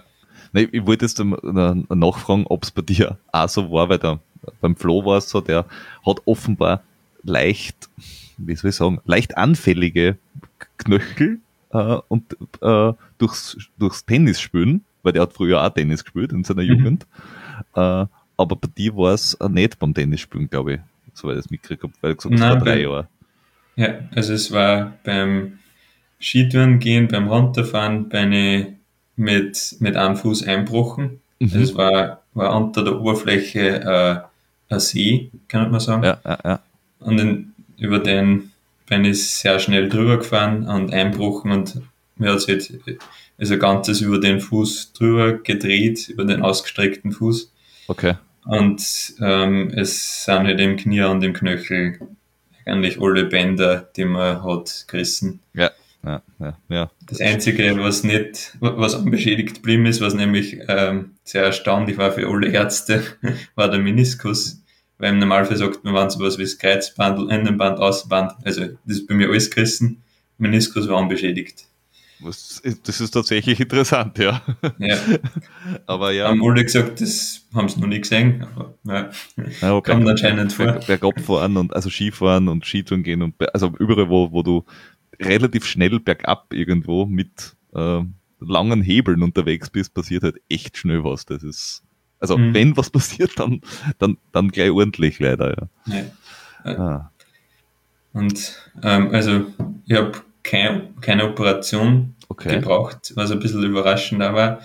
Nee, 0.53 0.67
ich 0.71 0.85
wollte 0.85 1.05
jetzt 1.05 1.19
nachfragen, 1.19 2.45
ob 2.47 2.63
es 2.63 2.71
bei 2.71 2.81
dir 2.81 3.17
auch 3.31 3.49
so 3.49 3.71
war, 3.71 3.89
weil 3.89 3.99
der, 3.99 4.19
beim 4.59 4.75
Flo 4.75 5.05
war 5.05 5.17
es 5.17 5.29
so, 5.29 5.41
der 5.41 5.65
hat 6.05 6.17
offenbar 6.25 6.83
leicht, 7.23 7.89
wie 8.37 8.55
soll 8.55 8.69
ich 8.69 8.75
sagen, 8.75 8.99
leicht 9.05 9.37
anfällige 9.37 10.17
Knöchel 10.77 11.39
äh, 11.73 11.97
und 12.07 12.37
äh, 12.61 12.93
durchs, 13.17 13.57
durchs 13.77 14.05
Tennis 14.05 14.39
spielen, 14.39 14.83
weil 15.03 15.13
der 15.13 15.23
hat 15.23 15.33
früher 15.33 15.63
auch 15.63 15.69
Tennis 15.69 16.03
gespielt 16.03 16.31
in 16.31 16.43
seiner 16.43 16.63
mhm. 16.63 16.69
Jugend. 16.69 17.07
Äh, 17.75 18.05
aber 18.37 18.55
bei 18.55 18.67
dir 18.75 18.95
war 18.95 19.13
es 19.13 19.37
nicht 19.49 19.79
beim 19.79 19.93
Tennis 19.93 20.21
spielen, 20.21 20.49
glaube 20.49 20.73
ich, 20.73 20.79
soweit 21.13 21.37
ich 21.37 21.43
das 21.43 21.51
mitgekriegt 21.51 21.83
habe, 21.83 21.93
weil 22.01 22.15
gesagt 22.15 22.39
hast, 22.39 22.49
vor 22.49 22.57
drei 22.57 22.81
Jahren. 22.81 23.07
Ja, 23.75 23.99
also 24.15 24.33
es 24.33 24.51
war 24.51 24.93
beim 25.03 25.59
Skitouren 26.19 26.79
gehen, 26.79 27.07
beim 27.07 27.27
Runterfahren, 27.27 28.09
bin 28.09 28.31
ich 28.31 28.67
mit, 29.15 29.75
mit 29.79 29.95
einem 29.95 30.15
Fuß 30.15 30.47
einbrochen. 30.47 31.21
Mhm. 31.39 31.47
Also 31.47 31.59
es 31.59 31.75
war, 31.75 32.21
war 32.33 32.55
unter 32.55 32.83
der 32.83 32.99
Oberfläche 32.99 33.81
äh, 34.69 34.73
ein 34.73 34.79
See, 34.79 35.31
kann 35.47 35.71
man 35.71 35.79
sagen. 35.79 36.03
Ja, 36.03 36.19
ja, 36.25 36.39
ja. 36.43 36.59
Und 36.99 37.19
in, 37.19 37.53
über 37.77 37.99
den 37.99 38.50
bin 38.91 39.05
ich 39.05 39.29
sehr 39.29 39.57
schnell 39.59 39.87
drüber 39.87 40.17
gefahren 40.17 40.67
und 40.67 40.93
einbrochen 40.93 41.51
und 41.51 41.81
mir 42.17 42.33
hat 42.33 42.41
sich 42.41 42.73
also 43.37 43.57
ganzes 43.57 44.01
über 44.01 44.19
den 44.19 44.41
Fuß 44.41 44.91
drüber 44.91 45.37
gedreht, 45.37 46.09
über 46.09 46.25
den 46.25 46.41
ausgestreckten 46.41 47.13
Fuß. 47.13 47.53
Okay. 47.87 48.15
Und 48.43 49.13
ähm, 49.21 49.71
es 49.73 50.25
sind 50.25 50.45
halt 50.45 50.59
im 50.59 50.75
Knie 50.75 51.03
und 51.03 51.23
im 51.23 51.31
Knöchel 51.31 51.99
eigentlich 52.65 53.01
alle 53.01 53.23
Bänder, 53.23 53.89
die 53.95 54.03
man 54.03 54.43
hat, 54.43 54.83
gerissen. 54.89 55.39
Ja. 55.53 55.71
Ja, 56.03 56.21
ja, 56.39 56.57
ja. 56.67 56.91
Das 57.05 57.21
Einzige, 57.21 57.77
was 57.77 58.03
nicht, 58.03 58.57
was 58.59 58.95
unbeschädigt 58.95 59.57
geblieben 59.57 59.85
ist, 59.85 60.01
was 60.01 60.15
nämlich 60.15 60.57
ähm, 60.67 61.11
sehr 61.23 61.43
erstaunlich 61.43 61.97
war 61.97 62.11
für 62.11 62.27
alle 62.27 62.47
Ärzte, 62.47 63.03
war 63.55 63.69
der 63.69 63.79
Meniskus. 63.79 64.60
Weil 65.01 65.13
im 65.13 65.19
Normalfall 65.19 65.57
sagt 65.57 65.83
man, 65.83 65.95
wenn 65.95 66.11
sowas 66.11 66.37
wie 66.37 66.43
das 66.43 66.59
Kreuzband, 66.59 67.31
Innenband, 67.31 67.79
Außenband, 67.79 68.33
also 68.43 68.61
das 68.85 68.97
ist 68.97 69.07
bei 69.07 69.15
mir 69.15 69.29
alles 69.29 69.49
gerissen, 69.49 70.03
Meniskus 70.37 70.87
war 70.87 70.97
unbeschädigt. 70.97 71.65
Das 72.23 72.61
ist 72.99 73.09
tatsächlich 73.09 73.59
interessant, 73.59 74.19
ja. 74.19 74.43
Ja. 74.77 74.99
aber 75.87 76.11
ja. 76.11 76.27
Haben 76.27 76.43
alle 76.43 76.63
gesagt, 76.63 77.01
das 77.01 77.47
haben 77.51 77.67
sie 77.67 77.79
noch 77.79 77.87
nie 77.87 77.99
gesehen, 77.99 78.45
aber 78.55 78.75
ja. 78.83 79.09
ja 79.59 79.73
okay. 79.73 79.93
kommt 79.93 80.07
anscheinend 80.07 80.53
vor. 80.53 80.73
Bergab 80.85 81.19
fahren 81.19 81.57
und 81.57 81.75
also 81.75 81.89
Skifahren 81.89 82.47
und 82.47 82.63
Skitouren 82.63 83.01
gehen 83.01 83.23
und 83.23 83.33
also 83.55 83.73
überall, 83.79 84.07
wo, 84.07 84.31
wo 84.31 84.43
du 84.43 84.65
relativ 85.19 85.65
schnell 85.65 85.99
bergab 85.99 86.53
irgendwo 86.53 87.07
mit 87.07 87.55
äh, 87.73 88.01
langen 88.39 88.83
Hebeln 88.83 89.23
unterwegs 89.23 89.71
bist, 89.71 89.95
passiert 89.95 90.21
halt 90.21 90.37
echt 90.47 90.77
schnell 90.77 91.03
was. 91.03 91.25
Das 91.25 91.41
ist 91.41 91.81
also 92.21 92.37
mhm. 92.37 92.53
wenn 92.53 92.77
was 92.77 92.89
passiert, 92.89 93.37
dann, 93.37 93.61
dann, 93.97 94.17
dann 94.31 94.49
gleich 94.49 94.71
ordentlich 94.71 95.19
leider, 95.19 95.69
ja. 95.87 95.95
ja. 96.65 96.77
Ah. 96.77 97.11
Und 98.13 98.55
ähm, 98.83 99.09
also 99.11 99.45
ich 99.85 99.97
habe 99.97 100.11
kein, 100.43 100.99
keine 101.01 101.25
Operation 101.25 102.15
okay. 102.29 102.55
gebraucht, 102.55 103.13
was 103.15 103.31
ein 103.31 103.39
bisschen 103.39 103.63
überraschend 103.63 104.21
war, 104.21 104.61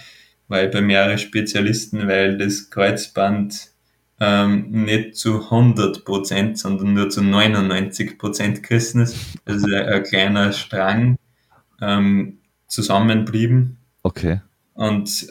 weil 0.48 0.68
bei 0.68 0.80
mehreren 0.80 1.18
Spezialisten, 1.18 2.07
weil 2.07 2.38
das 2.38 2.70
Kreuzband 2.70 3.70
ähm, 4.20 4.70
nicht 4.70 5.16
zu 5.16 5.44
100 5.44 6.04
Prozent, 6.04 6.59
sondern 6.59 6.94
nur 6.94 7.11
zu 7.11 7.22
99 7.22 8.18
Prozent 8.18 8.62
gerissen 8.62 9.02
ist. 9.02 9.16
Also 9.44 9.66
ein, 9.66 9.86
ein 9.86 10.02
kleiner 10.02 10.52
Strang 10.52 11.18
ähm, 11.80 12.38
zusammenblieben. 12.66 13.78
Okay. 14.02 14.40
Und 14.74 15.26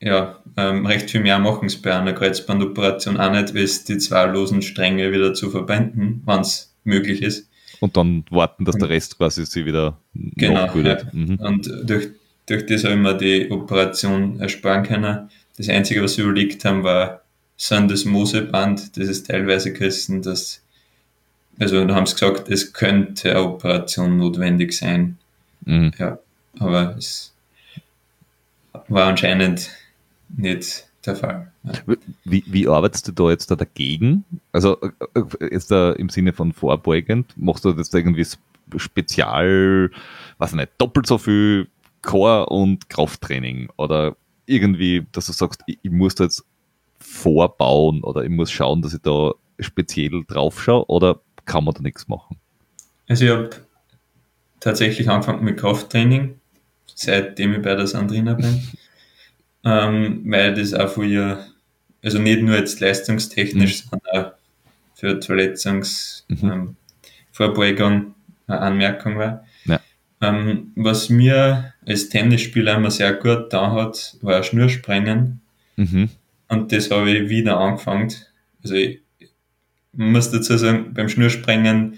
ja, 0.00 0.38
ähm, 0.56 0.86
recht 0.86 1.10
viel 1.10 1.20
mehr 1.20 1.38
machen 1.38 1.66
es 1.66 1.80
bei 1.80 1.94
einer 1.94 2.14
Kreuzbandoperation 2.14 3.18
auch 3.18 3.32
nicht, 3.32 3.54
es 3.54 3.84
die 3.84 3.98
zwei 3.98 4.24
losen 4.24 4.62
Stränge 4.62 5.12
wieder 5.12 5.34
zu 5.34 5.50
verbinden, 5.50 6.22
wenn 6.24 6.40
es 6.40 6.74
möglich 6.84 7.22
ist. 7.22 7.48
Und 7.80 7.96
dann 7.96 8.24
warten, 8.30 8.64
dass 8.64 8.76
der 8.76 8.88
Rest 8.88 9.16
quasi 9.18 9.44
sie 9.46 9.64
wieder 9.64 9.98
Genau, 10.14 10.74
ja. 10.78 10.98
Mhm. 11.12 11.36
Und 11.36 11.70
durch, 11.84 12.08
durch 12.46 12.66
das 12.66 12.84
habe 12.84 12.94
ich 12.94 13.00
mir 13.00 13.14
die 13.14 13.50
Operation 13.50 14.40
ersparen 14.40 14.82
können. 14.82 15.30
Das 15.56 15.68
Einzige, 15.68 16.02
was 16.02 16.14
sie 16.14 16.22
überlegt 16.22 16.64
haben, 16.64 16.82
war, 16.82 17.22
sind 17.56 17.90
das 17.90 18.06
Moseband, 18.06 18.96
das 18.96 19.08
ist 19.08 19.26
teilweise 19.26 19.72
gerissen, 19.72 20.22
das, 20.22 20.62
also 21.58 21.84
da 21.84 21.94
haben 21.94 22.06
sie 22.06 22.14
gesagt, 22.14 22.48
es 22.48 22.72
könnte 22.72 23.30
eine 23.30 23.44
Operation 23.44 24.16
notwendig 24.16 24.72
sein. 24.72 25.18
Mhm. 25.66 25.92
Ja, 25.98 26.18
aber 26.58 26.96
es 26.96 27.34
war 28.88 29.08
anscheinend 29.08 29.70
nicht 30.36 30.88
der 31.06 31.16
Fall. 31.16 31.52
Ja. 31.64 31.72
Wie, 32.24 32.44
wie 32.46 32.68
arbeitest 32.68 33.08
du 33.08 33.12
da 33.12 33.30
jetzt 33.30 33.50
da 33.50 33.56
dagegen? 33.56 34.24
Also 34.52 34.78
äh, 34.80 34.90
äh, 35.14 35.52
jetzt 35.52 35.70
da 35.70 35.92
im 35.92 36.08
Sinne 36.08 36.32
von 36.32 36.52
vorbeugend, 36.52 37.32
machst 37.36 37.64
du 37.64 37.72
das 37.72 37.92
irgendwie 37.92 38.26
spezial, 38.76 39.90
weiß 40.38 40.50
ich 40.50 40.56
nicht, 40.56 40.72
doppelt 40.78 41.06
so 41.06 41.18
viel 41.18 41.68
Core- 42.02 42.46
und 42.46 42.88
Krafttraining 42.88 43.70
oder 43.76 44.16
irgendwie, 44.46 45.06
dass 45.12 45.26
du 45.26 45.32
sagst, 45.32 45.62
ich, 45.66 45.78
ich 45.82 45.90
muss 45.90 46.14
da 46.14 46.24
jetzt 46.24 46.44
vorbauen 46.98 48.02
oder 48.02 48.22
ich 48.22 48.30
muss 48.30 48.50
schauen, 48.50 48.82
dass 48.82 48.94
ich 48.94 49.00
da 49.00 49.32
speziell 49.58 50.24
drauf 50.26 50.62
schaue 50.62 50.86
oder 50.86 51.20
kann 51.46 51.64
man 51.64 51.74
da 51.74 51.82
nichts 51.82 52.08
machen? 52.08 52.36
Also 53.08 53.24
ich 53.24 53.30
habe 53.30 53.50
tatsächlich 54.60 55.08
angefangen 55.08 55.44
mit 55.44 55.58
Krafttraining, 55.58 56.38
seitdem 56.94 57.54
ich 57.54 57.62
bei 57.62 57.74
der 57.74 57.86
Sandrina 57.86 58.34
bin, 58.34 58.62
ähm, 59.64 60.22
weil 60.26 60.54
das 60.54 60.74
auch 60.74 60.88
für 60.90 61.04
ihr, 61.04 61.46
also 62.02 62.18
nicht 62.18 62.42
nur 62.42 62.56
jetzt 62.56 62.80
leistungstechnisch, 62.80 63.84
sondern 63.88 64.24
auch 64.26 64.32
für 64.94 65.20
Verletzungsvorbeugung 65.20 66.76
Mhm. 67.98 68.06
ähm, 68.06 68.14
eine 68.46 68.60
Anmerkung 68.60 69.18
war. 69.18 69.44
Ja. 69.64 69.80
Ähm, 70.20 70.72
was 70.76 71.08
mir 71.08 71.72
als 71.86 72.08
Tennisspieler 72.08 72.76
immer 72.76 72.90
sehr 72.90 73.14
gut 73.14 73.52
da 73.52 73.72
hat, 73.72 74.16
war 74.22 74.42
Schnursprengen. 74.42 75.40
Mhm. 75.76 76.10
Und 76.48 76.72
das 76.72 76.90
habe 76.90 77.10
ich 77.10 77.28
wieder 77.28 77.58
angefangen. 77.58 78.12
Also 78.62 78.74
ich 78.74 79.00
muss 79.92 80.30
dazu 80.30 80.56
sagen, 80.56 80.92
beim 80.94 81.08
Schnursprengen 81.08 81.96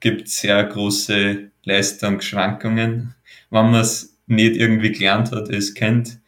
gibt 0.00 0.28
es 0.28 0.40
sehr 0.40 0.62
große 0.64 1.50
Leistungsschwankungen. 1.64 3.14
Wenn 3.50 3.70
man 3.70 3.80
es 3.80 4.16
nicht 4.26 4.56
irgendwie 4.56 4.92
gelernt 4.92 5.32
hat, 5.32 5.48
es 5.48 5.74
kennt, 5.74 6.18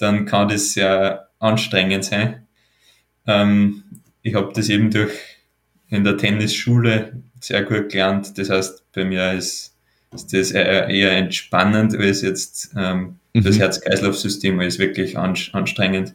dann 0.00 0.26
kann 0.26 0.48
das 0.48 0.72
sehr 0.72 1.28
anstrengend 1.38 2.04
sein. 2.04 2.46
Ähm, 3.26 3.84
ich 4.22 4.34
habe 4.34 4.52
das 4.54 4.68
eben 4.68 4.90
durch 4.90 5.12
in 5.88 6.04
der 6.04 6.16
Tennisschule 6.16 7.22
sehr 7.40 7.64
gut 7.64 7.90
gelernt. 7.90 8.36
Das 8.38 8.50
heißt, 8.50 8.92
bei 8.92 9.04
mir 9.04 9.32
ist, 9.32 9.74
ist 10.12 10.32
das 10.32 10.50
eher, 10.50 10.88
eher 10.88 11.12
entspannend 11.12 11.96
als 11.96 12.22
jetzt 12.22 12.70
ähm, 12.76 13.16
das 13.32 13.56
Mhm. 13.56 13.60
Herz-Kreislauf-System 13.60 14.60
ist 14.60 14.78
wirklich 14.78 15.16
anstrengend. 15.16 16.14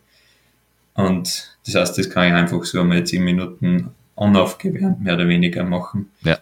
Und 0.95 1.55
das 1.65 1.75
heißt, 1.75 1.97
das 1.97 2.09
kann 2.09 2.27
ich 2.27 2.33
einfach 2.33 2.63
so 2.65 2.81
einmal 2.81 3.05
10 3.05 3.23
Minuten 3.23 3.91
unaufgewärmt 4.15 5.01
mehr 5.01 5.15
oder 5.15 5.27
weniger 5.27 5.63
machen. 5.63 6.11
Ja. 6.23 6.38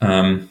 Ähm, 0.00 0.48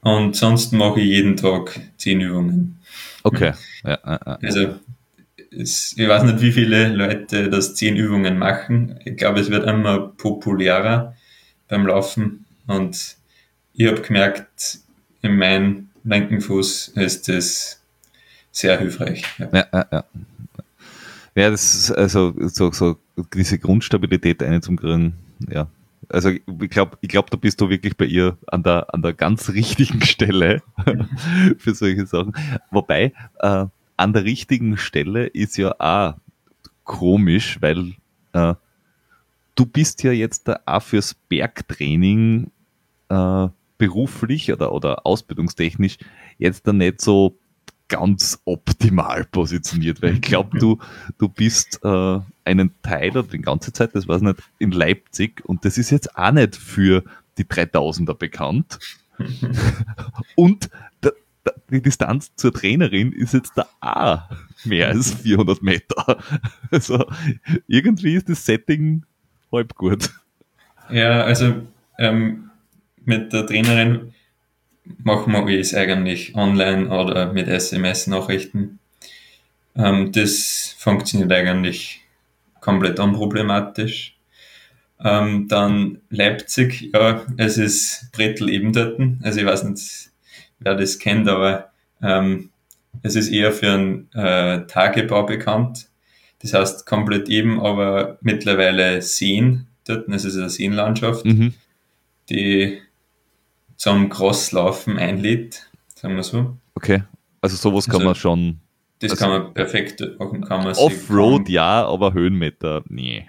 und 0.00 0.36
sonst 0.36 0.72
mache 0.72 1.00
ich 1.00 1.06
jeden 1.06 1.36
Tag 1.36 1.80
10 1.98 2.20
Übungen. 2.20 2.78
Okay. 3.26 3.52
Ja, 3.84 3.98
ja, 4.04 4.20
ja. 4.26 4.38
Also 4.42 4.76
es, 5.50 5.94
ich 5.96 6.08
weiß 6.08 6.22
nicht, 6.24 6.40
wie 6.40 6.52
viele 6.52 6.88
Leute 6.88 7.50
das 7.50 7.74
10 7.74 7.96
Übungen 7.96 8.38
machen. 8.38 9.00
Ich 9.04 9.16
glaube, 9.16 9.40
es 9.40 9.50
wird 9.50 9.66
immer 9.66 9.98
populärer 9.98 11.16
beim 11.68 11.86
Laufen. 11.86 12.44
Und 12.66 13.16
ich 13.74 13.86
habe 13.86 14.00
gemerkt, 14.00 14.78
in 15.22 15.36
meinem 15.36 15.88
linken 16.04 16.40
Fuß 16.40 16.88
ist 16.88 17.28
das 17.28 17.80
sehr 18.52 18.78
hilfreich. 18.78 19.24
Ja. 19.38 19.48
Ja, 19.52 19.66
ja, 19.72 19.86
ja. 19.92 20.04
Ja, 21.34 21.50
das 21.50 21.74
ist 21.74 21.90
also 21.90 22.34
so, 22.48 22.72
so 22.72 22.96
diese 23.34 23.58
Grundstabilität 23.58 24.42
eine 24.42 24.62
zum 24.62 24.76
Grün, 24.76 25.12
ja. 25.50 25.68
Also 26.08 26.30
ich 26.30 26.70
glaube, 26.70 26.98
ich 27.00 27.08
glaube, 27.08 27.30
da 27.30 27.36
bist 27.36 27.60
du 27.60 27.68
wirklich 27.68 27.96
bei 27.96 28.04
ihr 28.04 28.36
an 28.46 28.62
der 28.62 28.92
an 28.94 29.02
der 29.02 29.12
ganz 29.12 29.50
richtigen 29.50 30.02
Stelle 30.02 30.62
für 31.58 31.74
solche 31.74 32.06
Sachen. 32.06 32.34
Wobei 32.70 33.12
äh, 33.40 33.66
an 33.96 34.12
der 34.12 34.24
richtigen 34.24 34.76
Stelle 34.76 35.26
ist 35.26 35.56
ja 35.56 35.74
auch 35.78 36.14
komisch, 36.84 37.58
weil 37.60 37.94
äh, 38.32 38.54
du 39.54 39.66
bist 39.66 40.02
ja 40.02 40.12
jetzt 40.12 40.48
da 40.48 40.60
auch 40.66 40.82
fürs 40.82 41.14
Bergtraining 41.14 42.50
äh, 43.08 43.48
beruflich 43.78 44.52
oder, 44.52 44.72
oder 44.72 45.06
ausbildungstechnisch 45.06 45.98
jetzt 46.38 46.66
da 46.66 46.72
nicht 46.72 47.00
so 47.00 47.38
ganz 47.88 48.40
optimal 48.44 49.24
positioniert, 49.24 50.02
weil 50.02 50.14
ich 50.14 50.22
glaube, 50.22 50.58
du, 50.58 50.78
du 51.18 51.28
bist 51.28 51.80
äh, 51.84 52.20
einen 52.44 52.70
Teil 52.82 53.10
oder 53.10 53.22
die 53.24 53.38
ganze 53.38 53.72
Zeit, 53.72 53.94
das 53.94 54.08
weiß 54.08 54.18
ich 54.18 54.28
nicht, 54.28 54.42
in 54.58 54.72
Leipzig 54.72 55.44
und 55.44 55.64
das 55.64 55.78
ist 55.78 55.90
jetzt 55.90 56.16
auch 56.16 56.32
nicht 56.32 56.56
für 56.56 57.04
die 57.38 57.44
3000er 57.44 58.14
bekannt. 58.14 58.78
und 60.34 60.68
da, 61.00 61.10
da, 61.44 61.52
die 61.70 61.80
Distanz 61.80 62.34
zur 62.36 62.52
Trainerin 62.52 63.12
ist 63.12 63.34
jetzt 63.34 63.52
da 63.56 63.66
auch 63.80 64.22
mehr 64.64 64.88
als 64.88 65.14
400 65.14 65.62
Meter. 65.62 66.18
Also 66.70 67.06
irgendwie 67.68 68.14
ist 68.14 68.28
das 68.28 68.44
Setting 68.44 69.04
halb 69.52 69.76
gut. 69.76 70.10
Ja, 70.90 71.22
also 71.22 71.54
ähm, 71.98 72.50
mit 73.04 73.32
der 73.32 73.46
Trainerin 73.46 74.12
machen 75.02 75.32
wir 75.32 75.40
alles 75.40 75.74
eigentlich 75.74 76.34
online 76.34 76.88
oder 76.88 77.32
mit 77.32 77.48
SMS-Nachrichten. 77.48 78.78
Ähm, 79.76 80.12
das 80.12 80.74
funktioniert 80.78 81.32
eigentlich 81.32 82.00
komplett 82.60 82.98
unproblematisch. 82.98 84.16
Ähm, 84.98 85.46
dann 85.48 85.98
Leipzig, 86.10 86.90
ja, 86.92 87.24
es 87.36 87.58
ist 87.58 88.08
Brettel 88.12 88.48
eben 88.48 88.72
dort. 88.72 88.98
Also 89.22 89.40
ich 89.40 89.46
weiß 89.46 89.64
nicht, 89.64 90.10
wer 90.58 90.74
das 90.74 90.98
kennt, 90.98 91.28
aber 91.28 91.70
ähm, 92.02 92.50
es 93.02 93.14
ist 93.14 93.28
eher 93.28 93.52
für 93.52 93.72
einen 93.72 94.08
äh, 94.14 94.66
Tagebau 94.66 95.24
bekannt. 95.24 95.88
Das 96.40 96.54
heißt 96.54 96.86
komplett 96.86 97.28
eben, 97.28 97.60
aber 97.60 98.18
mittlerweile 98.20 99.02
Seen 99.02 99.66
dort. 99.86 100.08
Es 100.08 100.24
ist 100.24 100.36
eine 100.36 100.50
Seenlandschaft 100.50 101.24
Mhm. 101.24 101.54
die 102.30 102.78
zum 103.76 104.08
Crosslaufen 104.08 104.98
einlädt, 104.98 105.68
sagen 105.94 106.16
wir 106.16 106.22
so. 106.22 106.56
Okay. 106.74 107.02
Also 107.40 107.56
sowas 107.56 107.86
kann 107.86 107.96
Also 107.96 108.04
man 108.06 108.14
schon 108.14 108.60
Das 108.98 109.10
Also- 109.12 109.24
kann 109.24 109.30
man 109.42 109.54
perfekt 109.54 110.00
machen, 110.18 110.42
kann 110.42 110.64
man 110.64 110.72
Offroad 110.74 111.48
ja, 111.48 111.84
aber 111.86 112.14
Höhenmeter, 112.14 112.82
nee. 112.88 113.28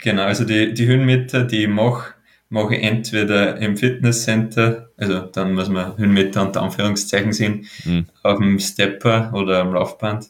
Genau, 0.00 0.22
also 0.22 0.44
die, 0.44 0.72
die 0.74 0.86
Höhenmeter, 0.86 1.44
die 1.44 1.62
ich 1.64 1.68
mache, 1.68 2.14
mache 2.48 2.76
ich 2.76 2.82
entweder 2.84 3.56
im 3.56 3.76
Fitnesscenter, 3.76 4.90
also 4.96 5.20
dann 5.22 5.54
muss 5.54 5.68
man 5.68 5.96
Höhenmeter 5.98 6.42
unter 6.42 6.62
Anführungszeichen 6.62 7.32
sehen, 7.32 7.66
Mhm. 7.84 8.06
auf 8.22 8.38
dem 8.38 8.58
Stepper 8.60 9.32
oder 9.34 9.60
am 9.62 9.72
Laufband 9.74 10.28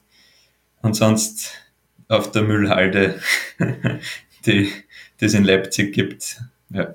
und 0.81 0.95
sonst 0.97 1.51
auf 2.09 2.31
der 2.31 2.43
Müllhalde, 2.43 3.21
die 4.47 4.71
die 5.21 5.25
es 5.27 5.35
in 5.35 5.45
Leipzig 5.45 5.93
gibt. 5.95 6.41
Ja. 6.71 6.95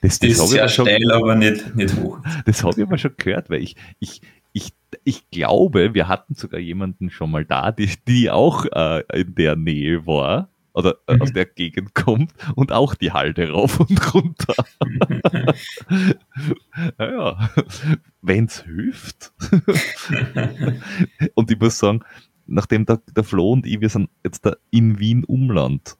Das, 0.00 0.18
das 0.18 0.20
ist 0.20 0.38
habe 0.38 0.44
ich, 0.46 0.50
sehr 0.50 0.62
aber 0.62 0.68
schon- 0.70 0.86
steil, 0.86 1.12
aber 1.12 1.34
nicht, 1.36 1.74
nicht 1.76 1.96
hoch. 1.96 2.18
das 2.46 2.62
hab 2.64 2.76
ich 2.76 2.82
aber 2.84 2.98
schon 2.98 3.14
gehört, 3.16 3.50
weil 3.50 3.62
ich, 3.62 3.76
ich, 4.00 4.20
ich, 4.52 4.72
ich 5.04 5.30
glaube, 5.30 5.94
wir 5.94 6.08
hatten 6.08 6.34
sogar 6.34 6.60
jemanden 6.60 7.10
schon 7.10 7.30
mal 7.30 7.44
da, 7.44 7.72
die, 7.72 7.90
die 8.08 8.30
auch 8.30 8.64
äh, 8.66 9.02
in 9.12 9.34
der 9.34 9.56
Nähe 9.56 10.06
war 10.06 10.48
oder 10.72 10.96
äh, 11.06 11.14
Mhm. 11.14 11.22
aus 11.22 11.32
der 11.32 11.46
Gegend 11.46 11.94
kommt 11.94 12.32
und 12.56 12.72
auch 12.72 12.94
die 12.96 13.12
Halde 13.12 13.50
rauf 13.50 13.78
und 13.80 14.14
runter. 14.14 14.54
naja, 16.98 17.50
wenn's 18.22 18.62
hilft. 18.62 19.32
und 21.34 21.50
ich 21.50 21.58
muss 21.60 21.78
sagen, 21.78 22.00
nachdem 22.46 22.86
der, 22.86 23.00
der 23.14 23.24
Flo 23.24 23.52
und 23.52 23.66
ich, 23.66 23.80
wir 23.80 23.88
sind 23.88 24.10
jetzt 24.24 24.44
da 24.46 24.56
in 24.70 24.98
Wien 24.98 25.24
Umland. 25.24 25.96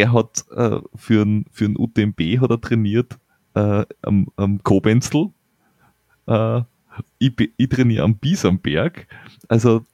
Er 0.00 0.12
hat 0.14 0.44
äh, 0.56 0.80
für 0.94 1.22
ein 1.26 1.44
für 1.52 1.66
ein 1.66 1.76
UTMB 1.76 2.40
hat 2.40 2.50
er 2.50 2.60
trainiert 2.60 3.18
äh, 3.54 3.84
am, 4.00 4.28
am 4.36 4.62
Kobenzl. 4.62 5.26
Äh, 6.26 6.62
ich, 7.18 7.32
ich 7.56 7.68
trainiere 7.68 8.04
am 8.04 8.16
Biesamberg. 8.16 9.06
Also 9.48 9.84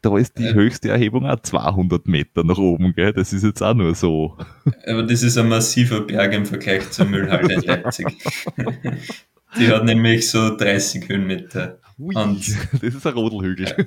da 0.00 0.16
ist 0.16 0.38
die 0.38 0.44
Ja. 0.44 0.52
höchste 0.52 0.88
Erhebung 0.88 1.26
auch 1.26 1.40
200 1.40 2.06
Meter 2.08 2.42
nach 2.42 2.56
oben. 2.58 2.94
Gell? 2.94 3.12
Das 3.12 3.32
ist 3.34 3.44
jetzt 3.44 3.62
auch 3.62 3.74
nur 3.74 3.94
so. 3.94 4.38
Aber 4.86 5.02
das 5.02 5.22
ist 5.22 5.36
ein 5.36 5.48
massiver 5.48 6.00
Berg 6.00 6.32
im 6.32 6.46
Vergleich 6.46 6.90
zur 6.90 7.04
Müllhalde 7.06 7.54
in 7.54 7.60
Leipzig. 7.60 8.06
Die 9.58 9.68
hat 9.68 9.84
nämlich 9.84 10.30
so 10.30 10.56
30 10.56 11.08
Höhenmeter. 11.08 11.78
Ui, 12.00 12.14
Und- 12.16 12.56
das 12.72 12.82
ist 12.94 13.06
ein 13.06 13.12
Rodelhügel. 13.12 13.86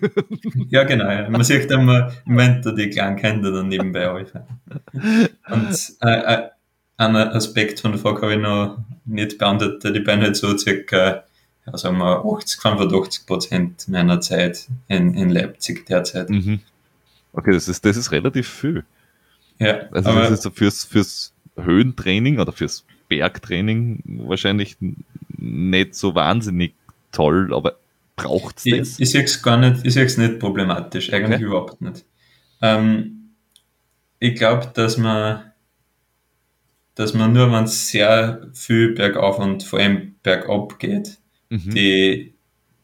Ja, 0.69 0.83
genau. 0.83 1.29
Man 1.29 1.43
sieht 1.43 1.71
immer 1.71 2.11
im 2.25 2.37
Winter 2.37 2.73
die 2.73 2.89
kleinen 2.89 3.15
Kinder 3.17 3.51
dann 3.51 3.67
nebenbei 3.69 4.07
anfahren. 4.07 4.45
Und 5.49 5.93
äh, 6.01 6.09
äh, 6.35 6.49
einen 6.97 7.15
Aspekt 7.15 7.79
von 7.79 7.91
der 7.91 7.99
Frage 7.99 8.21
habe 8.21 8.33
ich 8.35 8.39
noch 8.39 8.77
nicht 9.05 9.37
beantwortet. 9.39 9.95
Ich 9.95 10.03
bin 10.03 10.21
halt 10.21 10.35
so 10.35 10.55
circa, 10.57 11.23
ja, 11.65 11.77
sagen 11.77 11.97
wir, 11.97 12.23
80, 12.23 12.61
85 12.61 13.25
Prozent 13.25 13.87
meiner 13.89 14.21
Zeit 14.21 14.67
in, 14.87 15.15
in 15.15 15.29
Leipzig 15.29 15.85
derzeit. 15.87 16.29
Mhm. 16.29 16.59
Okay, 17.33 17.51
das 17.51 17.67
ist, 17.67 17.83
das 17.83 17.97
ist 17.97 18.11
relativ 18.11 18.47
viel. 18.47 18.83
Ja, 19.59 19.81
Also 19.91 20.13
das 20.13 20.31
ist 20.31 20.43
so 20.43 20.51
fürs, 20.51 20.83
fürs 20.83 21.33
Höhentraining 21.57 22.39
oder 22.39 22.51
fürs 22.51 22.85
Bergtraining 23.09 24.03
wahrscheinlich 24.27 24.77
nicht 25.37 25.95
so 25.95 26.13
wahnsinnig 26.15 26.73
toll, 27.11 27.53
aber 27.53 27.77
braucht 28.15 28.59
es 28.59 28.65
ich, 28.65 28.77
das? 28.77 28.99
ich 28.99 29.11
sehe 29.11 29.23
es 29.23 29.41
gar 29.41 29.57
nicht, 29.57 29.85
ich 29.85 29.93
sehe 29.93 30.05
es 30.05 30.17
nicht 30.17 30.39
problematisch, 30.39 31.11
eigentlich 31.11 31.37
Okay. 31.37 31.43
überhaupt 31.45 31.81
nicht. 31.81 32.05
Ähm, 32.61 33.35
ich 34.19 34.35
glaube, 34.35 34.71
dass 34.73 34.97
man, 34.97 35.51
dass 36.95 37.13
man 37.13 37.33
nur, 37.33 37.51
wenn 37.51 37.63
es 37.63 37.89
sehr 37.89 38.47
viel 38.53 38.93
bergauf 38.93 39.39
und 39.39 39.63
vor 39.63 39.79
allem 39.79 40.15
bergab 40.23 40.79
geht, 40.79 41.17
Mhm. 41.49 41.71
die 41.71 42.33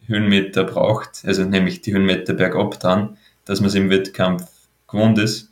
Höhenmeter 0.07 0.63
braucht, 0.63 1.23
also 1.25 1.43
nämlich 1.45 1.81
die 1.81 1.93
Höhenmeter 1.93 2.33
bergab 2.33 2.79
dann, 2.79 3.17
dass 3.45 3.59
man 3.61 3.69
es 3.69 3.75
im 3.75 3.89
Wettkampf 3.89 4.43
gewohnt 4.87 5.17
ist. 5.19 5.49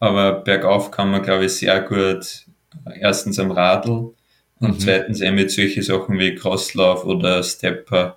Aber 0.00 0.32
bergauf 0.40 0.90
kann 0.90 1.10
man, 1.10 1.22
glaube 1.22 1.44
ich, 1.46 1.52
sehr 1.52 1.80
gut 1.82 2.46
äh, 2.86 3.00
erstens 3.00 3.38
am 3.38 3.50
Radl 3.50 4.14
und 4.60 4.74
Mhm. 4.74 4.78
zweitens 4.80 5.20
eben 5.20 5.36
mit 5.36 5.50
solchen 5.50 5.82
Sachen 5.82 6.18
wie 6.18 6.34
Crosslauf 6.34 7.04
oder 7.04 7.42
Stepper 7.42 8.16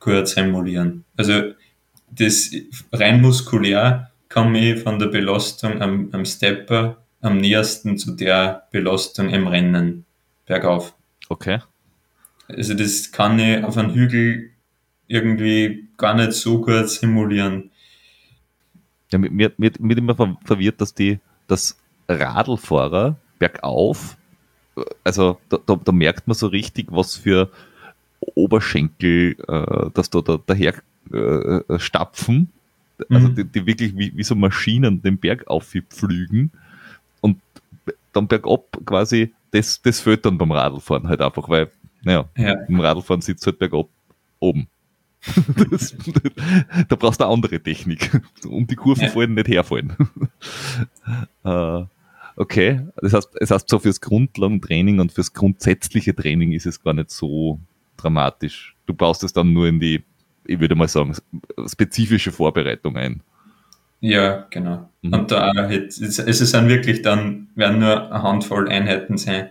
gut 0.00 0.26
simulieren. 0.26 1.04
Also 1.16 1.52
das 2.10 2.50
rein 2.92 3.20
muskulär 3.20 4.10
komme 4.28 4.72
ich 4.72 4.82
von 4.82 4.98
der 4.98 5.06
Belastung 5.06 5.80
am, 5.80 6.08
am 6.12 6.24
Stepper 6.24 6.96
am 7.20 7.36
nähersten 7.36 7.98
zu 7.98 8.12
der 8.12 8.66
Belastung 8.72 9.28
im 9.28 9.46
Rennen 9.46 10.06
bergauf. 10.46 10.94
Okay. 11.28 11.60
Also 12.48 12.74
das 12.74 13.12
kann 13.12 13.38
ich 13.38 13.62
auf 13.62 13.76
einem 13.76 13.94
Hügel 13.94 14.50
irgendwie 15.06 15.88
gar 15.96 16.14
nicht 16.14 16.32
so 16.32 16.60
gut 16.60 16.88
simulieren. 16.88 17.70
Ja, 19.12 19.18
mir, 19.18 19.52
mir, 19.56 19.72
mir 19.78 19.98
immer 19.98 20.14
ver- 20.14 20.38
verwirrt, 20.44 20.80
dass 20.80 20.94
die, 20.94 21.18
dass 21.46 21.76
Radlfahrer 22.08 23.16
bergauf, 23.38 24.16
äh, 24.76 24.82
also 25.04 25.38
da, 25.48 25.58
da, 25.64 25.76
da 25.76 25.92
merkt 25.92 26.26
man 26.26 26.34
so 26.34 26.46
richtig, 26.46 26.88
was 26.90 27.16
für 27.16 27.50
Oberschenkel, 28.20 29.36
äh, 29.48 29.90
dass 29.94 30.10
da, 30.10 30.20
da 30.20 30.38
daher 30.44 30.74
äh, 31.12 31.78
stapfen, 31.78 32.50
also 33.08 33.28
Mhm. 33.28 33.34
die, 33.34 33.44
die 33.44 33.66
wirklich 33.66 33.96
wie, 33.96 34.12
wie 34.14 34.22
so 34.22 34.34
Maschinen 34.34 35.00
den 35.02 35.16
Berg 35.18 35.46
aufflügen 35.48 36.50
und 37.22 37.38
dann 38.12 38.28
bergab 38.28 38.64
quasi, 38.84 39.32
das, 39.52 39.80
das 39.82 40.00
fehlt 40.00 40.24
dann 40.26 40.36
beim 40.36 40.52
Radlfahren 40.52 41.08
halt 41.08 41.20
einfach, 41.22 41.48
weil, 41.48 41.70
naja, 42.02 42.28
Ja, 42.36 42.56
beim 42.68 42.80
Radlfahren 42.80 43.22
sitzt 43.22 43.46
halt 43.46 43.58
bergab 43.58 43.88
oben. 44.38 44.66
Das, 45.70 45.94
da 46.88 46.96
brauchst 46.96 47.20
du 47.20 47.24
eine 47.24 47.32
andere 47.34 47.60
Technik. 47.60 48.10
Um 48.46 48.66
die 48.66 48.76
Kurven 48.76 49.04
Ja. 49.04 49.10
fallen, 49.10 49.34
nicht 49.34 49.48
herfallen. 49.48 49.92
äh, 51.44 51.84
okay, 52.36 52.80
das 52.96 53.12
heißt, 53.14 53.28
das 53.38 53.50
heißt, 53.50 53.68
so 53.68 53.78
fürs 53.78 54.00
Grundlagentraining 54.00 55.00
und 55.00 55.12
fürs 55.12 55.32
grundsätzliche 55.32 56.14
Training 56.14 56.52
ist 56.52 56.66
es 56.66 56.82
gar 56.82 56.94
nicht 56.94 57.10
so 57.10 57.58
dramatisch. 58.02 58.74
Du 58.86 58.94
baust 58.94 59.22
es 59.24 59.32
dann 59.32 59.52
nur 59.52 59.68
in 59.68 59.80
die, 59.80 60.02
ich 60.44 60.60
würde 60.60 60.74
mal 60.74 60.88
sagen, 60.88 61.14
spezifische 61.66 62.32
Vorbereitung 62.32 62.96
ein. 62.96 63.22
ja, 64.00 64.46
genau. 64.50 64.88
Mhm. 65.02 65.12
Und 65.12 65.30
da 65.30 65.70
es, 65.70 66.00
es 66.18 66.38
sind 66.38 66.68
wirklich 66.68 67.02
dann, 67.02 67.48
werden 67.54 67.80
nur 67.80 68.10
eine 68.10 68.22
Handvoll 68.22 68.68
Einheiten 68.68 69.18
sein, 69.18 69.50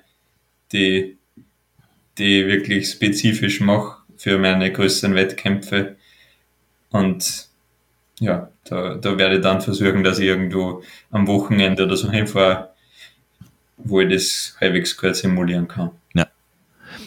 die, 0.71 1.17
die 2.17 2.41
ich 2.41 2.47
wirklich 2.47 2.89
spezifisch 2.89 3.61
mache 3.61 3.99
für 4.17 4.37
meine 4.37 4.71
größeren 4.71 5.15
Wettkämpfe. 5.15 5.95
Und 6.89 7.47
ja, 8.19 8.49
da, 8.65 8.95
da 8.95 9.17
werde 9.17 9.37
ich 9.37 9.41
dann 9.41 9.61
versuchen, 9.61 10.03
dass 10.03 10.19
ich 10.19 10.25
irgendwo 10.25 10.83
am 11.11 11.27
Wochenende 11.27 11.85
oder 11.85 11.95
so 11.95 12.11
hinfahre, 12.11 12.69
wo 13.77 14.01
ich 14.01 14.11
das 14.11 14.57
halbwegs 14.59 14.97
gut 14.97 15.15
simulieren 15.15 15.67
kann. 15.67 15.91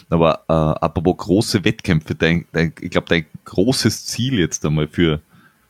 Aber 0.09 0.43
äh, 0.47 0.53
apropos 0.53 1.17
große 1.17 1.63
Wettkämpfe, 1.65 2.15
dein, 2.15 2.45
dein, 2.51 2.73
ich 2.81 2.91
glaube, 2.91 3.07
dein 3.09 3.25
großes 3.45 4.05
Ziel 4.05 4.39
jetzt 4.39 4.65
einmal 4.65 4.87
für 4.87 5.21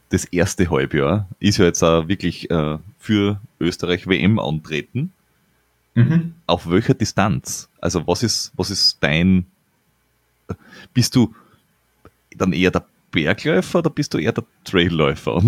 das 0.10 0.26
erste 0.26 0.70
Halbjahr 0.70 1.28
ist 1.40 1.58
ja 1.58 1.66
jetzt 1.66 1.82
auch 1.84 2.08
wirklich 2.08 2.50
äh, 2.52 2.78
für 3.00 3.40
Österreich 3.60 4.08
WM 4.08 4.38
antreten. 4.40 5.12
Mhm. 5.96 6.36
Auf 6.46 6.70
welcher 6.70 6.94
Distanz? 6.94 7.70
Also 7.82 8.06
was 8.08 8.24
ist, 8.24 8.52
was 8.56 8.70
ist 8.70 8.98
dein, 9.02 9.46
bist 10.94 11.16
du 11.16 11.34
dann 12.38 12.54
eher 12.54 12.72
der 12.72 12.86
Bergläufer 13.12 13.80
oder 13.80 13.90
bist 13.90 14.14
du 14.14 14.18
eher 14.18 14.32
der 14.32 14.44
Trailläufer? 14.64 15.42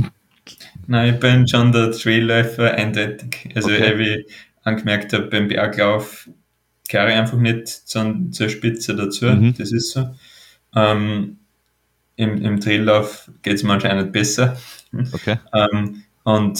Nein, 0.88 1.15
ich 1.15 1.19
bin 1.19 1.47
schon 1.47 1.71
der 1.71 1.91
Trailläufer 1.91 2.73
eindeutig. 2.73 3.49
Also, 3.55 3.69
Okay. 3.69 3.97
wie 3.97 4.09
ich 4.09 4.26
angemerkt 4.63 5.13
habe, 5.13 5.26
beim 5.26 5.47
Berglauf 5.47 6.30
gehöre 6.90 7.10
ich 7.10 7.16
einfach 7.16 7.38
nicht 7.38 7.68
zur, 7.68 8.16
zur 8.32 8.50
Spitze 8.50 8.96
dazu. 8.96 9.26
Mhm. 9.26 9.56
Das 9.58 9.72
ist 9.72 9.92
so. 9.92 10.10
Ähm, 10.76 11.38
Im 12.18 12.42
im 12.44 12.60
Traillauf 12.60 13.30
geht 13.42 13.56
es 13.56 13.64
mir 13.64 13.74
anscheinend 13.74 14.12
besser. 14.12 14.58
okay. 15.14 15.38
Ähm, 15.54 16.04
und 16.24 16.60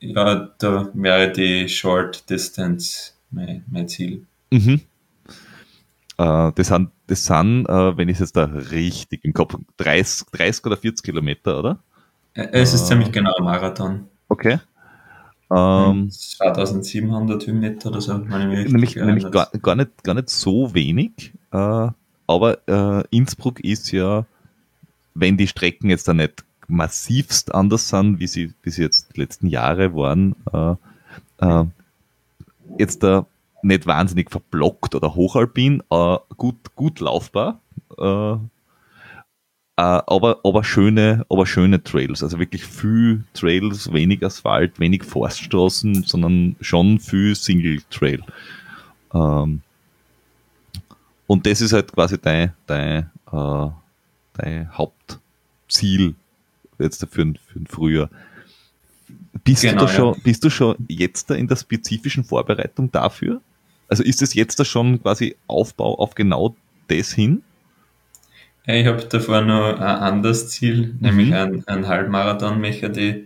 ja, 0.00 0.50
da 0.58 0.90
wäre 0.94 1.30
die 1.32 1.68
Short 1.68 2.28
Distance 2.28 3.12
mein, 3.30 3.64
mein 3.70 3.88
Ziel. 3.88 4.26
Mhm. 4.50 4.80
Äh, 6.18 6.52
das 6.54 6.68
sind, 6.68 6.90
das 7.06 7.24
sind 7.24 7.66
äh, 7.68 7.96
wenn 7.96 8.08
ich 8.08 8.14
es 8.16 8.20
jetzt 8.20 8.36
da 8.36 8.44
richtig 8.44 9.24
im 9.24 9.32
Kopf, 9.32 9.56
30, 9.78 10.28
30 10.32 10.64
oder 10.66 10.76
40 10.76 11.04
Kilometer, 11.04 11.58
oder? 11.58 11.78
Äh, 12.34 12.48
Es 12.52 12.74
ist 12.74 12.82
Ah. 12.82 12.86
ziemlich 12.88 13.12
genau 13.12 13.34
ein 13.36 13.44
Marathon. 13.44 14.08
Okay. 14.28 14.58
Ähm, 15.54 16.10
2700 16.10 17.46
Höhenmeter 17.46 17.90
oder 17.90 18.00
so, 18.00 18.16
nämlich 18.18 18.96
nämlich 18.96 19.30
gar, 19.30 19.48
gar, 19.62 19.76
nicht, 19.76 20.02
gar 20.02 20.14
nicht 20.14 20.30
so 20.30 20.74
wenig, 20.74 21.32
äh, 21.52 21.88
aber 22.26 22.58
äh, 22.66 23.04
Innsbruck 23.10 23.60
ist 23.60 23.92
ja, 23.92 24.26
wenn 25.14 25.36
die 25.36 25.46
Strecken 25.46 25.90
jetzt 25.90 26.08
da 26.08 26.14
nicht 26.14 26.44
massivst 26.66 27.54
anders 27.54 27.88
sind, 27.88 28.18
wie 28.18 28.26
sie, 28.26 28.54
wie 28.62 28.70
sie 28.70 28.82
jetzt 28.82 29.14
die 29.14 29.20
letzten 29.20 29.46
Jahre 29.46 29.94
waren, 29.94 30.34
äh, 30.52 30.74
äh, 31.38 31.64
jetzt 32.78 33.02
da 33.02 33.26
nicht 33.62 33.86
wahnsinnig 33.86 34.30
verblockt 34.30 34.94
oder 34.94 35.14
hochalpin, 35.14 35.82
äh, 35.90 36.16
gut, 36.36 36.74
gut 36.74 37.00
laufbar, 37.00 37.60
äh, 37.98 38.36
aber, 39.82 40.38
aber 40.44 40.62
schöne, 40.62 41.26
aber 41.28 41.46
schöne 41.46 41.82
Trails, 41.82 42.22
also 42.22 42.38
wirklich 42.38 42.64
viel 42.64 43.24
Trails, 43.34 43.92
wenig 43.92 44.24
Asphalt, 44.24 44.78
wenig 44.78 45.02
Forststraßen, 45.04 46.04
sondern 46.04 46.56
schon 46.60 47.00
viel 47.00 47.34
Single 47.34 47.80
Trail. 47.90 48.22
Ähm, 49.12 49.62
und 51.26 51.46
das 51.46 51.60
ist 51.60 51.72
halt 51.72 51.92
quasi 51.92 52.18
dein, 52.20 52.52
dein, 52.66 53.10
äh, 53.32 53.66
dein 54.34 54.70
Hauptziel 54.76 56.14
jetzt 56.78 57.06
für, 57.10 57.22
ein- 57.22 57.38
für 57.44 57.58
ein 57.60 57.66
Frühjahr. 57.66 58.10
Bist, 59.42 59.62
Genau, 59.62 59.80
du 59.80 59.86
da 59.86 59.90
ja. 59.92 59.96
schon, 59.98 60.20
bist 60.22 60.44
du 60.44 60.50
schon 60.50 60.76
jetzt 60.88 61.30
da 61.30 61.34
in 61.34 61.48
der 61.48 61.56
spezifischen 61.56 62.24
Vorbereitung 62.24 62.90
dafür? 62.92 63.40
Also 63.88 64.02
ist 64.02 64.22
es 64.22 64.34
jetzt 64.34 64.58
da 64.60 64.64
schon 64.64 65.02
quasi 65.02 65.36
Aufbau 65.46 65.98
auf 65.98 66.14
genau 66.14 66.54
das 66.88 67.12
hin? 67.12 67.42
Ich 68.66 68.86
habe 68.86 69.04
davor 69.04 69.42
noch 69.42 69.74
ein 69.74 69.80
anderes 69.82 70.48
Ziel, 70.48 70.86
Mhm. 70.94 70.98
nämlich 71.00 71.34
ein, 71.34 71.62
ein 71.68 71.86
Halbmarathon 71.86 72.60
möchte 72.60 72.86
ich 73.00 73.24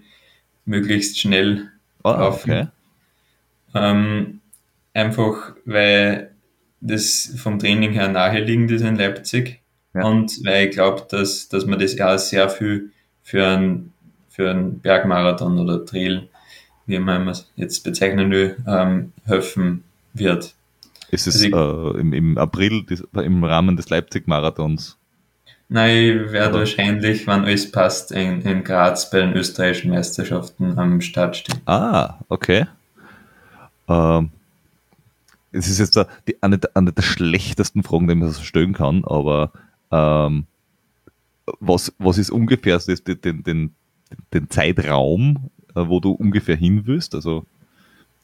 möglichst 0.64 1.18
schnell 1.20 1.68
Ah, 2.03 2.12
laufen. 2.12 2.51
okay. 2.51 2.66
Ähm, 3.74 4.41
einfach 4.95 5.55
weil 5.64 6.30
das 6.80 7.34
vom 7.36 7.59
Training 7.59 7.93
her 7.93 8.09
naheliegend 8.09 8.70
ist 8.70 8.82
in 8.82 8.97
Leipzig 8.97 9.61
Ja. 9.95 10.05
und 10.07 10.45
weil 10.45 10.66
ich 10.68 10.74
glaube, 10.74 11.07
dass, 11.11 11.49
dass 11.49 11.66
man 11.66 11.78
das 11.78 11.95
ja 11.97 12.16
sehr 12.18 12.49
viel 12.49 12.91
für 13.22 13.47
einen 13.47 13.93
für 14.28 14.51
einen 14.51 14.78
Bergmarathon 14.78 15.59
oder 15.59 15.84
Trail, 15.84 16.28
wie 16.86 16.99
man 17.01 17.26
es 17.28 17.51
jetzt 17.57 17.82
bezeichnen 17.82 18.30
will, 18.30 18.57
ähm, 18.68 19.12
helfen 19.24 19.82
wird. 20.14 20.55
Es 21.11 21.26
ist 21.26 21.43
Also 21.53 21.95
äh, 21.97 22.01
im, 22.01 22.12
im 22.12 22.39
April 22.39 22.84
des, 22.84 23.03
im 23.14 23.43
Rahmen 23.43 23.76
des 23.76 23.91
Leipzig-Marathons. 23.91 24.98
Nein, 25.71 26.25
ich 26.27 26.33
werde 26.33 26.59
wahrscheinlich, 26.61 27.27
wenn 27.27 27.45
alles 27.45 27.71
passt, 27.71 28.11
in, 28.12 28.41
in 28.43 28.64
Graz 28.64 29.11
bei 29.11 29.21
den 29.21 29.35
österreichischen 29.35 29.91
Meisterschaften 29.91 30.79
am 30.79 31.01
Start 31.03 31.37
stehen. 31.37 31.61
Ah, 31.66 32.19
okay. 32.29 32.66
Ähm, 33.87 34.31
es 35.53 35.69
ist 35.69 35.79
jetzt 35.79 35.99
die, 36.27 36.43
eine, 36.43 36.59
der- 36.59 36.75
eine 36.75 36.93
der 36.93 37.03
schlechtesten 37.03 37.83
Fragen, 37.83 38.09
die 38.09 38.14
man 38.14 38.31
so 38.31 38.43
stellen 38.43 38.73
kann, 38.73 39.05
aber 39.05 39.53
ähm, 39.91 40.47
was, 41.61 41.93
was 41.99 42.19
ist 42.19 42.31
ungefähr 42.31 42.79
so 42.81 42.93
das, 42.93 43.03
den, 43.05 43.43
den, 43.43 43.75
den 44.33 44.51
Zeitraum, 44.51 45.51
äh, 45.75 45.87
wo 45.87 46.01
du 46.01 46.12
ungefähr 46.12 46.57
hin 46.57 46.87
willst? 46.87 47.14
Also 47.14 47.45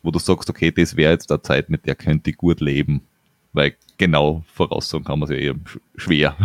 wo 0.02 0.10
du 0.10 0.18
sagst, 0.18 0.48
okay, 0.50 0.70
das 0.70 0.96
wäre 0.96 1.12
jetzt 1.12 1.30
eine 1.30 1.40
Zeit, 1.42 1.70
mit 1.70 1.86
der 1.86 1.94
könnte 1.94 2.30
ich 2.30 2.36
gut 2.36 2.60
leben? 2.60 3.02
Weil 3.54 3.74
genau 3.96 4.44
voraussagen 4.52 5.04
kann 5.04 5.18
man 5.18 5.30
es 5.30 5.34
ja 5.34 5.40
eher 5.40 5.54
schwer. 5.96 6.36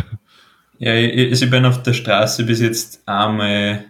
Ja, 0.80 0.96
ich, 0.96 1.30
also 1.30 1.46
ich 1.46 1.52
bin 1.52 1.66
auf 1.66 1.84
der 1.84 1.94
Straße 1.94 2.46
bis 2.46 2.62
jetzt 2.62 3.02
einmal 3.06 3.86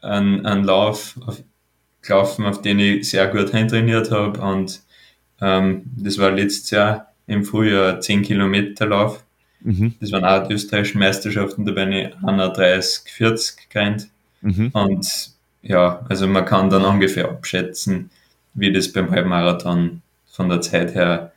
einen, 0.00 0.46
einen 0.46 0.64
Lauf 0.64 1.18
auf, 1.26 1.42
gelaufen, 2.00 2.46
auf 2.46 2.62
den 2.62 2.78
ich 2.78 3.10
sehr 3.10 3.26
gut 3.26 3.50
trainiert 3.50 4.10
habe 4.10 4.40
und 4.40 4.80
ähm, 5.40 5.82
das 5.96 6.18
war 6.18 6.30
letztes 6.30 6.70
Jahr 6.70 7.12
im 7.26 7.44
Frühjahr 7.44 8.00
10 8.00 8.22
Kilometer 8.22 8.86
Lauf. 8.86 9.24
Mhm. 9.60 9.94
Das 10.00 10.12
waren 10.12 10.24
auch 10.24 10.46
die 10.46 10.54
österreichischen 10.54 11.00
Meisterschaften, 11.00 11.64
da 11.64 11.72
bin 11.72 11.92
ich 11.92 12.14
31, 12.24 13.12
40 13.12 13.68
gerannt. 13.68 14.08
Mhm. 14.40 14.70
Und 14.72 15.30
ja, 15.62 16.04
also 16.08 16.26
man 16.26 16.44
kann 16.44 16.70
dann 16.70 16.84
ungefähr 16.84 17.28
abschätzen, 17.28 18.10
wie 18.54 18.72
das 18.72 18.92
beim 18.92 19.10
Halbmarathon 19.10 20.02
von 20.30 20.48
der 20.48 20.60
Zeit 20.60 20.94
her 20.94 21.32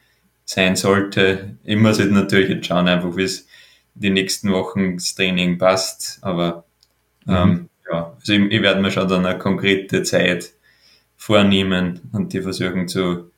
sein 0.46 0.76
sollte. 0.76 1.56
Ich 1.64 1.78
muss 1.78 2.00
halt 2.00 2.12
natürlich 2.12 2.50
jetzt 2.50 2.68
schauen, 2.68 2.88
einfach 2.88 3.16
wie 3.18 3.24
es 3.24 3.48
die 3.96 4.10
nächsten 4.10 4.52
Wochen 4.52 4.96
das 4.96 5.16
Training 5.16 5.58
passt, 5.58 6.20
aber 6.22 6.66
mhm. 7.26 7.36
ähm, 7.36 7.70
ja, 7.90 8.14
also 8.20 8.34
ich, 8.34 8.52
ich 8.52 8.62
werde 8.62 8.82
mir 8.82 8.92
schon 8.92 9.08
dann 9.08 9.26
eine 9.26 9.38
konkrete 9.38 10.04
Zeit 10.04 10.52
vornehmen 11.18 12.02
und 12.12 12.34
die 12.34 12.42
versuchen 12.42 12.88
zu, 12.88 13.32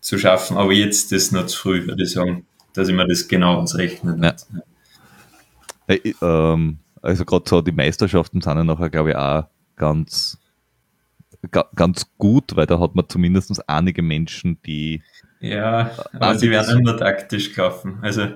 zu 0.00 0.18
schaffen. 0.18 0.56
Aber 0.56 0.72
jetzt 0.72 1.12
ist 1.12 1.32
noch 1.32 1.46
zu 1.46 1.58
früh, 1.58 1.86
würde 1.86 2.02
ich 2.02 2.12
sagen, 2.12 2.46
dass 2.74 2.88
ich 2.88 2.94
mir 2.94 3.06
das 3.06 3.28
genau 3.28 3.60
ausrechnen 3.60 4.22
ja. 4.22 4.34
Hey, 5.86 6.14
ähm, 6.22 6.78
also 7.02 7.24
gerade 7.24 7.44
so 7.46 7.60
die 7.60 7.72
Meisterschaften 7.72 8.40
sind 8.40 8.56
ja 8.56 8.64
nachher, 8.64 8.88
glaube 8.88 9.10
ich, 9.10 9.16
auch 9.16 9.44
ganz, 9.76 10.38
ganz 11.74 12.06
gut, 12.16 12.56
weil 12.56 12.66
da 12.66 12.80
hat 12.80 12.94
man 12.94 13.08
zumindest 13.08 13.68
einige 13.68 14.02
Menschen, 14.02 14.58
die. 14.64 15.02
Ja, 15.40 15.90
aber 16.14 16.34
die 16.36 16.50
werden 16.50 16.80
immer 16.80 16.96
taktisch 16.96 17.52
kaufen. 17.52 17.98
Also, 18.00 18.28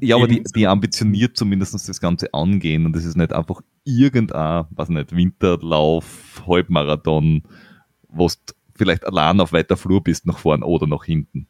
ja, 0.00 0.16
aber 0.16 0.28
die, 0.28 0.42
die 0.54 0.66
ambitioniert 0.66 1.36
zumindest 1.36 1.74
das 1.74 2.00
Ganze 2.00 2.32
angehen 2.34 2.86
und 2.86 2.96
es 2.96 3.04
ist 3.04 3.16
nicht 3.16 3.32
einfach 3.32 3.60
irgendein, 3.84 4.66
was 4.70 4.88
nicht, 4.88 5.14
Winterlauf, 5.14 6.42
Halbmarathon, 6.46 7.42
wo 8.08 8.28
du 8.28 8.34
vielleicht 8.74 9.06
allein 9.06 9.40
auf 9.40 9.52
weiter 9.52 9.76
Flur 9.76 10.02
bist, 10.02 10.26
nach 10.26 10.38
vorn 10.38 10.62
oder 10.62 10.86
nach 10.86 11.04
hinten. 11.04 11.46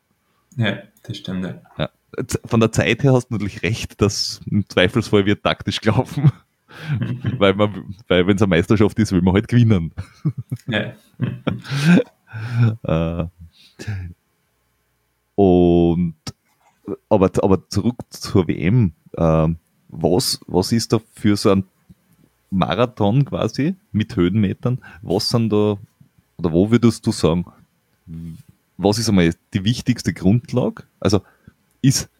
Ja, 0.57 0.79
das 1.03 1.19
stimmt. 1.19 1.45
Ja. 1.45 1.61
ja. 1.79 1.91
Von 2.45 2.61
der 2.61 2.73
Zeit 2.73 3.03
her 3.03 3.13
hast 3.13 3.29
du 3.29 3.35
natürlich 3.35 3.63
recht, 3.63 4.01
dass 4.01 4.41
im 4.51 4.67
Zweifelsfall 4.69 5.27
wird 5.27 5.43
taktisch 5.43 5.81
gelaufen. 5.81 6.33
weil 7.39 7.55
man, 7.55 7.95
weil 8.09 8.27
wenn 8.27 8.37
es 8.37 8.43
eine 8.43 8.51
Meisterschaft 8.51 8.99
ist, 8.99 9.13
will 9.13 9.23
man 9.23 9.35
halt 9.35 9.49
gewinnen. 9.49 9.93
Ja. 10.67 10.95
äh, 13.23 13.27
und 15.35 16.15
aber, 17.09 17.31
aber 17.43 17.69
zurück 17.69 17.97
zur 18.11 18.49
WM. 18.49 18.93
Äh, 19.13 19.49
was, 19.89 20.41
was 20.47 20.73
ist 20.73 20.93
da 20.93 21.01
für 21.15 21.37
so 21.37 21.51
ein 21.51 21.65
Marathon 22.51 23.25
quasi 23.25 23.75
mit 23.93 24.17
Höhenmetern? 24.17 24.79
Was 25.03 25.31
sind 25.31 25.53
da, 25.53 25.79
oder 26.39 26.53
wo 26.53 26.71
würdest 26.71 27.07
du 27.07 27.13
sagen, 27.13 27.47
was 28.77 28.99
ist 28.99 29.09
einmal 29.09 29.33
die 29.55 29.65
wichtigste 29.65 30.13
Grundlage? 30.13 30.85
Also 31.01 31.23
ist 31.83 32.11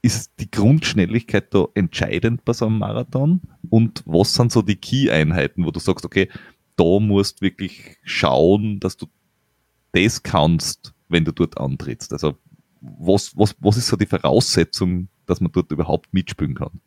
ist 0.00 0.30
die 0.38 0.50
Grundschnelligkeit 0.50 1.52
da 1.52 1.66
entscheidend 1.74 2.44
bei 2.44 2.52
so 2.52 2.66
einem 2.66 2.78
Marathon? 2.78 3.40
Und 3.68 4.02
was 4.06 4.34
sind 4.34 4.52
so 4.52 4.62
die 4.62 4.76
Key-Einheiten, 4.76 5.64
wo 5.64 5.70
du 5.70 5.80
sagst, 5.80 6.04
okay, 6.04 6.28
da 6.76 7.00
musst 7.00 7.42
wirklich 7.42 7.96
schauen, 8.04 8.78
dass 8.80 8.96
du 8.96 9.06
das 9.92 10.22
kannst, 10.22 10.94
wenn 11.08 11.24
du 11.24 11.32
dort 11.32 11.58
antrittst? 11.58 12.12
Also 12.12 12.36
was, 12.80 13.36
was, 13.36 13.56
was 13.60 13.76
ist 13.76 13.88
so 13.88 13.96
die 13.96 14.06
Voraussetzung, 14.06 15.08
dass 15.26 15.40
man 15.40 15.52
dort 15.52 15.70
überhaupt 15.72 16.12
mitspielen 16.12 16.54
kann? 16.54 16.80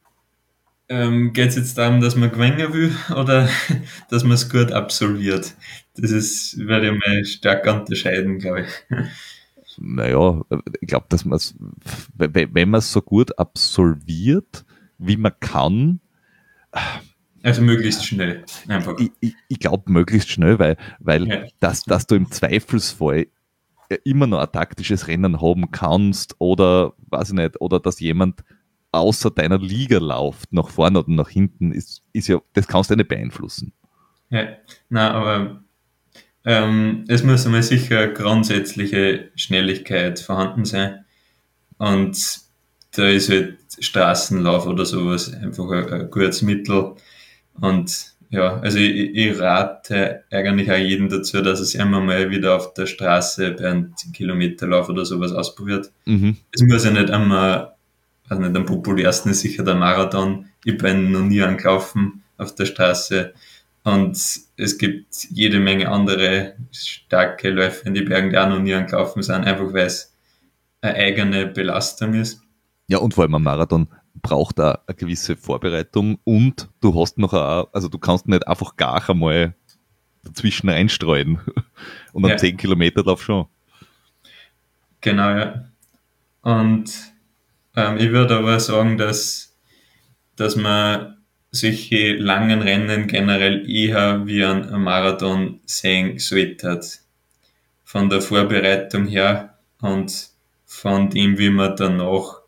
Ähm, 0.89 1.31
Geht 1.31 1.49
es 1.49 1.55
jetzt 1.55 1.77
darum, 1.77 2.01
dass 2.01 2.15
man 2.15 2.31
gewinnen 2.31 2.73
will 2.73 2.95
oder 3.15 3.49
dass 4.09 4.23
man 4.23 4.33
es 4.33 4.49
gut 4.49 4.71
absolviert? 4.71 5.55
Das 5.95 6.11
ist, 6.11 6.57
werde 6.57 6.91
ich 6.91 6.99
mal 7.07 7.25
stark 7.25 7.65
unterscheiden, 7.67 8.39
glaube 8.39 8.61
ich 8.61 8.97
naja, 9.77 10.41
ich 10.81 10.87
glaube, 10.87 11.05
dass 11.09 11.25
man 11.25 11.37
es, 11.37 11.55
wenn 12.17 12.69
man 12.69 12.79
es 12.79 12.91
so 12.91 13.01
gut 13.01 13.37
absolviert, 13.39 14.65
wie 14.97 15.17
man 15.17 15.31
kann, 15.39 16.01
also 17.43 17.61
möglichst 17.61 18.05
schnell, 18.05 18.43
einfach. 18.67 18.97
Ich, 18.99 19.11
ich, 19.19 19.33
ich 19.47 19.59
glaube 19.59 19.91
möglichst 19.91 20.29
schnell, 20.29 20.59
weil, 20.59 20.77
weil 20.99 21.27
ja. 21.27 21.43
dass, 21.59 21.83
dass 21.83 22.05
du 22.05 22.15
im 22.15 22.29
Zweifelsfall 22.29 23.27
immer 23.95 24.27
noch 24.27 24.39
ein 24.39 24.51
taktisches 24.51 25.07
Rennen 25.07 25.41
haben 25.41 25.71
kannst 25.71 26.35
oder, 26.39 26.93
weiß 27.09 27.29
ich 27.29 27.35
nicht, 27.35 27.61
oder 27.61 27.79
dass 27.79 27.99
jemand 27.99 28.43
außer 28.91 29.31
deiner 29.31 29.57
Liga 29.57 29.99
läuft, 29.99 30.51
nach 30.51 30.69
vorne 30.69 30.99
oder 30.99 31.11
nach 31.11 31.29
hinten, 31.29 31.71
ist, 31.71 32.03
ist 32.13 32.27
ja, 32.27 32.39
das 32.53 32.67
kannst 32.67 32.89
du 32.89 32.95
nicht 32.95 33.07
beeinflussen. 33.07 33.73
Ja, 34.29 34.47
na, 34.89 35.11
aber 35.11 35.63
ähm, 36.45 37.05
es 37.07 37.23
muss 37.23 37.45
einmal 37.45 37.63
sicher 37.63 38.07
grundsätzliche 38.07 39.29
Schnelligkeit 39.35 40.19
vorhanden 40.19 40.65
sein. 40.65 41.05
Und 41.77 42.39
da 42.91 43.07
ist 43.07 43.29
halt 43.29 43.57
Straßenlauf 43.79 44.65
oder 44.67 44.85
sowas 44.85 45.33
einfach 45.33 45.69
ein, 45.69 45.89
ein 45.89 46.11
gutes 46.11 46.41
Mittel. 46.41 46.95
Und 47.59 48.10
ja, 48.31 48.61
also 48.61 48.79
ich, 48.79 49.13
ich 49.13 49.39
rate 49.39 50.23
eigentlich 50.31 50.71
auch 50.71 50.77
jedem 50.77 51.09
dazu, 51.09 51.41
dass 51.41 51.59
er 51.59 51.65
sich 51.65 51.81
einmal 51.81 52.01
mal 52.01 52.29
wieder 52.29 52.55
auf 52.55 52.73
der 52.73 52.85
Straße 52.85 53.51
bei 53.51 53.69
einem 53.69 53.93
10-Kilometer-Lauf 53.93 54.87
oder 54.87 55.05
sowas 55.05 55.33
ausprobiert. 55.33 55.91
Mhm. 56.05 56.37
Es 56.53 56.61
muss 56.61 56.85
ja 56.85 56.91
nicht 56.91 57.11
einmal, 57.11 57.73
also 58.29 58.41
nicht 58.41 58.55
am 58.55 58.65
populärsten 58.65 59.31
ist 59.31 59.41
sicher 59.41 59.63
der 59.63 59.75
Marathon. 59.75 60.45
Ich 60.63 60.77
bin 60.77 61.11
noch 61.11 61.23
nie 61.23 61.41
angelaufen 61.41 62.23
auf 62.37 62.55
der 62.55 62.65
Straße. 62.65 63.33
Und 63.83 64.17
es 64.55 64.77
gibt 64.77 65.25
jede 65.29 65.59
Menge 65.59 65.89
andere 65.89 66.53
starke 66.71 67.49
Läufe 67.49 67.85
in 67.85 67.93
die 67.93 68.03
Bergen, 68.03 68.29
die 68.29 68.37
auch 68.37 68.47
noch 68.47 68.59
nie 68.59 68.73
angelaufen 68.73 69.23
sind, 69.23 69.43
einfach 69.43 69.73
weil 69.73 69.87
es 69.87 70.15
eine 70.79 70.95
eigene 70.95 71.47
Belastung 71.47 72.13
ist. 72.13 72.41
Ja, 72.87 72.99
und 72.99 73.13
vor 73.13 73.25
allem 73.25 73.35
am 73.35 73.43
Marathon 73.43 73.89
braucht 74.21 74.59
da 74.59 74.81
eine 74.87 74.95
gewisse 74.95 75.35
Vorbereitung 75.35 76.19
und 76.23 76.69
du 76.81 76.99
hast 76.99 77.17
noch 77.17 77.33
auch, 77.33 77.69
also 77.73 77.87
du 77.87 77.97
kannst 77.97 78.27
nicht 78.27 78.47
einfach 78.47 78.75
gar 78.75 79.09
einmal 79.09 79.55
dazwischen 80.23 80.69
einstreuen. 80.69 81.39
Und 82.13 82.25
am 82.25 82.31
ja. 82.31 82.37
10 82.37 82.57
Kilometer 82.57 83.03
Lauf 83.03 83.23
schon. 83.23 83.47
Genau, 85.01 85.29
ja. 85.31 85.65
Und 86.41 86.91
ähm, 87.75 87.97
ich 87.97 88.11
würde 88.11 88.37
aber 88.37 88.59
sagen, 88.59 88.97
dass, 88.97 89.55
dass 90.35 90.55
man 90.55 91.17
solche 91.51 92.15
langen 92.15 92.61
Rennen 92.61 93.07
generell 93.07 93.69
eher 93.69 94.25
wie 94.25 94.43
ein 94.43 94.81
Marathon 94.81 95.59
sehen 95.65 96.19
sollte. 96.19 96.79
Von 97.83 98.09
der 98.09 98.21
Vorbereitung 98.21 99.05
her 99.07 99.57
und 99.81 100.29
von 100.65 101.09
dem, 101.09 101.37
wie 101.37 101.49
man 101.49 101.75
danach 101.75 102.40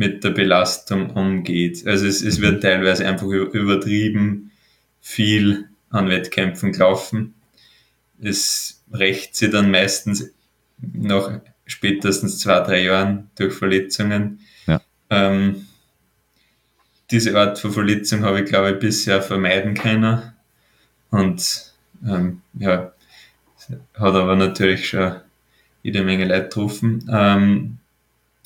mit 0.00 0.24
der 0.24 0.30
Belastung 0.30 1.10
umgeht. 1.10 1.86
Also 1.86 2.06
es, 2.06 2.22
es 2.22 2.40
wird 2.40 2.62
teilweise 2.62 3.06
einfach 3.06 3.26
übertrieben 3.26 4.50
viel 5.02 5.68
an 5.90 6.08
Wettkämpfen 6.08 6.72
gelaufen. 6.72 7.34
Es 8.18 8.82
rächt 8.90 9.36
sich 9.36 9.50
dann 9.50 9.70
meistens 9.70 10.32
nach 10.78 11.40
spätestens 11.66 12.38
zwei, 12.38 12.60
drei 12.60 12.84
Jahren 12.84 13.28
durch 13.34 13.52
Verletzungen. 13.52 14.40
Ja. 14.66 14.80
Ähm, 15.10 15.66
diese 17.10 17.38
Art 17.38 17.58
von 17.58 17.70
Verletzung 17.70 18.24
habe 18.24 18.40
ich, 18.40 18.46
glaube 18.46 18.70
ich, 18.70 18.78
bisher 18.78 19.20
vermeiden 19.20 19.74
können. 19.74 20.32
Und 21.10 21.74
ähm, 22.08 22.40
ja, 22.54 22.94
hat 23.68 24.14
aber 24.14 24.34
natürlich 24.34 24.88
schon 24.88 25.16
jede 25.82 26.02
Menge 26.02 26.24
Leute 26.24 26.44
getroffen. 26.44 27.06
Ähm, 27.12 27.76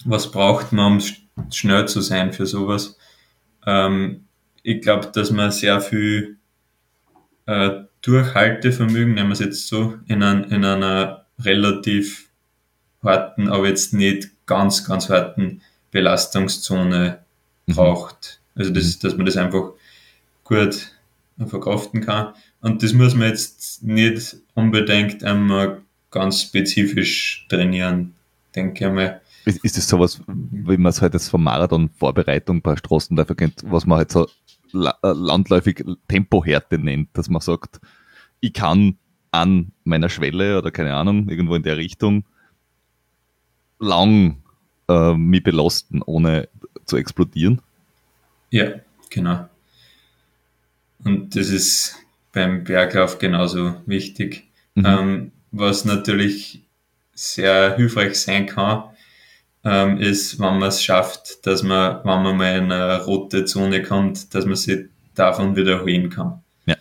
was 0.04 0.32
braucht 0.32 0.72
man, 0.72 0.94
um 0.94 1.00
schnell 1.50 1.86
zu 1.88 2.00
sein 2.00 2.32
für 2.32 2.46
sowas? 2.46 2.96
Ähm, 3.66 4.24
ich 4.62 4.80
glaube, 4.80 5.10
dass 5.12 5.30
man 5.30 5.50
sehr 5.50 5.80
viel 5.80 6.36
äh, 7.46 7.82
Durchhaltevermögen, 8.02 9.14
nehmen 9.14 9.30
wir 9.30 9.34
es 9.34 9.40
jetzt 9.40 9.68
so, 9.68 9.98
in, 10.06 10.22
ein, 10.22 10.44
in 10.44 10.64
einer 10.64 11.26
relativ 11.38 12.28
harten, 13.02 13.48
aber 13.48 13.68
jetzt 13.68 13.92
nicht 13.92 14.30
ganz, 14.46 14.84
ganz 14.84 15.08
harten 15.08 15.62
Belastungszone 15.90 17.20
mhm. 17.66 17.72
braucht. 17.74 18.40
Also 18.54 18.72
das, 18.72 18.98
dass 18.98 19.16
man 19.16 19.26
das 19.26 19.36
einfach 19.36 19.72
gut 20.44 20.92
verkraften 21.46 22.00
kann. 22.00 22.34
Und 22.60 22.82
das 22.82 22.92
muss 22.92 23.14
man 23.14 23.28
jetzt 23.28 23.82
nicht 23.82 24.36
unbedingt 24.54 25.24
einmal 25.24 25.82
ganz 26.10 26.42
spezifisch 26.42 27.46
trainieren, 27.48 28.14
denke 28.54 28.86
ich 28.86 28.92
mal. 28.92 29.20
Ist, 29.44 29.76
das 29.76 29.88
sowas, 29.88 30.20
wie 30.26 30.76
man 30.76 30.90
es 30.90 31.02
halt 31.02 31.14
jetzt 31.14 31.28
vom 31.28 31.44
Marathon 31.44 31.90
Vorbereitung 31.90 32.62
bei 32.62 32.76
Straßenläufer 32.76 33.34
kennt, 33.34 33.62
was 33.66 33.84
man 33.84 33.98
halt 33.98 34.10
so 34.10 34.26
äh, 34.72 34.90
landläufig 35.02 35.84
Tempohärte 36.08 36.78
nennt, 36.78 37.10
dass 37.12 37.28
man 37.28 37.42
sagt, 37.42 37.80
ich 38.40 38.52
kann 38.52 38.96
an 39.30 39.72
meiner 39.84 40.08
Schwelle 40.08 40.58
oder 40.58 40.70
keine 40.70 40.94
Ahnung, 40.94 41.28
irgendwo 41.28 41.56
in 41.56 41.62
der 41.62 41.76
Richtung 41.76 42.24
lang 43.78 44.42
äh, 44.88 45.14
mich 45.14 45.42
belasten, 45.42 46.02
ohne 46.02 46.48
zu 46.86 46.96
explodieren. 46.96 47.60
Ja, 48.50 48.74
genau. 49.10 49.48
Und 51.04 51.36
das 51.36 51.48
ist 51.48 51.96
beim 52.32 52.64
Berglauf 52.64 53.18
genauso 53.18 53.74
wichtig. 53.86 54.48
Mhm. 54.74 54.86
Ähm, 54.86 55.32
was 55.50 55.84
natürlich 55.84 56.62
sehr 57.14 57.76
hilfreich 57.76 58.16
sein 58.16 58.46
kann, 58.46 58.84
ähm, 59.64 59.98
ist, 59.98 60.38
wenn 60.38 60.58
man 60.58 60.68
es 60.68 60.82
schafft, 60.82 61.46
dass 61.46 61.62
man, 61.62 61.98
wenn 62.04 62.22
man 62.22 62.36
mal 62.36 62.56
in 62.58 62.70
eine 62.70 63.02
rote 63.02 63.44
Zone 63.44 63.82
kommt, 63.82 64.34
dass 64.34 64.44
man 64.44 64.56
sich 64.56 64.86
davon 65.14 65.56
wiederholen 65.56 66.10
kann. 66.10 66.42
Ja. 66.66 66.76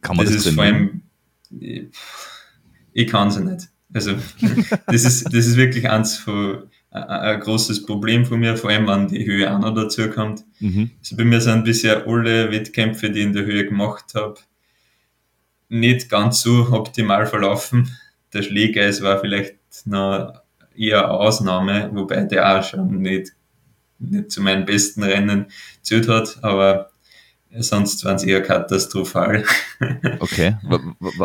Kann 0.00 0.16
man 0.16 0.26
das, 0.26 0.34
das 0.34 0.46
ist 0.46 0.54
vor 0.54 0.64
allem, 0.64 1.02
ich, 1.50 1.86
ich 2.92 3.06
kann 3.06 3.28
es 3.28 3.38
nicht. 3.38 3.68
Also, 3.92 4.14
das 4.86 5.04
ist, 5.04 5.24
das 5.26 5.46
ist 5.46 5.56
wirklich 5.56 5.88
eins 5.88 6.16
von, 6.16 6.64
ein 6.90 7.40
großes 7.40 7.84
Problem 7.84 8.24
von 8.24 8.40
mir, 8.40 8.56
vor 8.56 8.70
allem 8.70 8.86
wenn 8.86 9.08
die 9.08 9.26
Höhe 9.26 9.52
auch 9.52 9.58
noch 9.58 9.74
dazu 9.74 10.08
kommt. 10.08 10.44
Mhm. 10.60 10.90
Also 11.00 11.16
bei 11.16 11.24
mir 11.24 11.40
sind 11.40 11.64
bisher 11.64 12.06
alle 12.06 12.50
Wettkämpfe, 12.50 13.10
die 13.10 13.20
ich 13.20 13.26
in 13.26 13.32
der 13.32 13.44
Höhe 13.44 13.66
gemacht 13.66 14.14
habe, 14.14 14.36
nicht 15.68 16.08
ganz 16.08 16.40
so 16.40 16.68
optimal 16.72 17.26
verlaufen. 17.26 17.94
Der 18.32 18.42
Schlägeis 18.42 19.02
war 19.02 19.20
vielleicht 19.20 19.56
noch 19.84 20.40
eher 20.78 21.04
eine 21.04 21.14
Ausnahme, 21.14 21.90
wobei 21.92 22.24
der 22.24 22.58
auch 22.58 22.62
schon 22.62 22.98
nicht, 22.98 23.32
nicht 23.98 24.30
zu 24.30 24.42
meinen 24.42 24.64
besten 24.64 25.02
Rennen 25.02 25.46
zählt 25.82 26.08
hat, 26.08 26.38
aber 26.42 26.90
sonst 27.60 28.04
waren 28.04 28.18
sie 28.18 28.30
eher 28.30 28.42
katastrophal. 28.42 29.44
Okay. 30.20 30.56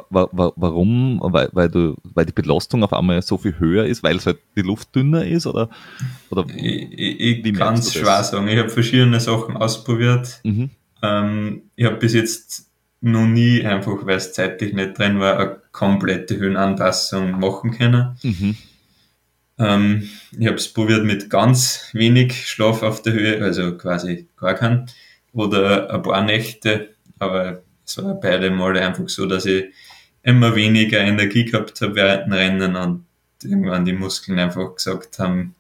Warum? 0.09 1.19
Weil, 1.23 1.49
weil, 1.53 1.69
du, 1.69 1.95
weil 2.03 2.25
die 2.25 2.31
Belastung 2.31 2.83
auf 2.83 2.93
einmal 2.93 3.21
so 3.23 3.39
viel 3.39 3.57
höher 3.57 3.85
ist, 3.85 4.03
weil 4.03 4.17
es 4.17 4.27
halt 4.27 4.37
die 4.55 4.61
Luft 4.61 4.95
dünner 4.95 5.25
ist? 5.25 5.47
Oder, 5.47 5.69
oder 6.29 6.45
ich 6.55 7.43
ich 7.45 7.53
kann 7.55 7.73
es 7.73 7.93
schwer 7.93 8.23
sagen. 8.23 8.47
Ich 8.47 8.59
habe 8.59 8.69
verschiedene 8.69 9.19
Sachen 9.19 9.57
ausprobiert. 9.57 10.39
Mhm. 10.43 10.69
Ähm, 11.01 11.63
ich 11.75 11.85
habe 11.85 11.97
bis 11.97 12.13
jetzt 12.13 12.69
noch 13.01 13.25
nie, 13.25 13.65
einfach 13.65 14.05
weil 14.05 14.17
es 14.17 14.33
zeitlich 14.33 14.73
nicht 14.73 14.97
drin 14.97 15.19
war, 15.19 15.37
eine 15.39 15.57
komplette 15.71 16.37
Höhenanpassung 16.37 17.39
machen 17.39 17.71
können. 17.71 18.15
Mhm. 18.21 18.55
Ähm, 19.59 20.09
ich 20.37 20.47
habe 20.47 20.55
es 20.55 20.71
probiert 20.71 21.03
mit 21.03 21.29
ganz 21.29 21.89
wenig 21.93 22.47
Schlaf 22.49 22.81
auf 22.81 23.01
der 23.01 23.13
Höhe, 23.13 23.43
also 23.43 23.77
quasi 23.77 24.27
gar 24.37 24.55
keinen 24.55 24.87
oder 25.33 25.93
ein 25.93 26.01
paar 26.01 26.23
Nächte, 26.23 26.89
aber 27.19 27.61
es 27.85 27.97
war 27.97 28.15
beide 28.15 28.49
Male 28.51 28.85
einfach 28.85 29.09
so, 29.09 29.25
dass 29.25 29.45
ich 29.45 29.65
immer 30.23 30.55
weniger 30.55 30.99
Energie 30.99 31.45
gehabt 31.45 31.81
habe 31.81 31.95
während 31.95 32.27
dem 32.27 32.33
Rennen 32.33 32.75
und 32.75 33.05
irgendwann 33.43 33.85
die 33.85 33.93
Muskeln 33.93 34.39
einfach 34.39 34.75
gesagt 34.75 35.19
haben, 35.19 35.55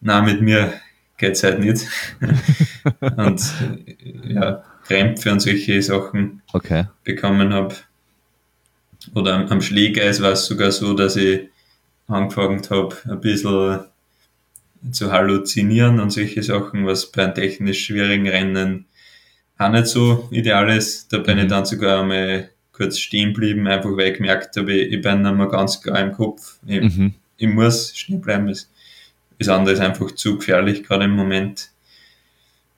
na 0.00 0.20
mit 0.20 0.42
mir 0.42 0.74
geht's 1.16 1.42
halt 1.42 1.60
nicht. 1.60 1.86
und 3.16 3.42
ja, 4.24 4.62
Krämpfe 4.86 5.32
und 5.32 5.40
solche 5.40 5.80
Sachen 5.82 6.42
okay. 6.52 6.84
bekommen 7.02 7.52
habe. 7.54 7.74
Oder 9.14 9.34
am, 9.34 9.46
am 9.48 9.60
Schlägeis 9.60 10.20
war 10.20 10.32
es 10.32 10.46
sogar 10.46 10.70
so, 10.70 10.94
dass 10.94 11.16
ich 11.16 11.48
angefangen 12.06 12.62
habe, 12.70 12.96
ein 13.08 13.20
bisschen 13.20 13.84
zu 14.92 15.10
halluzinieren 15.10 16.00
und 16.00 16.10
solche 16.10 16.42
Sachen, 16.42 16.86
was 16.86 17.10
bei 17.10 17.24
einem 17.24 17.34
technisch 17.34 17.86
schwierigen 17.86 18.28
Rennen 18.28 18.86
auch 19.56 19.70
nicht 19.70 19.86
so 19.86 20.28
ideal 20.30 20.68
ist. 20.70 21.12
Da 21.12 21.18
bin 21.18 21.36
mhm. 21.36 21.44
ich 21.44 21.48
dann 21.48 21.64
sogar 21.64 22.02
einmal 22.02 22.50
kurz 22.72 22.98
stehen 22.98 23.32
geblieben, 23.32 23.66
einfach 23.66 23.96
weil 23.96 24.10
ich 24.10 24.16
gemerkt 24.18 24.56
habe, 24.56 24.72
ich, 24.72 25.00
bin 25.00 25.22
nicht 25.22 25.34
mehr 25.34 25.48
ganz 25.48 25.80
klar 25.80 26.00
im 26.00 26.12
Kopf. 26.12 26.58
Ich, 26.66 26.96
mhm. 26.96 27.14
ich 27.36 27.48
muss 27.48 27.96
stehen 27.96 28.20
bleiben. 28.20 28.48
Das, 28.48 28.68
das 29.38 29.48
andere 29.48 29.74
ist 29.74 29.80
einfach 29.80 30.10
zu 30.12 30.36
gefährlich, 30.36 30.82
gerade 30.82 31.04
im 31.04 31.12
Moment. 31.12 31.70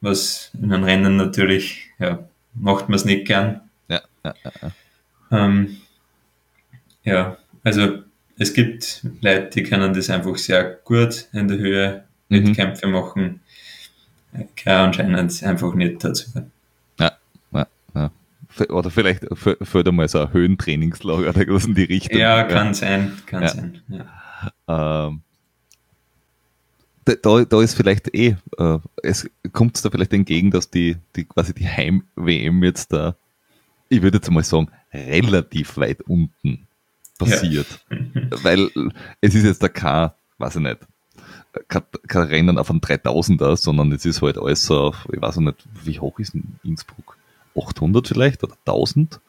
Was 0.03 0.51
in 0.61 0.73
einem 0.73 0.85
Rennen 0.85 1.17
natürlich, 1.17 1.91
ja, 1.99 2.29
macht 2.55 2.89
man 2.89 2.97
es 2.97 3.07
nicht 3.07 3.27
gern. 3.27 3.63
Ja, 3.89 4.03
ja, 4.25 4.35
ja. 4.45 4.73
Ähm, 5.33 5.79
ja, 7.03 7.39
also 7.65 8.03
es 8.39 8.53
gibt 8.53 9.03
Leute, 9.21 9.51
die 9.55 9.63
können 9.63 9.95
das 9.95 10.11
einfach 10.11 10.37
sehr 10.37 10.79
gut 10.85 11.29
in 11.33 11.49
der 11.49 11.59
Höhe 11.59 12.05
mhm. 12.29 12.49
Wettkämpfe 12.49 12.87
machen. 12.87 13.41
Kann 14.57 14.87
anscheinend 14.87 15.43
einfach 15.43 15.75
nicht 15.75 16.05
dazu. 16.05 16.31
Oder 18.69 18.91
vielleicht 18.91 19.27
fördern 19.37 19.97
mal 19.97 20.09
so 20.09 20.21
ein 20.21 20.33
Höhentrainingslager 20.33 21.29
oder 21.29 21.47
was 21.49 21.67
in 21.67 21.75
die 21.75 21.85
Richtung. 21.85 22.19
Ja, 22.19 22.43
kann 22.45 22.69
ja. 22.69 22.75
sein, 22.75 23.13
kann 23.27 23.43
ja. 23.43 23.49
sein. 23.49 23.83
Ja. 23.89 25.09
Ähm, 25.09 25.21
da, 27.05 27.45
da 27.45 27.63
ist 27.63 27.75
vielleicht 27.75 28.13
eh, 28.15 28.37
äh, 28.59 28.79
es 29.03 29.29
kommt 29.53 29.85
da 29.85 29.91
vielleicht 29.91 30.13
entgegen, 30.13 30.51
dass 30.51 30.71
die, 30.71 30.97
die 31.15 31.25
quasi 31.25 31.55
die 31.55 31.69
Heim-WM 31.69 32.65
jetzt 32.65 32.93
da, 32.93 33.15
ich 33.89 34.03
würde 34.03 34.19
jetzt 34.19 34.31
mal 34.31 34.43
sagen, 34.43 34.69
relativ 34.93 35.77
weit 35.77 36.01
unten 36.03 36.67
passiert. 37.19 37.67
Ja. 37.91 38.43
Weil 38.43 38.71
es 39.21 39.35
ist 39.35 39.45
jetzt 39.45 39.63
da 39.63 39.69
kein, 39.69 40.11
weiß 40.39 40.57
ich 40.57 40.63
nicht, 40.63 40.79
kein, 41.69 41.83
kein 42.07 42.23
Rennen 42.23 42.59
auf 42.59 42.71
einem 42.71 42.81
3000er, 42.81 43.57
sondern 43.57 43.93
es 43.93 44.05
ist 44.05 44.23
halt 44.23 44.39
alles 44.39 44.67
so 44.67 44.81
auf, 44.81 45.09
ich 45.13 45.21
weiß 45.21 45.37
nicht, 45.39 45.65
wie 45.85 45.99
hoch 45.99 46.19
ist 46.19 46.35
in 46.35 46.59
Innsbruck? 46.63 47.17
800 47.57 48.09
vielleicht 48.09 48.45
oder 48.45 48.55
1000. 48.67 49.21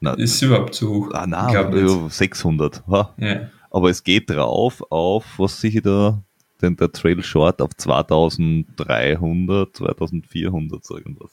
Na, 0.00 0.14
ist 0.14 0.40
überhaupt 0.42 0.74
zu 0.74 0.88
hoch? 0.88 1.10
Ah, 1.12 1.26
nein, 1.26 2.08
600. 2.08 2.86
Ha. 2.88 3.14
Ja. 3.18 3.50
Aber 3.70 3.90
es 3.90 4.02
geht 4.02 4.30
drauf 4.30 4.82
auf, 4.90 5.38
was 5.38 5.60
sehe 5.60 5.70
ich 5.70 5.82
da, 5.82 6.22
denn 6.62 6.76
der 6.76 6.90
Trail 6.90 7.22
Short 7.22 7.60
auf 7.60 7.74
2300, 7.76 9.76
2400, 9.76 10.84
so 10.84 10.96
irgendwas. 10.96 11.32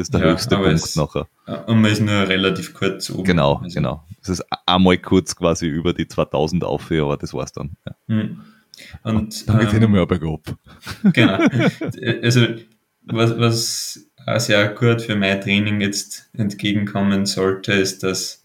Das 0.00 0.06
ist 0.06 0.14
der 0.14 0.20
ja, 0.22 0.32
höchste 0.32 0.56
Punkt 0.56 0.72
es, 0.72 0.96
nachher. 0.96 1.28
Und 1.66 1.82
man 1.82 1.90
ist 1.90 2.00
nur 2.00 2.26
relativ 2.26 2.72
kurz 2.72 3.10
oben. 3.10 3.24
Genau, 3.24 3.56
also. 3.56 3.74
genau. 3.74 4.04
Es 4.22 4.30
ist 4.30 4.42
einmal 4.64 4.96
kurz 4.96 5.36
quasi 5.36 5.66
über 5.66 5.92
die 5.92 6.08
2000 6.08 6.64
auf, 6.64 6.90
aber 6.90 7.18
das 7.18 7.34
war's 7.34 7.52
dann. 7.52 7.76
Ja. 7.86 7.94
Hm. 8.08 8.40
Und, 9.02 9.46
dann 9.46 9.58
geht 9.68 9.82
ähm, 9.82 9.92
mehr 9.92 10.06
bergab. 10.06 10.56
Genau. 11.12 11.38
Also, 12.22 12.46
was, 13.02 13.38
was 13.38 14.06
auch 14.26 14.40
sehr 14.40 14.68
gut 14.68 15.02
für 15.02 15.16
mein 15.16 15.38
Training 15.38 15.82
jetzt 15.82 16.30
entgegenkommen 16.32 17.26
sollte, 17.26 17.74
ist, 17.74 18.02
dass 18.02 18.42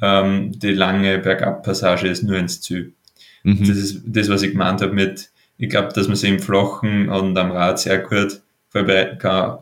ähm, 0.00 0.58
die 0.58 0.72
lange 0.72 1.18
Bergabpassage 1.18 2.08
ist 2.08 2.22
nur 2.22 2.38
ins 2.38 2.62
Ziel. 2.62 2.94
Mhm. 3.42 3.58
Das 3.60 3.76
ist 3.76 4.02
das, 4.06 4.30
was 4.30 4.42
ich 4.42 4.52
gemeint 4.52 4.80
habe 4.80 4.94
mit, 4.94 5.30
ich 5.58 5.68
glaube, 5.68 5.92
dass 5.92 6.08
man 6.08 6.16
sich 6.16 6.30
im 6.30 6.38
Flachen 6.40 7.10
und 7.10 7.36
am 7.36 7.50
Rad 7.50 7.78
sehr 7.78 7.98
gut 7.98 8.40
vorbereiten 8.70 9.18
kann 9.18 9.58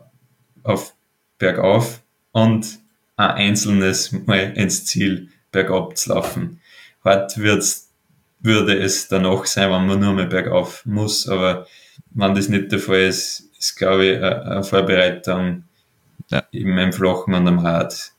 auf 0.63 0.95
bergauf 1.37 2.01
und 2.31 2.79
ein 3.15 3.31
einzelnes 3.31 4.11
Mal 4.11 4.53
ins 4.55 4.85
Ziel 4.85 5.29
bergab 5.51 5.97
zu 5.97 6.09
laufen. 6.09 6.61
Hart 7.03 7.37
wird's, 7.37 7.89
würde 8.39 8.77
es 8.77 9.07
danach 9.07 9.45
sein, 9.45 9.71
wenn 9.71 9.87
man 9.87 9.99
nur 9.99 10.13
mal 10.13 10.27
bergauf 10.27 10.85
muss, 10.85 11.27
aber 11.27 11.67
wenn 12.11 12.35
das 12.35 12.49
nicht 12.49 12.71
der 12.71 12.79
Fall 12.79 13.03
ist, 13.03 13.49
ist, 13.57 13.75
glaube 13.75 14.05
ich, 14.05 14.21
eine 14.21 14.63
Vorbereitung 14.63 15.63
ja. 16.29 16.43
eben 16.51 16.77
im 16.77 16.91
Flachen 16.91 17.33
und 17.33 17.47
am 17.47 17.59
Rad 17.59 18.11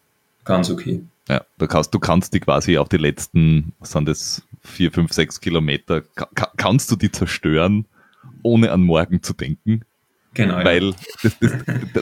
ganz 0.44 0.70
okay. 0.70 1.02
Ja, 1.28 1.44
du 1.58 1.66
kannst, 1.66 1.92
du 1.94 1.98
kannst 1.98 2.34
die 2.34 2.40
quasi 2.40 2.78
auf 2.78 2.88
die 2.88 2.98
letzten, 2.98 3.72
was 3.78 3.92
sind 3.92 4.06
das, 4.08 4.42
vier, 4.62 4.90
fünf, 4.92 5.12
sechs 5.12 5.40
Kilometer, 5.40 6.02
ka 6.14 6.50
kannst 6.56 6.90
du 6.90 6.96
die 6.96 7.10
zerstören, 7.10 7.86
ohne 8.42 8.72
an 8.72 8.82
morgen 8.82 9.22
zu 9.22 9.34
denken. 9.34 9.84
Genau. 10.34 10.64
Weil 10.64 10.90
ja. 10.90 10.94
das, 11.22 11.38
das, 11.38 11.52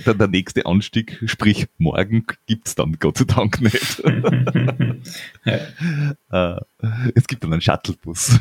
der, 0.05 0.15
der, 0.15 0.29
nächste 0.29 0.65
Anstieg, 0.67 1.23
sprich 1.27 1.67
morgen, 1.79 2.27
gibt 2.47 2.67
es 2.67 2.75
dann 2.75 2.97
Gott 2.99 3.19
sei 3.19 3.25
Dank 3.27 3.61
nicht. 3.61 4.03
ja. 5.45 6.57
äh, 6.57 6.61
es 7.15 7.27
gibt 7.29 7.45
dann 7.45 7.53
einen 7.53 7.61
Shuttlebus. 7.61 8.41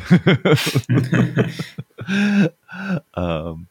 ähm, 3.16 3.66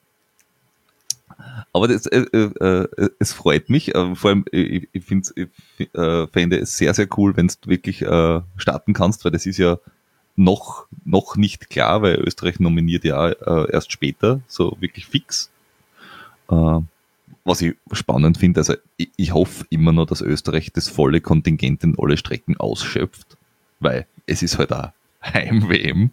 aber 1.74 1.88
das, 1.88 2.06
äh, 2.06 2.20
äh, 2.34 2.52
äh, 2.60 3.10
es 3.20 3.34
freut 3.34 3.70
mich. 3.70 3.96
Äh, 3.96 4.16
vor 4.16 4.30
allem, 4.30 4.46
ich, 4.52 4.90
ich, 4.92 5.04
find's, 5.04 5.34
ich 5.36 5.50
äh, 5.96 6.28
fände 6.28 6.60
es 6.60 6.78
sehr, 6.78 6.94
sehr 6.94 7.08
cool, 7.18 7.36
wenn 7.36 7.48
du 7.48 7.70
wirklich 7.70 8.02
äh, 8.02 8.42
starten 8.58 8.94
kannst, 8.94 9.26
weil 9.26 9.32
das 9.32 9.46
ist 9.46 9.58
ja 9.58 9.78
noch, 10.36 10.86
noch 11.06 11.36
nicht 11.36 11.70
klar, 11.70 12.02
weil 12.02 12.16
Österreich 12.16 12.60
nominiert 12.60 13.04
ja 13.04 13.30
äh, 13.30 13.72
erst 13.72 13.92
später, 13.92 14.42
so 14.48 14.78
wirklich 14.80 15.06
fix. 15.06 15.50
Äh, 16.52 16.82
was 17.44 17.62
ich 17.62 17.76
spannend 17.92 18.38
finde, 18.38 18.60
also 18.60 18.76
ich, 18.98 19.10
ich 19.16 19.34
hoffe 19.34 19.66
immer 19.70 19.92
noch, 19.92 20.06
dass 20.06 20.22
Österreich 20.22 20.72
das 20.72 20.90
volle 20.90 21.22
Kontingent 21.22 21.84
in 21.84 21.96
alle 21.98 22.18
Strecken 22.18 22.58
ausschöpft, 22.58 23.38
weil 23.80 24.06
es 24.28 24.44
ist 24.44 24.60
halt 24.60 24.72
auch 24.72 24.90
Heim-WM. 25.24 26.12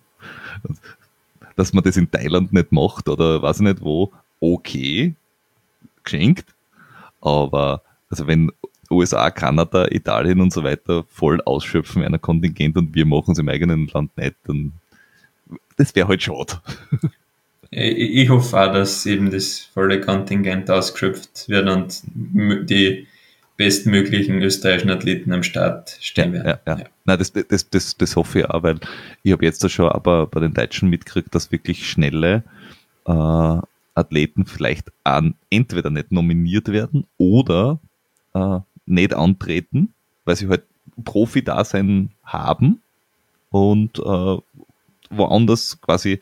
Dass 1.56 1.72
man 1.72 1.84
das 1.84 1.96
in 1.96 2.10
Thailand 2.10 2.52
nicht 2.52 2.72
macht 2.72 3.08
oder 3.08 3.42
weiß 3.42 3.56
ich 3.56 3.62
nicht 3.62 3.82
wo, 3.82 4.12
okay, 4.40 5.14
geschenkt. 6.02 6.46
Aber 7.20 7.82
also 8.10 8.26
wenn 8.26 8.52
USA, 8.90 9.30
Kanada, 9.30 9.86
Italien 9.90 10.40
und 10.40 10.52
so 10.52 10.62
weiter 10.64 11.04
voll 11.08 11.40
ausschöpfen 11.42 12.04
einer 12.04 12.18
Kontingent 12.18 12.76
und 12.76 12.94
wir 12.94 13.04
machen 13.04 13.32
es 13.32 13.38
im 13.38 13.48
eigenen 13.48 13.86
Land 13.88 14.16
nicht, 14.16 14.36
dann 14.44 14.72
das 15.76 15.94
wäre 15.94 16.08
halt 16.08 16.22
schade. 16.22 16.60
Ich, 17.70 18.30
hoffe 18.30 18.58
auch, 18.58 18.72
dass 18.72 19.04
eben 19.04 19.30
das 19.30 19.58
volle 19.58 20.00
Kontingent 20.00 20.70
ausgeschöpft 20.70 21.48
wird 21.48 21.68
und 21.68 22.02
die 22.06 23.06
bestmöglichen 23.58 24.40
österreichischen 24.40 24.90
Athleten 24.90 25.32
am 25.32 25.42
Start 25.42 25.98
stehen 26.00 26.32
werden. 26.32 26.46
Ja, 26.46 26.60
ja. 26.66 26.78
ja. 26.78 26.86
Nein, 27.04 27.18
das, 27.18 27.32
das, 27.32 27.68
das, 27.68 27.96
das 27.96 28.16
hoffe 28.16 28.38
ich 28.38 28.46
auch, 28.46 28.62
weil 28.62 28.78
ich 29.22 29.32
habe 29.32 29.44
jetzt 29.44 29.68
schon 29.70 29.90
aber 29.90 30.26
bei 30.28 30.40
den 30.40 30.54
Deutschen 30.54 30.88
mitgekriegt, 30.88 31.34
dass 31.34 31.52
wirklich 31.52 31.90
schnelle 31.90 32.44
äh, 33.06 33.58
Athleten 33.94 34.46
vielleicht 34.46 34.90
an, 35.04 35.34
entweder 35.50 35.90
nicht 35.90 36.12
nominiert 36.12 36.68
werden 36.68 37.04
oder 37.18 37.80
äh, 38.32 38.60
nicht 38.86 39.12
antreten, 39.12 39.92
weil 40.24 40.36
sie 40.36 40.48
halt 40.48 40.62
Profi-Dasein 41.04 42.10
haben 42.24 42.80
und 43.50 43.98
äh, 43.98 44.36
woanders 45.10 45.80
quasi, 45.80 46.20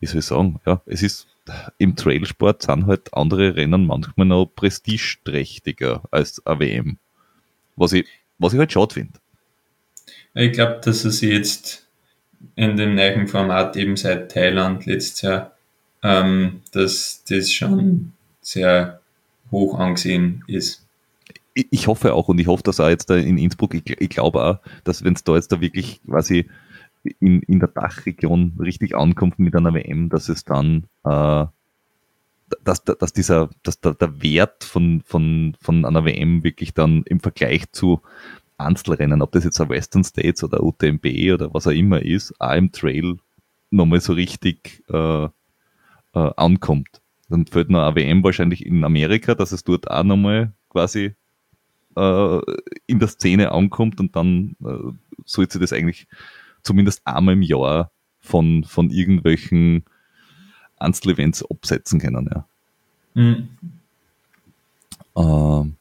wie 0.00 0.06
soll 0.06 0.20
ich 0.20 0.26
sagen, 0.26 0.60
ja, 0.66 0.82
es 0.86 1.02
ist 1.02 1.28
im 1.78 1.96
Trailsport 1.96 2.62
sind 2.62 2.86
halt 2.86 3.14
andere 3.14 3.56
Rennen 3.56 3.86
manchmal 3.86 4.26
noch 4.26 4.46
prestigeträchtiger 4.46 6.02
als 6.10 6.44
AWM. 6.44 6.98
Was 7.76 7.92
ich, 7.92 8.06
was 8.38 8.52
ich 8.52 8.58
halt 8.58 8.72
schade 8.72 8.94
finde. 8.94 9.18
Ich 10.34 10.52
glaube, 10.52 10.80
dass 10.84 11.02
sich 11.02 11.30
jetzt 11.30 11.86
in 12.56 12.76
dem 12.76 12.94
neuen 12.94 13.28
Format 13.28 13.76
eben 13.76 13.96
seit 13.96 14.32
Thailand 14.32 14.86
letztes 14.86 15.22
Jahr, 15.22 15.56
ähm, 16.02 16.62
dass 16.72 17.22
das 17.28 17.50
schon 17.50 18.12
sehr 18.40 19.00
hoch 19.50 19.78
angesehen 19.78 20.44
ist. 20.46 20.86
Ich, 21.54 21.66
ich 21.70 21.86
hoffe 21.86 22.12
auch 22.12 22.28
und 22.28 22.38
ich 22.38 22.46
hoffe, 22.46 22.62
dass 22.62 22.80
auch 22.80 22.88
jetzt 22.88 23.08
da 23.08 23.16
in 23.16 23.38
Innsbruck, 23.38 23.74
ich, 23.74 23.88
ich 23.88 24.08
glaube 24.08 24.42
auch, 24.42 24.58
dass 24.84 25.04
wenn 25.04 25.14
es 25.14 25.24
da 25.24 25.34
jetzt 25.34 25.52
da 25.52 25.60
wirklich 25.60 26.00
quasi 26.04 26.48
in, 27.20 27.42
in 27.42 27.60
der 27.60 27.68
Dachregion 27.68 28.54
richtig 28.58 28.96
ankommt 28.96 29.38
mit 29.38 29.54
einer 29.54 29.74
WM, 29.74 30.08
dass 30.08 30.28
es 30.28 30.44
dann, 30.44 30.84
äh, 31.04 31.46
dass, 32.64 32.84
dass 32.84 33.12
dieser, 33.12 33.50
dass 33.62 33.80
der, 33.80 33.94
der 33.94 34.22
Wert 34.22 34.64
von, 34.64 35.02
von, 35.04 35.56
von 35.60 35.84
einer 35.84 36.04
WM 36.04 36.44
wirklich 36.44 36.74
dann 36.74 37.02
im 37.04 37.20
Vergleich 37.20 37.70
zu 37.72 38.02
Einzelrennen, 38.58 39.22
ob 39.22 39.32
das 39.32 39.44
jetzt 39.44 39.60
ein 39.60 39.68
Western 39.68 40.04
States 40.04 40.42
oder 40.42 40.62
UTMB 40.62 41.06
oder 41.34 41.52
was 41.52 41.66
auch 41.66 41.72
immer 41.72 42.02
ist, 42.02 42.40
auch 42.40 42.54
im 42.54 42.72
Trail 42.72 43.16
nochmal 43.70 44.00
so 44.00 44.12
richtig 44.12 44.82
äh, 44.88 45.24
äh, 45.24 45.28
ankommt. 46.12 47.00
Dann 47.28 47.46
fällt 47.46 47.70
noch 47.70 47.82
eine 47.84 47.96
WM 47.96 48.22
wahrscheinlich 48.24 48.64
in 48.64 48.84
Amerika, 48.84 49.34
dass 49.34 49.52
es 49.52 49.64
dort 49.64 49.90
auch 49.90 50.04
nochmal 50.04 50.52
quasi 50.70 51.14
äh, 51.96 52.40
in 52.86 52.98
der 52.98 53.08
Szene 53.08 53.52
ankommt 53.52 54.00
und 54.00 54.14
dann 54.16 54.56
äh, 54.64 54.92
sollte 55.24 55.54
sich 55.54 55.60
das 55.60 55.72
eigentlich 55.72 56.06
zumindest 56.66 57.00
einmal 57.06 57.34
im 57.34 57.42
Jahr 57.42 57.90
von, 58.20 58.64
von 58.64 58.90
irgendwelchen 58.90 59.84
Einzelevents 60.78 61.48
absetzen 61.48 62.00
können. 62.00 62.28
Ja. 62.32 62.46
Mhm. 63.14 63.48
Ähm, 65.16 65.76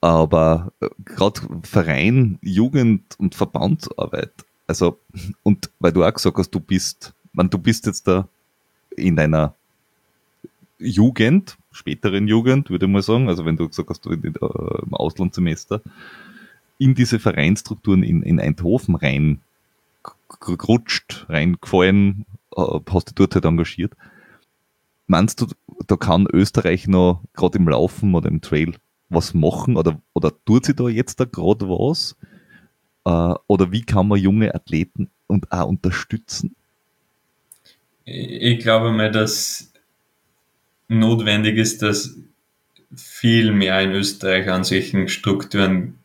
aber 0.00 0.72
äh, 0.80 0.88
gerade 1.04 1.40
Verein, 1.62 2.38
Jugend 2.42 3.18
und 3.18 3.34
Verbandsarbeit, 3.34 4.32
also, 4.66 5.00
und 5.42 5.70
weil 5.80 5.92
du 5.92 6.04
auch 6.04 6.14
gesagt 6.14 6.36
hast, 6.38 6.50
du 6.50 6.60
bist, 6.60 7.14
man, 7.32 7.50
du 7.50 7.58
bist 7.58 7.86
jetzt 7.86 8.06
da 8.06 8.28
in 8.96 9.16
deiner 9.16 9.54
Jugend, 10.78 11.56
späteren 11.72 12.28
Jugend, 12.28 12.70
würde 12.70 12.86
ich 12.86 12.92
mal 12.92 13.02
sagen, 13.02 13.28
also 13.28 13.44
wenn 13.44 13.56
du 13.56 13.68
gesagt 13.68 13.90
hast, 13.90 14.04
du 14.04 14.10
in, 14.10 14.34
uh, 14.40 14.82
im 14.84 14.94
Auslandssemester, 14.94 15.80
in 16.82 16.94
diese 16.94 17.18
Vereinsstrukturen 17.18 18.02
in, 18.02 18.22
in 18.22 18.40
Eindhoven 18.40 18.96
rein 18.96 19.40
gerutscht, 20.40 21.26
reingefallen, 21.28 22.26
äh, 22.56 22.80
hast 22.90 23.10
du 23.10 23.14
dort 23.14 23.34
halt 23.34 23.44
engagiert. 23.44 23.92
Meinst 25.06 25.40
du, 25.40 25.46
da 25.86 25.96
kann 25.96 26.26
Österreich 26.32 26.88
noch 26.88 27.22
gerade 27.34 27.58
im 27.58 27.68
Laufen 27.68 28.14
oder 28.14 28.28
im 28.28 28.40
Trail 28.40 28.74
was 29.08 29.34
machen 29.34 29.76
oder, 29.76 30.00
oder 30.14 30.32
tut 30.44 30.66
sie 30.66 30.74
da 30.74 30.88
jetzt 30.88 31.20
da 31.20 31.24
gerade 31.24 31.68
was? 31.68 32.16
Äh, 33.04 33.34
oder 33.46 33.70
wie 33.70 33.82
kann 33.82 34.08
man 34.08 34.18
junge 34.18 34.54
Athleten 34.54 35.08
und 35.28 35.52
auch 35.52 35.68
unterstützen? 35.68 36.56
Ich 38.04 38.58
glaube 38.58 38.90
mal, 38.90 39.12
dass 39.12 39.72
notwendig 40.88 41.56
ist, 41.58 41.82
dass 41.82 42.16
viel 42.96 43.52
mehr 43.52 43.80
in 43.80 43.92
Österreich 43.92 44.50
an 44.50 44.64
solchen 44.64 45.08
Strukturen 45.08 46.01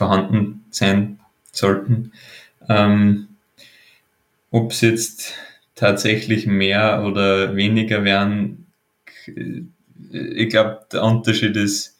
vorhanden 0.00 0.64
sein 0.70 1.18
sollten. 1.52 2.12
Ähm, 2.70 3.28
Ob 4.50 4.72
es 4.72 4.80
jetzt 4.80 5.34
tatsächlich 5.74 6.46
mehr 6.46 7.04
oder 7.04 7.54
weniger 7.54 8.02
werden, 8.02 8.66
ich 10.10 10.48
glaube, 10.48 10.86
der 10.90 11.04
Unterschied 11.04 11.54
ist 11.56 11.98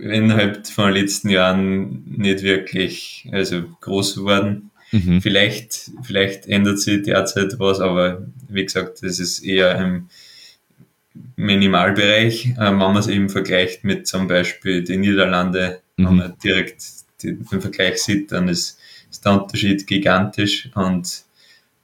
innerhalb 0.00 0.64
von 0.68 0.92
den 0.92 1.02
letzten 1.02 1.28
Jahren 1.28 2.04
nicht 2.06 2.44
wirklich 2.44 3.28
also 3.32 3.64
groß 3.80 4.14
geworden. 4.14 4.70
Mhm. 4.92 5.20
Vielleicht, 5.20 5.90
vielleicht 6.02 6.46
ändert 6.46 6.78
sich 6.78 7.02
derzeit 7.02 7.58
was, 7.58 7.80
aber 7.80 8.24
wie 8.48 8.64
gesagt, 8.64 9.02
das 9.02 9.18
ist 9.18 9.40
eher 9.40 9.76
im 9.80 10.08
Minimalbereich. 11.34 12.46
Ähm, 12.46 12.56
wenn 12.56 12.78
man 12.78 12.96
es 12.96 13.08
eben 13.08 13.28
vergleicht 13.28 13.82
mit 13.82 14.06
zum 14.06 14.28
Beispiel 14.28 14.84
den 14.84 15.00
Niederlande, 15.00 15.80
mhm. 16.02 16.06
wenn 16.06 16.16
man 16.16 16.38
direkt 16.42 16.82
den 17.22 17.44
Vergleich 17.44 18.02
sieht, 18.02 18.32
dann 18.32 18.48
ist, 18.48 18.78
ist 19.10 19.24
der 19.24 19.42
Unterschied 19.42 19.86
gigantisch 19.86 20.70
und 20.74 21.24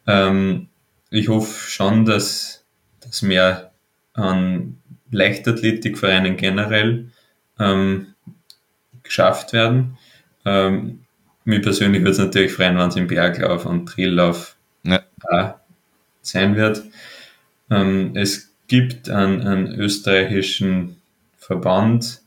ähm, 0.06 0.68
ich 1.10 1.28
hoffe 1.28 1.70
schon, 1.70 2.04
dass, 2.04 2.64
dass 3.00 3.22
mehr 3.22 3.72
an 4.14 4.78
Leichtathletikvereinen 5.10 6.36
generell 6.36 7.10
ähm, 7.58 8.14
geschafft 9.02 9.52
werden. 9.52 9.98
Ähm, 10.44 11.04
mir 11.44 11.62
persönlich 11.62 12.02
wird 12.02 12.12
es 12.12 12.18
natürlich 12.18 12.52
freuen, 12.52 12.76
wenn 12.76 12.88
es 12.88 12.96
im 12.96 13.06
Berglauf 13.06 13.66
und 13.66 13.86
Trilllauf 13.86 14.56
ja. 14.84 15.60
sein 16.22 16.56
wird. 16.56 16.82
Ähm, 17.70 18.12
es 18.14 18.52
gibt 18.66 19.08
einen, 19.08 19.42
einen 19.42 19.66
österreichischen 19.68 20.96
Verband, 21.38 22.20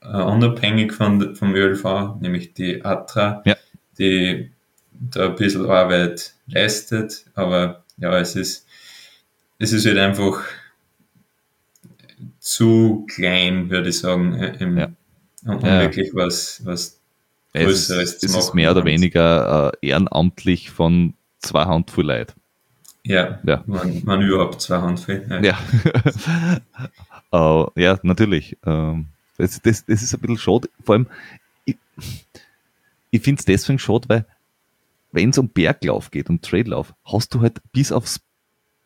äh, 0.00 0.22
unabhängig 0.22 0.92
von, 0.92 1.34
vom 1.34 1.54
ÖLV, 1.54 2.20
nämlich 2.20 2.54
die 2.54 2.84
ATRA, 2.84 3.42
ja. 3.44 3.56
die 3.98 4.50
da 4.92 5.26
ein 5.26 5.36
bisschen 5.36 5.66
Arbeit 5.70 6.34
leistet, 6.46 7.24
aber 7.34 7.84
ja, 7.98 8.18
es 8.18 8.36
ist, 8.36 8.66
es 9.58 9.72
ist 9.72 9.86
halt 9.86 9.98
einfach 9.98 10.42
zu 12.40 13.06
klein, 13.08 13.70
würde 13.70 13.90
ich 13.90 13.98
sagen, 13.98 14.34
äh, 14.34 14.56
im, 14.58 14.78
ja. 14.78 14.88
um, 15.46 15.60
ja. 15.60 15.80
wirklich 15.80 16.10
was, 16.14 16.64
was 16.64 17.00
Größeres 17.52 18.14
es, 18.14 18.18
zu 18.18 18.26
machen. 18.26 18.38
Es 18.38 18.44
ist 18.46 18.54
mehr 18.54 18.70
oder 18.70 18.84
weniger 18.84 19.72
äh, 19.82 19.86
ehrenamtlich 19.88 20.70
von 20.70 21.14
zwei 21.40 21.64
Handvoll 21.64 22.06
Leid. 22.06 22.34
Ja, 23.04 23.38
ja. 23.44 23.62
Man, 23.66 24.02
man 24.04 24.22
überhaupt 24.22 24.60
zwei 24.60 24.78
Handvoll. 24.78 25.24
Ja, 25.30 25.40
ja. 25.40 26.60
uh, 27.64 27.70
ja 27.74 27.98
natürlich. 28.02 28.56
Uh, 28.66 28.98
das, 29.38 29.62
das, 29.62 29.86
das 29.86 30.02
ist 30.02 30.14
ein 30.14 30.20
bisschen 30.20 30.38
schade. 30.38 30.68
Vor 30.84 30.96
allem, 30.96 31.06
ich, 31.64 31.76
ich 33.10 33.22
finde 33.22 33.38
es 33.40 33.46
deswegen 33.46 33.78
schade, 33.78 34.08
weil 34.08 34.26
wenn 35.12 35.30
es 35.30 35.38
um 35.38 35.48
Berglauf 35.48 36.10
geht, 36.10 36.28
um 36.28 36.40
Traillauf, 36.42 36.94
hast 37.04 37.34
du 37.34 37.40
halt 37.40 37.62
bis 37.72 37.92
aufs 37.92 38.20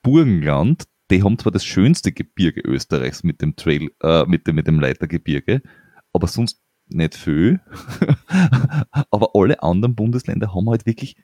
Burgenland, 0.03 0.85
die 1.11 1.23
haben 1.23 1.39
zwar 1.39 1.53
das 1.53 1.65
schönste 1.65 2.13
Gebirge 2.13 2.61
Österreichs 2.61 3.25
mit 3.25 3.43
dem 3.43 3.57
Trail, 3.57 3.91
äh, 4.03 4.25
mit 4.27 4.47
dem, 4.47 4.55
mit 4.57 4.67
dem 4.67 4.79
Leitergebirge, 4.79 5.63
aber 6.13 6.27
sonst 6.29 6.61
nicht 6.89 7.15
viel. 7.15 7.61
aber 9.11 9.31
alle 9.35 9.63
anderen 9.63 9.95
Bundesländer 9.95 10.55
haben 10.55 10.69
halt 10.71 10.87
wirklich 10.87 11.17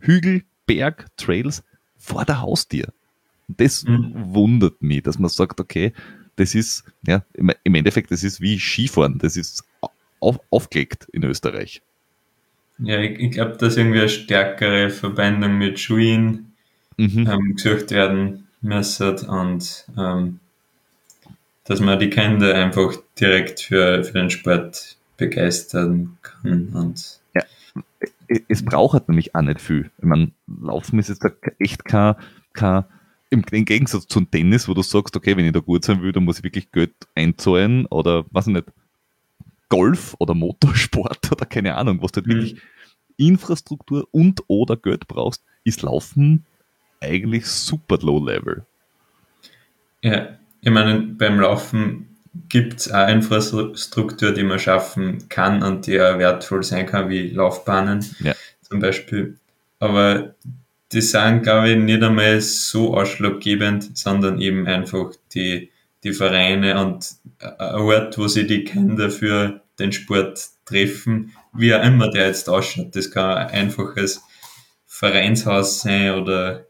Hügel, 0.00 0.42
Berg, 0.66 1.06
Trails 1.16 1.62
vor 1.96 2.24
der 2.24 2.40
Haustür. 2.40 2.92
Das 3.48 3.84
mhm. 3.84 4.12
wundert 4.14 4.82
mich, 4.82 5.02
dass 5.02 5.18
man 5.18 5.28
sagt, 5.28 5.60
okay, 5.60 5.92
das 6.40 6.54
ist, 6.54 6.84
ja, 7.06 7.22
im 7.34 7.74
Endeffekt, 7.74 8.10
das 8.10 8.24
ist 8.24 8.40
wie 8.40 8.58
Skifahren, 8.58 9.18
das 9.18 9.36
ist 9.36 9.62
auf, 10.20 10.40
aufgelegt 10.48 11.06
in 11.12 11.22
Österreich. 11.22 11.82
Ja, 12.78 12.98
ich, 12.98 13.18
ich 13.18 13.30
glaube, 13.32 13.58
dass 13.58 13.76
irgendwie 13.76 14.00
eine 14.00 14.08
stärkere 14.08 14.88
Verbindung 14.88 15.58
mit 15.58 15.78
Schulen 15.78 16.52
mhm. 16.96 17.28
ähm, 17.30 17.56
gesucht 17.56 17.90
werden 17.90 18.46
müsste 18.62 19.16
und 19.28 19.84
ähm, 19.98 20.40
dass 21.64 21.80
man 21.80 21.98
die 21.98 22.08
Kinder 22.08 22.54
einfach 22.54 22.96
direkt 23.20 23.60
für, 23.60 24.02
für 24.02 24.14
den 24.14 24.30
Sport 24.30 24.96
begeistern 25.18 26.16
kann. 26.22 26.70
Und 26.72 27.20
ja, 27.34 27.42
es 28.48 28.64
braucht 28.64 28.94
halt 28.94 29.08
nämlich 29.08 29.34
auch 29.34 29.42
nicht 29.42 29.60
viel. 29.60 29.90
Ich 29.98 30.04
meine, 30.04 30.30
Laufen 30.46 30.98
ist 30.98 31.10
jetzt 31.10 31.22
echt 31.58 31.84
kein, 31.84 32.14
kein 32.54 32.84
im, 33.30 33.42
Gegensatz 33.42 34.06
zum 34.08 34.30
Tennis, 34.30 34.68
wo 34.68 34.74
du 34.74 34.82
sagst, 34.82 35.16
okay, 35.16 35.36
wenn 35.36 35.46
ich 35.46 35.52
da 35.52 35.60
gut 35.60 35.84
sein 35.84 36.02
will, 36.02 36.12
dann 36.12 36.24
muss 36.24 36.38
ich 36.38 36.44
wirklich 36.44 36.70
Geld 36.72 36.94
einzahlen 37.14 37.86
oder 37.86 38.24
was 38.30 38.46
nicht, 38.46 38.66
Golf 39.68 40.16
oder 40.18 40.34
Motorsport 40.34 41.30
oder 41.32 41.46
keine 41.46 41.76
Ahnung, 41.76 42.02
was 42.02 42.12
du 42.12 42.20
halt 42.20 42.26
Mhm. 42.26 42.32
wirklich 42.32 42.60
Infrastruktur 43.16 44.08
und 44.10 44.42
oder 44.48 44.76
Geld 44.76 45.06
brauchst, 45.06 45.44
ist 45.64 45.82
Laufen 45.82 46.44
eigentlich 47.00 47.46
super 47.46 47.98
low 48.02 48.24
level. 48.24 48.64
Ja, 50.02 50.38
ich 50.60 50.70
meine, 50.70 51.00
beim 51.00 51.38
Laufen 51.38 52.16
gibt 52.48 52.80
es 52.80 52.90
auch 52.90 53.08
Infrastruktur, 53.08 54.32
die 54.32 54.42
man 54.42 54.58
schaffen 54.58 55.28
kann 55.28 55.62
und 55.62 55.86
die 55.86 56.00
auch 56.00 56.18
wertvoll 56.18 56.62
sein 56.62 56.86
kann, 56.86 57.08
wie 57.10 57.30
Laufbahnen 57.30 58.04
Ja. 58.20 58.34
zum 58.62 58.80
Beispiel. 58.80 59.38
Aber 59.78 60.34
die 60.92 61.00
sind, 61.00 61.42
glaube 61.42 61.70
ich, 61.70 61.76
nicht 61.76 62.02
einmal 62.02 62.40
so 62.40 62.96
ausschlaggebend, 62.96 63.96
sondern 63.96 64.40
eben 64.40 64.66
einfach 64.66 65.12
die, 65.34 65.70
die 66.02 66.12
Vereine 66.12 66.84
und 66.84 67.06
ein 67.38 67.74
Ort, 67.76 68.18
wo 68.18 68.26
sie 68.26 68.46
die 68.46 68.64
Kinder 68.64 69.10
für 69.10 69.60
den 69.78 69.92
Sport 69.92 70.40
treffen, 70.64 71.32
wie 71.52 71.74
auch 71.74 71.84
immer 71.84 72.10
der 72.10 72.26
jetzt 72.26 72.48
ausschaut. 72.48 72.94
Das 72.96 73.10
kann 73.10 73.38
ein 73.38 73.50
einfaches 73.50 74.22
Vereinshaus 74.86 75.80
sein 75.80 76.12
oder 76.12 76.66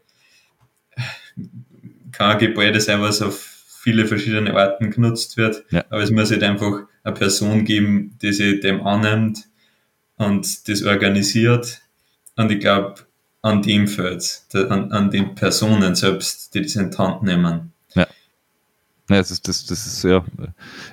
kann 2.11 2.31
ein 2.31 2.37
Gebäude 2.37 2.79
sein, 2.79 3.01
was 3.01 3.21
auf 3.21 3.39
viele 3.81 4.05
verschiedene 4.05 4.55
Arten 4.55 4.91
genutzt 4.91 5.37
wird. 5.37 5.63
Ja. 5.71 5.83
Aber 5.89 6.03
es 6.03 6.11
muss 6.11 6.29
halt 6.29 6.43
einfach 6.43 6.83
eine 7.03 7.15
Person 7.15 7.65
geben, 7.65 8.17
die 8.21 8.31
sich 8.31 8.59
dem 8.59 8.85
annimmt 8.85 9.49
und 10.17 10.69
das 10.69 10.83
organisiert. 10.83 11.81
Und 12.35 12.51
ich 12.51 12.59
glaube, 12.59 12.95
an 13.41 13.61
dem 13.61 13.87
fällt 13.87 14.45
an, 14.53 14.91
an 14.91 15.09
den 15.09 15.35
Personen 15.35 15.95
selbst, 15.95 16.53
die 16.53 16.61
das 16.61 16.75
in 16.75 16.91
die 16.91 16.97
Hand 16.97 17.23
nehmen. 17.23 17.73
Ja, 19.11 19.17
das 19.17 19.31
ist, 19.31 19.47
das, 19.47 19.65
das 19.65 19.85
ist 19.85 20.03
ja, 20.03 20.23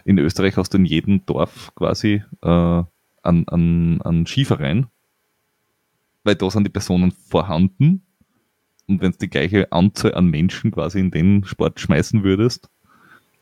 in 0.04 0.18
Österreich 0.18 0.56
hast 0.56 0.74
du 0.74 0.78
in 0.78 0.84
jedem 0.84 1.24
Dorf 1.24 1.72
quasi 1.76 2.24
äh, 2.42 2.48
an, 2.48 2.88
an, 3.22 4.00
an 4.02 4.26
Skiverein, 4.26 4.88
weil 6.24 6.34
da 6.34 6.50
sind 6.50 6.64
die 6.64 6.70
Personen 6.70 7.12
vorhanden 7.12 8.02
und 8.88 9.02
wenn 9.02 9.12
du 9.12 9.18
die 9.18 9.28
gleiche 9.28 9.70
Anzahl 9.70 10.14
an 10.14 10.26
Menschen 10.26 10.72
quasi 10.72 10.98
in 10.98 11.10
den 11.10 11.44
Sport 11.44 11.78
schmeißen 11.78 12.24
würdest, 12.24 12.68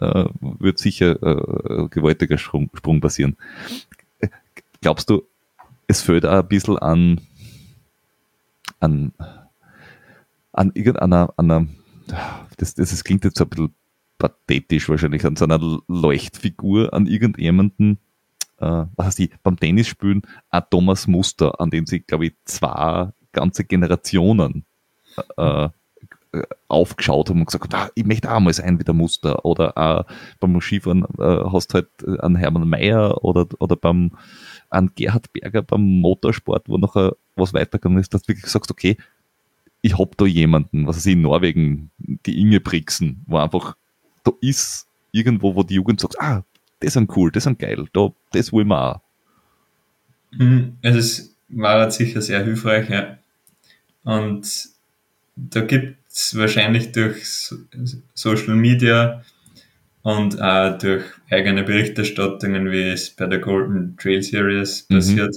äh, 0.00 0.26
wird 0.40 0.78
sicher 0.78 1.22
äh, 1.22 1.82
ein 1.82 1.90
gewaltiger 1.90 2.36
Sprung, 2.36 2.68
Sprung 2.74 3.00
passieren. 3.00 3.36
Äh, 4.18 4.28
Glaubst 4.82 5.08
du, 5.08 5.22
es 5.86 6.02
fehlt 6.02 6.26
auch 6.26 6.40
ein 6.40 6.48
bisschen 6.48 6.78
an, 6.78 7.20
an, 8.86 9.12
an 10.52 10.70
irgendeiner, 10.74 11.34
an 11.36 11.50
einer, 11.50 11.66
das, 12.56 12.74
das, 12.74 12.90
das 12.90 13.04
klingt 13.04 13.24
jetzt 13.24 13.38
so 13.38 13.44
ein 13.44 13.50
bisschen 13.50 13.74
pathetisch 14.18 14.88
wahrscheinlich, 14.88 15.24
an 15.26 15.36
so 15.36 15.44
einer 15.44 15.60
Leuchtfigur, 15.88 16.94
an 16.94 17.06
irgendjemanden, 17.06 17.98
äh, 18.58 18.84
was 18.96 19.06
heißt 19.06 19.18
die, 19.18 19.30
beim 19.42 19.58
Tennisspielen, 19.58 20.22
ein 20.50 20.62
Thomas 20.70 21.06
Muster, 21.06 21.60
an 21.60 21.70
dem 21.70 21.86
sich, 21.86 22.06
glaube 22.06 22.26
ich, 22.26 22.34
zwei 22.44 23.10
ganze 23.32 23.64
Generationen 23.64 24.64
äh, 25.36 25.68
äh, 26.32 26.42
aufgeschaut 26.68 27.28
haben 27.28 27.40
und 27.40 27.46
gesagt, 27.46 27.74
ah, 27.74 27.90
ich 27.94 28.06
möchte 28.06 28.32
auch 28.32 28.40
mal 28.40 28.52
sein 28.52 28.78
wie 28.78 28.84
der 28.84 28.94
Muster. 28.94 29.44
Oder 29.44 29.76
äh, 29.76 30.12
beim 30.40 30.60
Skifahren 30.60 31.04
äh, 31.18 31.50
hast 31.52 31.74
halt 31.74 31.88
einen 32.20 32.36
Hermann 32.36 32.68
Mayer 32.68 33.22
oder, 33.22 33.46
oder 33.58 33.76
beim 33.76 34.12
an 34.70 34.90
Gerhard 34.94 35.32
Berger 35.32 35.62
beim 35.62 36.00
Motorsport, 36.00 36.68
wo 36.68 36.78
nachher 36.78 37.14
was 37.36 37.54
weitergegangen 37.54 37.98
ist, 37.98 38.12
dass 38.14 38.22
du 38.22 38.28
wirklich 38.28 38.50
sagst, 38.50 38.70
okay, 38.70 38.96
ich 39.82 39.98
hab 39.98 40.16
da 40.16 40.24
jemanden, 40.26 40.86
was 40.86 40.96
weiß 40.96 41.06
ich, 41.06 41.12
in 41.12 41.22
Norwegen, 41.22 41.90
die 41.98 42.40
Inge 42.40 42.60
Brixen, 42.60 43.22
wo 43.26 43.38
einfach, 43.38 43.76
da 44.24 44.32
ist 44.40 44.86
irgendwo, 45.12 45.54
wo 45.54 45.62
die 45.62 45.74
Jugend 45.74 46.00
sagt, 46.00 46.20
ah, 46.20 46.44
das 46.80 46.94
sind 46.94 47.14
cool, 47.16 47.30
das 47.30 47.44
sind 47.44 47.58
geil, 47.58 47.86
da, 47.92 48.12
das 48.32 48.52
wollen 48.52 48.68
wir 48.68 48.96
auch. 48.96 49.00
Mhm, 50.32 50.76
Also 50.82 50.98
es 50.98 51.36
war 51.48 51.80
halt 51.80 51.92
sicher 51.92 52.20
sehr 52.20 52.42
hilfreich, 52.44 52.90
ja. 52.90 53.18
Und 54.02 54.68
da 55.36 55.60
gibt 55.60 55.96
es 56.10 56.36
wahrscheinlich 56.36 56.92
durch 56.92 57.28
So- 57.28 57.56
Social 58.14 58.54
Media 58.54 59.22
und 60.02 60.40
auch 60.40 60.78
durch 60.78 61.04
eigene 61.30 61.62
Berichterstattungen, 61.64 62.70
wie 62.70 62.82
es 62.90 63.10
bei 63.10 63.26
der 63.26 63.38
Golden 63.38 63.96
Trail 63.96 64.22
Series 64.22 64.86
Mhm. 64.88 65.30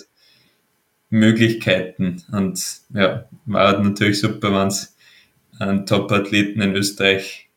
Möglichkeiten. 1.09 2.23
Und 2.31 2.63
ja, 2.93 3.25
war 3.45 3.79
natürlich 3.79 4.19
super, 4.19 4.53
wenn 4.53 4.67
es 4.67 4.95
einen 5.59 5.85
Top-Athleten 5.85 6.61
in 6.61 6.75
Österreich 6.75 7.49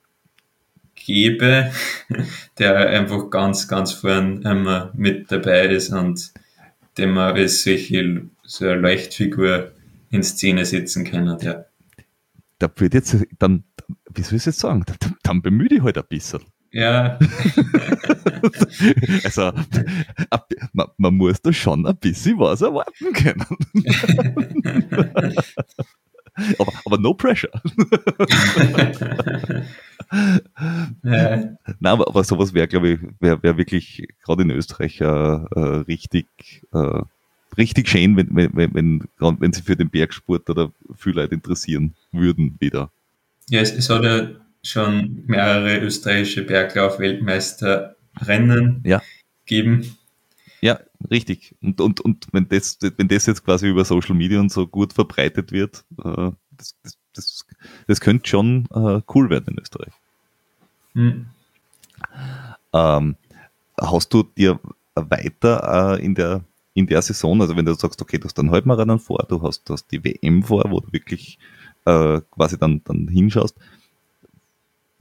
gäbe, 0.94 1.72
der 2.58 2.76
einfach 2.88 3.30
ganz, 3.30 3.68
ganz 3.68 3.92
vorn 3.92 4.42
immer 4.42 4.90
mit 4.94 5.30
dabei 5.30 5.66
ist 5.66 5.90
und 5.90 6.32
den 6.98 7.10
man 7.10 7.34
als 7.34 7.62
solche, 7.62 8.22
so 8.44 8.66
eine 8.66 8.80
Leuchtfigur 8.80 9.72
in 10.10 10.22
Szene 10.22 10.66
setzen 10.66 11.04
kann. 11.04 11.38
Ja. 11.40 11.64
Da 12.58 12.70
wird 12.76 12.94
jetzt, 12.94 13.16
dann, 13.38 13.64
wie 14.14 14.22
soll 14.22 14.34
ich 14.34 14.42
es 14.42 14.46
jetzt 14.46 14.60
sagen, 14.60 14.84
dann, 14.86 15.16
dann 15.22 15.42
bemühe 15.42 15.68
dich 15.68 15.82
halt 15.82 15.98
ein 15.98 16.04
bisschen. 16.08 16.42
Ja, 16.70 17.18
Also, 19.24 19.52
man, 20.72 20.88
man 20.96 21.14
muss 21.14 21.40
da 21.42 21.52
schon 21.52 21.86
ein 21.86 21.96
bisschen 21.96 22.38
was 22.38 22.62
erwarten 22.62 23.12
können. 23.12 23.46
aber, 26.58 26.72
aber 26.84 26.98
no 26.98 27.14
pressure. 27.14 27.50
Nein, 31.02 31.58
aber, 31.82 32.08
aber 32.08 32.24
sowas 32.24 32.52
wäre, 32.54 32.68
glaube 32.68 32.90
ich, 32.90 33.00
wäre 33.20 33.42
wär 33.42 33.56
wirklich 33.56 34.06
gerade 34.24 34.42
in 34.42 34.50
Österreich 34.50 35.00
äh, 35.00 35.04
äh, 35.04 35.84
richtig, 35.88 36.26
äh, 36.72 37.00
richtig 37.56 37.88
schön, 37.88 38.16
wenn, 38.16 38.28
wenn, 38.34 38.74
wenn, 38.74 39.08
wenn, 39.18 39.52
sie 39.52 39.62
für 39.62 39.76
den 39.76 39.90
Bergsport 39.90 40.48
oder 40.50 40.72
viele 40.96 41.22
Leute 41.22 41.34
interessieren 41.34 41.94
würden 42.12 42.56
wieder. 42.60 42.90
ja 43.48 43.60
es, 43.60 43.72
es 43.72 43.90
hat 43.90 44.04
ja 44.04 44.28
schon 44.62 45.24
mehrere 45.26 45.78
österreichische 45.80 46.44
Berglauf-Weltmeisterrennen 48.14 48.82
Ja. 48.84 49.02
gegeben. 49.46 49.96
Ja, 50.60 50.78
richtig. 51.10 51.54
Und, 51.60 51.80
und, 51.80 52.00
und 52.00 52.28
wenn, 52.32 52.48
das, 52.48 52.78
wenn 52.96 53.08
das 53.08 53.26
jetzt 53.26 53.44
quasi 53.44 53.68
über 53.68 53.84
Social 53.84 54.14
Media 54.14 54.38
und 54.38 54.52
so 54.52 54.66
gut 54.66 54.92
verbreitet 54.92 55.50
wird, 55.50 55.84
äh, 56.04 56.30
das, 56.56 56.76
das, 56.82 56.98
das, 57.14 57.46
das 57.88 58.00
könnte 58.00 58.28
schon 58.28 58.66
äh, 58.72 59.00
cool 59.14 59.28
werden 59.28 59.54
in 59.54 59.60
Österreich. 59.60 59.92
Hm. 60.94 61.26
Ähm, 62.72 63.16
hast 63.80 64.14
du 64.14 64.22
dir 64.22 64.60
weiter 64.94 65.96
äh, 65.98 66.04
in, 66.04 66.14
der, 66.14 66.42
in 66.74 66.86
der 66.86 67.02
Saison, 67.02 67.40
also 67.40 67.56
wenn 67.56 67.64
du 67.64 67.74
sagst, 67.74 68.00
okay, 68.00 68.18
du 68.18 68.24
hast 68.26 68.34
dann 68.34 68.50
Halbmarathon 68.50 68.98
vor, 69.00 69.24
du 69.28 69.42
hast, 69.42 69.68
du 69.68 69.72
hast 69.72 69.90
die 69.90 70.04
WM 70.04 70.42
vor, 70.44 70.64
wo 70.68 70.80
du 70.80 70.92
wirklich 70.92 71.38
äh, 71.86 72.20
quasi 72.30 72.58
dann, 72.58 72.82
dann 72.84 73.08
hinschaust, 73.08 73.56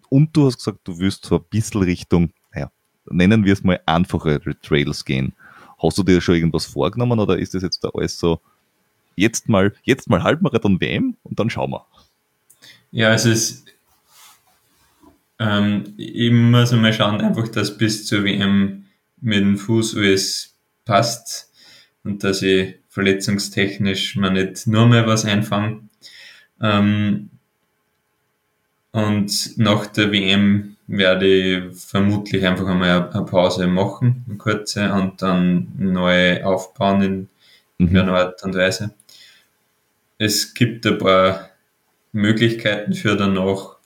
und 0.09 0.35
du 0.35 0.47
hast 0.47 0.57
gesagt, 0.57 0.79
du 0.83 0.99
wirst 0.99 1.25
so 1.25 1.37
ein 1.37 1.45
bisschen 1.49 1.83
Richtung, 1.83 2.31
nennen 3.09 3.45
wir 3.45 3.53
es 3.53 3.63
mal 3.63 3.79
einfache 3.85 4.39
Trails 4.61 5.05
gehen. 5.05 5.33
Hast 5.81 5.97
du 5.97 6.03
dir 6.03 6.21
schon 6.21 6.35
irgendwas 6.35 6.65
vorgenommen 6.65 7.19
oder 7.19 7.37
ist 7.37 7.53
das 7.53 7.63
jetzt 7.63 7.83
da 7.83 7.89
alles 7.93 8.19
so, 8.19 8.39
jetzt 9.15 9.49
mal, 9.49 9.73
jetzt 9.83 10.09
mal 10.09 10.23
Halbmarathon 10.23 10.79
WM 10.79 11.15
und 11.23 11.39
dann 11.39 11.49
schauen 11.49 11.71
wir. 11.71 11.85
Ja, 12.91 13.13
es 13.13 13.25
ist, 13.25 13.65
ähm, 15.39 15.93
ich 15.97 16.31
muss 16.31 16.71
mal 16.71 16.93
schauen, 16.93 17.21
einfach, 17.21 17.47
dass 17.47 17.77
bis 17.77 18.05
zur 18.05 18.23
WM 18.23 18.85
mit 19.21 19.39
dem 19.39 19.57
Fuß 19.57 19.95
alles 19.95 20.55
passt 20.85 21.51
und 22.03 22.23
dass 22.23 22.41
ich 22.41 22.75
verletzungstechnisch 22.89 24.17
mir 24.17 24.31
nicht 24.31 24.67
nur 24.67 24.87
mehr 24.87 25.07
was 25.07 25.25
einfange. 25.25 25.81
Ähm, 26.61 27.29
und 28.91 29.57
nach 29.57 29.87
der 29.87 30.11
WM 30.11 30.70
werde 30.97 31.25
ich 31.27 31.75
vermutlich 31.77 32.45
einfach 32.45 32.67
einmal 32.67 33.09
eine 33.09 33.25
Pause 33.25 33.67
machen, 33.67 34.25
eine 34.27 34.37
kurze, 34.37 34.93
und 34.93 35.21
dann 35.21 35.71
neu 35.77 36.43
aufbauen 36.43 37.01
in 37.01 37.29
Mhm. 37.79 37.97
einer 37.97 38.13
Art 38.13 38.43
und 38.43 38.55
Weise. 38.55 38.93
Es 40.19 40.53
gibt 40.53 40.85
ein 40.85 40.99
paar 40.99 41.49
Möglichkeiten 42.11 42.93
für 42.93 43.15
danach. 43.15 43.77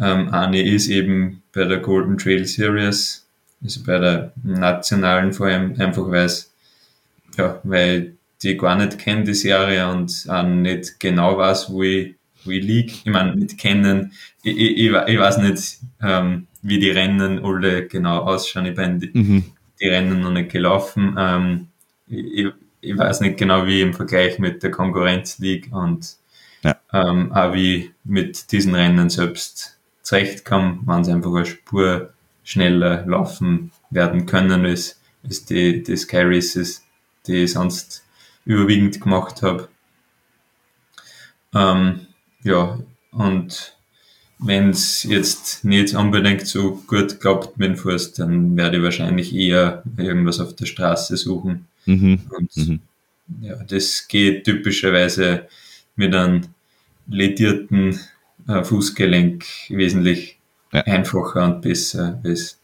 Ähm, 0.00 0.28
eine 0.28 0.62
ist 0.62 0.88
eben 0.88 1.42
bei 1.52 1.64
der 1.64 1.78
Golden 1.78 2.16
Trail 2.18 2.44
Series, 2.46 3.26
also 3.62 3.82
bei 3.84 3.98
der 3.98 4.32
nationalen 4.44 5.32
vor 5.32 5.46
allem, 5.46 5.74
einfach 5.80 6.10
weil 6.10 6.30
ja, 7.36 7.60
weil 7.64 8.14
die 8.42 8.56
gar 8.56 8.76
nicht 8.76 8.98
kenne, 8.98 9.24
die 9.24 9.34
Serie, 9.34 9.88
und 9.88 10.26
auch 10.28 10.42
nicht 10.44 11.00
genau 11.00 11.38
weiß, 11.38 11.70
wo 11.70 11.82
ich, 11.82 12.14
wo 12.44 12.50
ich 12.50 13.04
meine, 13.06 13.34
mit 13.36 13.58
kennen, 13.58 14.12
ich, 14.42 14.56
ich, 14.56 14.78
ich, 14.78 14.92
ich 15.08 15.18
weiß 15.18 15.38
nicht, 15.38 15.78
ähm, 16.02 16.46
wie 16.62 16.78
die 16.78 16.90
Rennen 16.90 17.44
alle 17.44 17.86
genau 17.86 18.20
ausschauen. 18.20 18.66
Ich 18.66 18.74
bin 18.74 19.00
die, 19.00 19.10
Mhm. 19.12 19.44
die 19.80 19.88
Rennen 19.88 20.20
noch 20.20 20.30
nicht 20.32 20.50
gelaufen. 20.50 21.16
Ähm, 21.18 21.68
ich, 22.06 22.46
ich 22.80 22.96
weiß 22.98 23.20
nicht 23.20 23.36
genau, 23.38 23.66
wie 23.66 23.80
im 23.82 23.94
Vergleich 23.94 24.38
mit 24.38 24.62
der 24.62 24.70
Konkurrenz 24.70 25.38
liegt 25.38 25.72
und 25.72 26.16
Ja. 26.62 26.76
ähm, 26.92 27.32
auch 27.32 27.52
wie 27.54 27.92
mit 28.04 28.50
diesen 28.52 28.74
Rennen 28.74 29.10
selbst 29.10 29.78
zurechtkommen, 30.02 30.80
wenn 30.86 31.04
sie 31.04 31.12
einfach 31.12 31.34
eine 31.34 31.46
Spur 31.46 32.12
schneller 32.42 33.04
laufen 33.06 33.70
werden 33.90 34.26
können 34.26 34.64
als 34.66 35.00
als 35.26 35.46
die, 35.46 35.82
die 35.82 35.96
Sky 35.96 36.20
Races, 36.22 36.84
die 37.26 37.44
ich 37.44 37.52
sonst 37.52 38.04
überwiegend 38.44 39.00
gemacht 39.00 39.40
habe. 39.42 39.68
Ähm, 41.54 42.03
ja, 42.44 42.78
und 43.10 43.76
wenn 44.38 44.70
es 44.70 45.04
jetzt 45.04 45.64
nicht 45.64 45.94
unbedingt 45.94 46.46
so 46.46 46.82
gut 46.86 47.20
klappt 47.20 47.58
mit 47.58 47.70
dem 47.70 47.76
Fuß, 47.76 48.12
dann 48.14 48.56
werde 48.56 48.78
ich 48.78 48.82
wahrscheinlich 48.82 49.34
eher 49.34 49.82
irgendwas 49.96 50.40
auf 50.40 50.54
der 50.54 50.66
Straße 50.66 51.16
suchen. 51.16 51.66
Mhm. 51.86 52.20
Und 52.36 52.56
mhm. 52.56 52.80
ja, 53.40 53.56
das 53.64 54.06
geht 54.08 54.44
typischerweise 54.44 55.48
mit 55.96 56.14
einem 56.14 56.42
ledierten 57.06 57.98
äh, 58.48 58.62
Fußgelenk 58.62 59.44
wesentlich 59.68 60.38
ja. 60.72 60.82
einfacher 60.82 61.44
und 61.44 61.62
besser 61.62 62.20
als, 62.24 62.58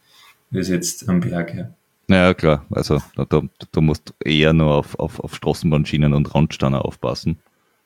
als 0.53 0.69
jetzt 0.69 1.09
am 1.09 1.21
Berg. 1.21 1.55
Ja. 1.55 1.71
Ja, 2.09 2.35
klar. 2.35 2.67
Also 2.71 3.01
da, 3.15 3.25
da, 3.25 3.43
da 3.71 3.81
musst 3.81 4.13
eher 4.25 4.53
nur 4.53 4.75
auf, 4.75 4.99
auf, 4.99 5.21
auf 5.21 5.35
Straßenbahnschienen 5.37 6.13
und 6.13 6.35
Randsteine 6.35 6.85
aufpassen. 6.85 7.39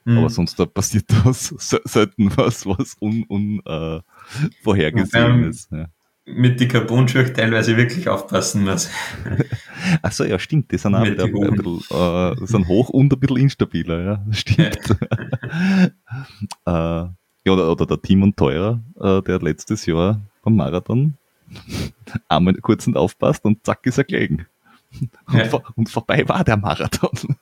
Mhm. 0.04 0.18
Aber 0.18 0.30
sonst 0.30 0.58
da 0.58 0.66
passiert 0.66 1.06
das 1.24 1.54
selten 1.84 2.36
was, 2.36 2.66
was 2.66 2.96
un, 3.00 3.24
un, 3.28 3.60
äh, 3.66 4.00
ist. 5.48 5.70
Ja. 5.72 5.86
Mit 6.26 6.58
den 6.58 6.68
Carbon-Schuhe 6.68 7.32
teilweise 7.32 7.76
wirklich 7.76 8.08
aufpassen 8.08 8.64
muss. 8.64 8.88
Achso, 10.02 10.24
ja, 10.24 10.38
stimmt. 10.38 10.72
Die 10.72 10.78
sind 10.78 10.94
auch 10.94 11.04
wieder 11.04 11.24
ein 11.24 11.32
bisschen, 11.32 11.80
äh, 11.90 12.46
sind 12.46 12.66
hoch 12.66 12.88
und 12.88 13.12
ein 13.12 13.20
bisschen 13.20 13.36
instabiler, 13.36 14.02
ja. 14.02 14.26
Stimmt. 14.30 14.96
Ja. 16.64 17.04
äh, 17.04 17.08
ja, 17.46 17.52
oder, 17.52 17.70
oder 17.70 17.84
der 17.84 18.00
Timon 18.00 18.34
Teurer, 18.34 18.80
äh, 18.98 19.20
der 19.20 19.38
letztes 19.40 19.84
Jahr 19.84 20.20
beim 20.42 20.56
Marathon 20.56 21.14
einmal 22.28 22.54
kurz 22.54 22.86
und 22.86 22.96
aufpasst 22.96 23.44
und 23.44 23.64
zack 23.64 23.86
ist 23.86 23.98
er 23.98 24.04
gelegen. 24.04 24.46
Und, 25.26 25.34
ja. 25.34 25.44
vor, 25.46 25.62
und 25.74 25.88
vorbei 25.88 26.26
war 26.28 26.44
der 26.44 26.56
Marathon. 26.56 27.36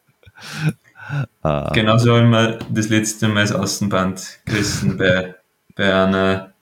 Äh, 1.43 1.73
Genauso 1.73 2.17
haben 2.17 2.31
wir 2.31 2.59
das 2.71 2.89
letzte 2.89 3.29
Mal 3.29 3.43
das 3.43 3.53
Außenband 3.53 4.41
gerissen 4.45 4.97
bei, 4.99 5.35
bei 5.75 5.95
einer 5.95 6.53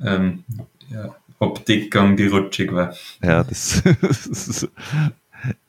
ähm, 0.00 0.44
ja, 0.90 1.14
Abdeckung, 1.40 2.16
die 2.16 2.26
rutschig 2.26 2.72
war. 2.72 2.94
Ja, 3.22 3.44
das, 3.44 3.80
ist, 3.80 4.68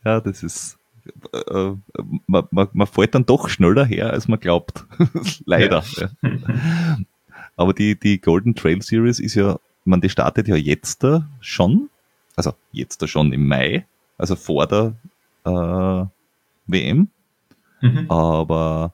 ja, 0.03 0.19
das 0.19 0.43
ist 0.43 0.79
äh, 1.33 1.73
man, 2.27 2.47
man, 2.51 2.67
man 2.73 2.87
fällt 2.87 3.15
dann 3.15 3.25
doch 3.25 3.49
schneller 3.49 3.85
her, 3.85 4.11
als 4.11 4.27
man 4.27 4.39
glaubt. 4.39 4.85
Leider. 5.45 5.83
Ja. 5.97 6.09
Ja. 6.21 6.97
Aber 7.55 7.73
die, 7.73 7.99
die 7.99 8.19
Golden 8.19 8.55
Trail 8.55 8.81
Series 8.81 9.19
ist 9.19 9.35
ja, 9.35 9.59
man, 9.85 10.01
die 10.01 10.09
startet 10.09 10.47
ja 10.47 10.55
jetzt 10.55 11.03
da 11.03 11.27
schon, 11.41 11.89
also 12.35 12.53
jetzt 12.71 13.01
da 13.01 13.07
schon 13.07 13.33
im 13.33 13.47
Mai, 13.47 13.85
also 14.17 14.35
vor 14.35 14.67
der 14.67 14.93
äh, 15.45 16.05
WM. 16.67 17.09
Mhm. 17.81 18.09
Aber 18.09 18.93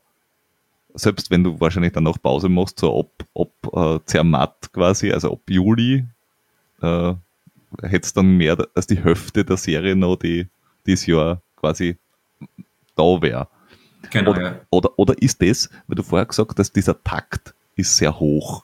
selbst 0.93 1.29
wenn 1.31 1.43
du 1.43 1.59
wahrscheinlich 1.59 1.93
dann 1.93 2.03
noch 2.03 2.21
Pause 2.21 2.49
machst, 2.49 2.79
so 2.79 2.99
ab, 2.99 3.25
ab 3.35 3.73
äh, 3.73 3.99
Zermatt 4.05 4.71
quasi, 4.71 5.11
also 5.11 5.33
ab 5.33 5.41
Juli, 5.49 6.05
äh, 6.81 7.13
hättest 7.81 8.17
dann 8.17 8.37
mehr 8.37 8.57
als 8.73 8.87
die 8.87 9.03
Hälfte 9.03 9.43
der 9.43 9.57
Serie 9.57 9.95
noch, 9.95 10.15
die 10.15 10.47
dieses 10.85 11.05
Jahr 11.05 11.41
quasi 11.57 11.97
da 12.95 13.21
wäre. 13.21 13.47
Genau, 14.11 14.31
oder, 14.31 14.41
ja. 14.41 14.61
oder, 14.69 14.99
oder 14.99 15.21
ist 15.21 15.41
das, 15.41 15.69
weil 15.87 15.95
du 15.95 16.03
vorher 16.03 16.25
gesagt 16.25 16.57
hast, 16.59 16.73
dieser 16.73 17.01
Takt 17.03 17.53
ist 17.75 17.97
sehr 17.97 18.19
hoch. 18.19 18.63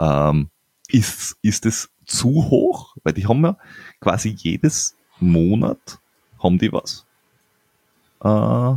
Ähm, 0.00 0.48
ist, 0.88 1.36
ist 1.42 1.66
es 1.66 1.90
zu 2.06 2.28
hoch? 2.28 2.96
Weil 3.04 3.12
die 3.12 3.26
haben 3.26 3.44
ja 3.44 3.56
quasi 4.00 4.30
jedes 4.30 4.96
Monat 5.20 6.00
haben 6.42 6.58
die 6.58 6.72
was. 6.72 7.06
Äh, 8.24 8.74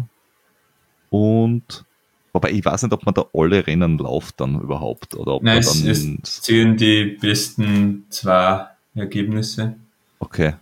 und 1.14 1.86
wobei 2.32 2.49
ich 2.49 2.66
weiß 2.66 2.82
nicht, 2.82 2.91
ob 2.91 3.05
man 3.05 3.14
da 3.14 3.26
alle 3.36 3.68
Rennen 3.68 3.99
läuft 3.99 4.41
dann 4.41 4.59
überhaupt 4.59 5.14
oder 5.14 5.36
ob 5.36 5.43
Nein, 5.43 5.64
man 5.64 5.64
dann 5.64 5.91
es, 5.91 6.03
es 6.24 6.41
zählen 6.41 6.76
die 6.76 7.18
besten 7.22 8.07
zwei 8.09 8.66
Ergebnisse. 8.95 9.76
Okay. 10.18 10.55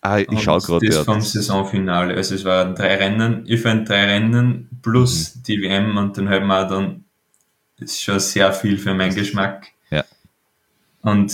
Ah, 0.00 0.18
ich 0.18 0.42
schaue 0.42 0.60
gerade. 0.60 0.86
Das 0.86 1.04
vom 1.04 1.20
Saisonfinale. 1.20 2.16
Also 2.16 2.34
es 2.34 2.44
waren 2.44 2.74
drei 2.74 2.96
Rennen, 2.96 3.44
ich 3.46 3.60
fand 3.60 3.88
drei 3.88 4.06
Rennen 4.06 4.68
plus 4.82 5.36
mhm. 5.36 5.42
die 5.44 5.62
WM 5.62 5.96
und 5.96 6.18
dann 6.18 6.28
halt 6.28 6.44
mal 6.44 6.66
dann 6.66 7.04
ist 7.78 8.02
schon 8.02 8.18
sehr 8.18 8.52
viel 8.52 8.76
für 8.76 8.92
meinen 8.94 9.14
Geschmack. 9.14 9.68
Ja. 9.92 10.04
Und 11.02 11.32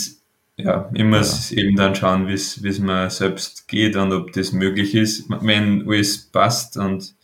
ja, 0.59 0.91
ich 0.93 1.05
muss 1.05 1.49
ja. 1.51 1.62
eben 1.62 1.74
dann 1.74 1.95
schauen, 1.95 2.28
wie 2.28 2.34
es 2.34 2.78
mir 2.80 3.09
selbst 3.09 3.66
geht 3.66 3.97
und 3.97 4.12
ob 4.12 4.32
das 4.34 4.53
möglich 4.53 4.95
ist. 4.95 5.24
Wenn 5.30 5.89
alles 5.89 6.18
passt 6.18 6.76
und 6.76 7.14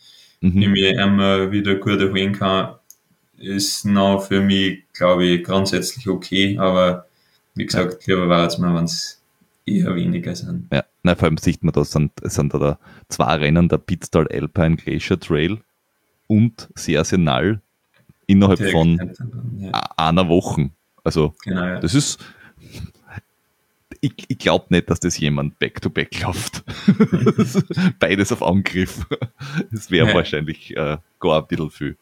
mhm. 0.53 0.61
ich 0.61 0.69
mir 0.69 0.99
immer 1.01 1.51
wieder 1.51 1.75
gut 1.75 1.99
erholen 1.99 2.33
kann, 2.33 2.75
ist 3.37 3.85
noch 3.85 4.23
für 4.23 4.41
mich, 4.41 4.83
glaube 4.93 5.25
ich, 5.25 5.43
grundsätzlich 5.43 6.07
okay. 6.07 6.57
Aber 6.57 7.05
wie 7.55 7.65
gesagt, 7.65 8.05
lieber 8.07 8.29
war 8.29 8.47
es 8.47 8.57
mal, 8.57 8.75
wenn 8.75 8.85
es 8.85 9.21
eher 9.65 9.95
weniger 9.95 10.35
sind. 10.35 10.67
Ja, 10.71 10.83
Na, 11.03 11.15
vor 11.15 11.27
allem 11.27 11.37
sieht 11.37 11.63
man, 11.63 11.73
da 11.73 11.83
sind, 11.83 12.11
sind 12.23 12.53
da 12.53 12.77
zwei 13.09 13.35
Rennen, 13.35 13.67
der 13.69 13.77
Pitztal 13.77 14.27
Alpine 14.27 14.75
Glacier 14.75 15.19
Trail 15.19 15.57
und 16.27 16.69
Sersenal 16.75 17.61
innerhalb 18.27 18.57
Direkt 18.57 18.73
von 18.73 19.11
ja. 19.59 19.71
einer 19.97 20.27
Woche. 20.27 20.69
Also 21.03 21.33
genau, 21.43 21.65
ja. 21.65 21.79
das 21.79 21.93
ist, 21.93 22.19
ich, 24.05 24.25
ich 24.27 24.37
glaube 24.37 24.65
nicht, 24.69 24.89
dass 24.89 24.99
das 24.99 25.17
jemand 25.17 25.57
back-to-back 25.59 26.11
-back 26.11 26.23
läuft. 26.23 26.63
Beides 27.99 28.31
auf 28.31 28.43
Angriff. 28.43 29.05
Das 29.71 29.89
wäre 29.89 30.07
ja. 30.07 30.13
wahrscheinlich 30.13 30.75
äh, 30.77 30.97
gar 31.19 31.41
ein 31.41 31.47
bisschen 31.47 31.71
viel. 31.71 31.97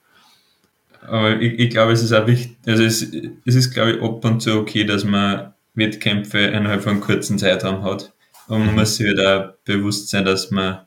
Aber 1.02 1.40
ich, 1.42 1.60
ich 1.60 1.70
glaube, 1.70 1.94
es 1.94 2.04
ist 2.04 2.14
auch 2.14 2.28
wichtig, 2.28 2.58
also 2.66 2.84
es, 2.84 3.02
es 3.46 3.56
ist, 3.56 3.74
glaube 3.74 3.92
ich, 3.92 4.02
ab 4.02 4.24
und 4.24 4.42
zu 4.42 4.60
okay, 4.60 4.86
dass 4.86 5.04
man 5.04 5.54
Wettkämpfe 5.76 6.40
innerhalb 6.40 6.84
von 6.84 7.02
kurzen 7.02 7.38
Zeitraum 7.38 7.84
hat. 7.84 8.14
Und 8.48 8.60
man 8.60 8.70
mhm. 8.70 8.76
muss 8.76 8.98
sich 8.98 9.08
halt 9.08 9.20
auch 9.20 9.54
bewusst 9.66 10.10
sein, 10.10 10.26
dass 10.26 10.52
man 10.52 10.80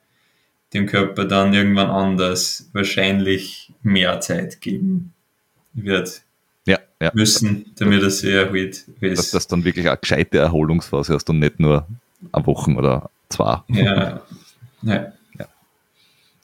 dem 0.75 0.87
Körper 0.87 1.25
dann 1.25 1.55
irgendwann 1.55 1.91
anders 1.91 2.69
wahrscheinlich 2.73 3.73
mehr 3.83 4.21
Zeit 4.21 4.61
geben 4.61 5.13
wird 5.73 6.26
ja, 7.01 7.11
müssen, 7.15 7.73
damit 7.77 8.03
er 8.03 8.11
sich 8.11 8.33
erholt. 8.33 8.85
Dass 9.01 9.31
das 9.31 9.47
dann 9.47 9.65
wirklich 9.65 9.89
eine 9.89 9.99
gescheite 9.99 10.39
Erholungsphase 10.39 11.15
hast 11.15 11.29
und 11.31 11.39
nicht 11.39 11.61
nur 11.61 11.87
eine 12.33 12.47
Woche 12.47 12.73
oder 12.73 13.11
zwei. 13.29 13.63
Ja, 13.69 13.83
ja. 13.83 14.23
ja. 14.83 15.13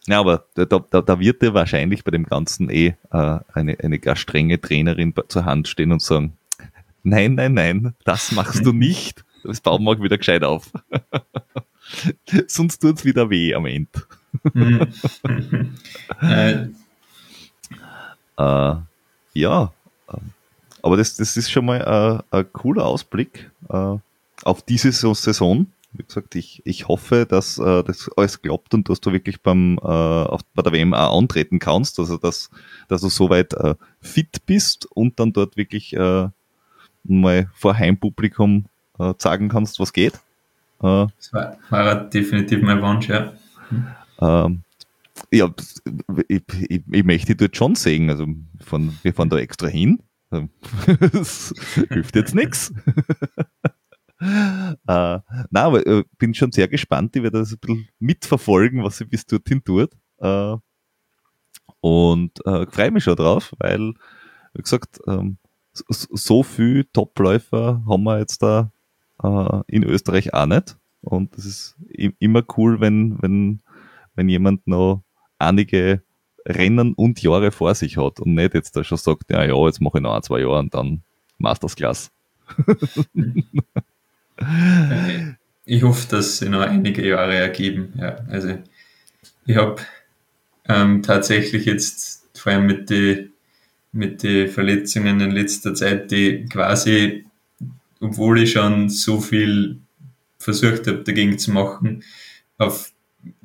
Ja, 0.09 0.19
aber 0.19 0.45
da, 0.55 0.65
da, 0.65 1.01
da 1.01 1.21
wird 1.21 1.43
dir 1.43 1.55
wahrscheinlich 1.55 2.03
bei 2.03 2.11
dem 2.11 2.25
Ganzen 2.25 2.69
eh 2.71 2.95
äh, 3.13 3.39
eine, 3.53 3.79
eine 3.81 3.99
gar 4.01 4.17
strenge 4.17 4.61
Trainerin 4.61 5.15
zur 5.29 5.45
Hand 5.45 5.69
stehen 5.69 5.93
und 5.93 6.03
sagen, 6.03 6.37
nein, 7.05 7.37
nein, 7.37 7.55
nein, 7.55 7.95
das 8.05 8.33
machst 8.33 8.67
du 8.67 8.73
nicht. 8.73 9.25
Das 9.45 9.61
bauen 9.61 9.85
wir 9.85 10.03
wieder 10.03 10.19
gescheit 10.19 10.43
auf. 10.43 10.71
Sonst 12.47 12.79
tut 12.79 12.99
es 12.99 13.05
wieder 13.05 13.31
weh 13.31 13.55
am 13.55 13.67
Ende. 13.67 13.91
Mhm. 14.55 14.87
äh, 16.21 16.67
äh, 18.39 18.75
ja, 19.35 19.73
aber 20.83 20.97
das, 20.97 21.17
das 21.17 21.37
ist 21.37 21.51
schon 21.51 21.65
mal 21.65 21.85
ein, 21.85 22.23
ein 22.31 22.53
cooler 22.53 22.85
Ausblick 22.85 23.51
äh, 23.69 23.97
auf 24.43 24.63
diese 24.63 24.93
Saison. 24.93 25.67
Wie 25.93 26.03
gesagt, 26.03 26.35
ich, 26.35 26.63
ich 26.65 26.89
hoffe, 26.89 27.27
dass 27.27 27.59
äh, 27.59 27.85
das 27.85 28.11
alles 28.17 28.41
klappt 28.41 28.73
und 28.75 28.89
dass 28.89 29.01
du 29.01 29.13
wirklich 29.13 29.43
beim, 29.43 29.79
äh, 29.83 29.87
auf, 29.87 30.41
bei 30.55 30.63
der 30.63 30.73
WM 30.73 30.95
auch 30.95 31.19
antreten 31.19 31.59
kannst, 31.59 31.99
also 31.99 32.17
dass, 32.17 32.51
dass 32.89 33.03
du 33.03 33.09
soweit 33.09 33.53
äh, 33.55 33.75
fit 34.01 34.45
bist 34.47 34.87
und 34.87 35.21
dann 35.21 35.33
dort 35.33 35.57
wirklich 35.57 35.95
äh, 35.95 36.29
mal 37.05 37.51
vor 37.55 37.77
Heimpublikum 37.77 38.65
äh, 38.99 39.15
zeigen 39.19 39.49
kannst, 39.49 39.79
was 39.81 39.93
geht. 39.93 40.15
Äh, 40.83 41.07
das 41.17 41.33
war, 41.33 41.57
war 41.69 42.05
definitiv 42.05 42.63
mein 42.63 42.81
Wunsch, 42.81 43.09
ja. 43.09 43.33
Ähm, 44.21 44.63
ja, 45.31 45.51
ich, 46.29 46.43
ich, 46.69 46.83
ich 46.91 47.05
möchte 47.05 47.37
dort 47.37 47.57
schon 47.57 47.75
sehen. 47.75 48.11
Also 48.11 48.27
von, 48.65 48.97
wir 49.03 49.15
fahren 49.15 49.29
da 49.29 49.39
extra 49.39 49.69
hin. 49.69 50.01
Das 51.13 51.55
hilft 51.89 52.17
jetzt 52.17 52.35
nichts. 52.35 52.73
Äh, 54.25 54.79
na, 54.87 55.25
aber 55.51 55.85
äh, 55.85 56.05
bin 56.17 56.33
schon 56.33 56.53
sehr 56.53 56.69
gespannt. 56.69 57.17
Ich 57.17 57.25
werde 57.25 57.41
das 57.41 57.51
ein 57.51 57.59
bisschen 57.59 57.89
mitverfolgen, 57.99 58.85
was 58.85 58.99
sie 58.99 59.05
bis 59.05 59.27
dorthin 59.27 59.65
tut. 59.65 59.91
Äh, 60.19 60.57
und 61.81 62.47
äh, 62.47 62.67
freue 62.67 62.93
mich 62.93 63.03
schon 63.03 63.17
drauf, 63.17 63.53
weil, 63.59 63.95
wie 64.55 64.63
gesagt, 64.63 65.01
ähm, 65.09 65.39
so, 65.73 65.85
so 65.89 66.43
viel 66.45 66.85
Topläufer 66.93 67.83
haben 67.89 68.05
wir 68.05 68.21
jetzt 68.21 68.45
da 68.45 68.71
äh, 69.23 69.61
in 69.67 69.83
Österreich 69.83 70.33
auch 70.33 70.47
nicht. 70.47 70.79
Und 71.01 71.37
es 71.37 71.45
ist 71.45 71.77
immer 72.21 72.45
cool, 72.57 72.81
wenn, 72.81 73.21
wenn, 73.21 73.61
wenn 74.15 74.29
jemand 74.29 74.69
noch 74.69 75.03
einige 75.39 76.03
Rennen 76.47 76.95
und 76.95 77.23
Jahre 77.23 77.51
vor 77.53 77.75
sich 77.75 77.97
hat 77.97 78.21
und 78.21 78.35
nicht 78.35 78.55
jetzt 78.55 78.77
da 78.77 78.85
schon 78.85 78.99
sagt, 78.99 79.31
ja, 79.31 79.45
ja, 79.45 79.67
jetzt 79.67 79.81
mache 79.81 79.99
ich 79.99 80.03
noch 80.03 80.15
ein, 80.15 80.23
zwei 80.23 80.41
Jahre 80.41 80.59
und 80.59 80.75
dann 80.75 81.03
Masters 81.39 81.77
Class. 81.77 82.11
ich 85.65 85.83
hoffe, 85.83 86.09
dass 86.09 86.39
sie 86.39 86.49
noch 86.49 86.63
einige 86.63 87.07
Jahre 87.07 87.37
ergeben. 87.37 87.93
Ja, 87.97 88.17
also 88.29 88.59
ich 89.47 89.57
habe 89.57 89.83
ähm, 90.69 91.03
tatsächlich 91.03 91.65
jetzt 91.67 92.29
vor 92.35 92.53
allem 92.53 92.67
mit 92.67 92.91
den 92.91 93.33
mit 93.93 94.23
die 94.23 94.49
Verletzungen 94.49 95.21
in 95.21 95.31
letzter 95.31 95.75
Zeit, 95.75 96.11
die 96.11 96.47
quasi, 96.47 97.27
obwohl 98.01 98.41
ich 98.41 98.53
schon 98.53 98.89
so 98.89 99.21
viel 99.21 99.79
versucht 100.39 100.87
habe, 100.87 101.05
dagegen 101.05 101.39
zu 101.39 101.53
machen, 101.53 102.03
auf 102.59 102.92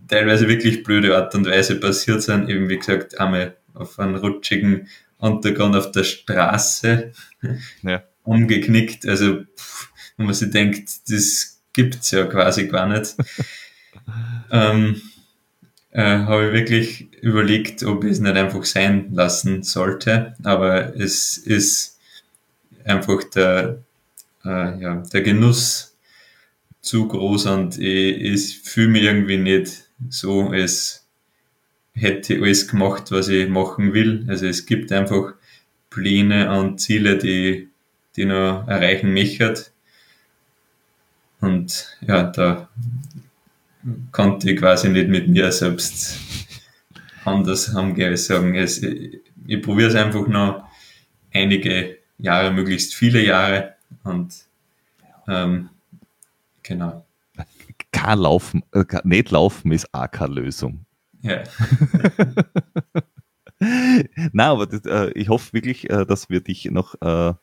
teilweise 0.07 0.47
wirklich 0.47 0.83
blöde 0.83 1.15
Art 1.15 1.33
und 1.35 1.45
Weise 1.45 1.79
passiert 1.79 2.21
sind. 2.21 2.49
Eben 2.49 2.69
wie 2.69 2.77
gesagt, 2.77 3.19
einmal 3.19 3.57
auf 3.73 3.99
einen 3.99 4.15
rutschigen 4.15 4.87
Untergrund 5.17 5.75
auf 5.75 5.91
der 5.91 6.03
Straße 6.03 7.11
ja. 7.83 8.03
umgeknickt. 8.23 9.07
Also, 9.07 9.43
pff, 9.57 9.89
wenn 10.17 10.25
man 10.25 10.35
sich 10.35 10.51
denkt, 10.51 10.89
das 11.09 11.61
gibt's 11.73 12.11
ja 12.11 12.25
quasi 12.25 12.67
gar 12.67 12.87
nicht. 12.87 13.15
ähm, 14.51 15.01
äh, 15.91 16.19
habe 16.19 16.47
ich 16.47 16.53
wirklich 16.53 17.13
überlegt, 17.21 17.83
ob 17.83 18.03
ich 18.03 18.11
es 18.11 18.19
nicht 18.19 18.35
einfach 18.35 18.63
sein 18.65 19.13
lassen 19.13 19.63
sollte. 19.63 20.35
Aber 20.43 20.95
es 20.95 21.37
ist 21.37 21.99
einfach 22.83 23.23
der, 23.23 23.83
äh, 24.45 24.81
ja, 24.81 25.03
der 25.11 25.21
Genuss 25.21 25.95
zu 26.81 27.07
groß 27.07 27.47
und 27.47 27.77
ich, 27.79 28.21
ich 28.21 28.59
fühle 28.59 28.89
mich 28.89 29.03
irgendwie 29.03 29.37
nicht 29.37 29.86
so, 30.09 30.49
als 30.49 31.05
hätte 31.93 32.35
ich 32.35 32.41
alles 32.41 32.67
gemacht, 32.67 33.11
was 33.11 33.27
ich 33.27 33.49
machen 33.49 33.93
will. 33.93 34.25
Also 34.27 34.45
es 34.45 34.65
gibt 34.65 34.91
einfach 34.91 35.33
Pläne 35.89 36.51
und 36.57 36.79
Ziele, 36.79 37.17
die, 37.17 37.69
die 38.15 38.25
noch 38.25 38.67
erreichen 38.67 39.13
möchte. 39.13 39.65
Und 41.39 41.97
ja, 42.01 42.23
da 42.23 42.69
konnte 44.11 44.51
ich 44.51 44.59
quasi 44.59 44.89
nicht 44.89 45.07
mit 45.07 45.27
mir 45.27 45.51
selbst 45.51 46.19
anders 47.25 47.73
haben 47.73 48.17
sagen. 48.17 48.55
Es, 48.55 48.81
ich, 48.81 49.19
ich 49.45 49.61
probiere 49.61 49.89
es 49.89 49.95
einfach 49.95 50.27
noch 50.27 50.67
einige 51.33 51.97
Jahre, 52.17 52.51
möglichst 52.51 52.95
viele 52.95 53.23
Jahre 53.23 53.75
und 54.03 54.33
ähm, 55.27 55.69
genau. 56.63 57.06
Kein 57.97 58.19
Laufen, 58.19 58.63
äh, 58.73 58.85
nicht 59.05 59.31
laufen 59.31 59.71
ist 59.71 59.91
auch 59.91 60.11
keine 60.11 60.35
Lösung. 60.35 60.85
Ja. 61.21 61.43
Na, 64.33 64.51
aber 64.51 64.67
das, 64.67 64.85
äh, 64.85 65.09
ich 65.15 65.29
hoffe 65.29 65.53
wirklich, 65.53 65.89
äh, 65.89 66.05
dass 66.05 66.29
wir 66.29 66.41
dich 66.41 66.65
noch 66.65 66.93
äh, 67.01 67.33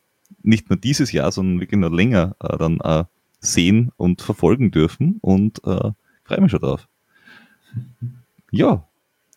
nicht 0.45 0.71
nur 0.71 0.79
dieses 0.79 1.11
Jahr, 1.11 1.33
sondern 1.33 1.61
wirklich 1.61 1.81
noch 1.81 1.91
länger 1.91 2.37
äh, 2.39 2.57
dann 2.57 2.79
äh, 2.81 3.03
sehen 3.41 3.91
und 3.97 4.23
verfolgen 4.23 4.71
dürfen 4.71 5.19
und 5.23 5.59
äh, 5.65 5.91
freue 6.23 6.41
mich 6.41 6.53
schon 6.53 6.61
drauf. 6.61 6.87
Ja, 8.53 8.87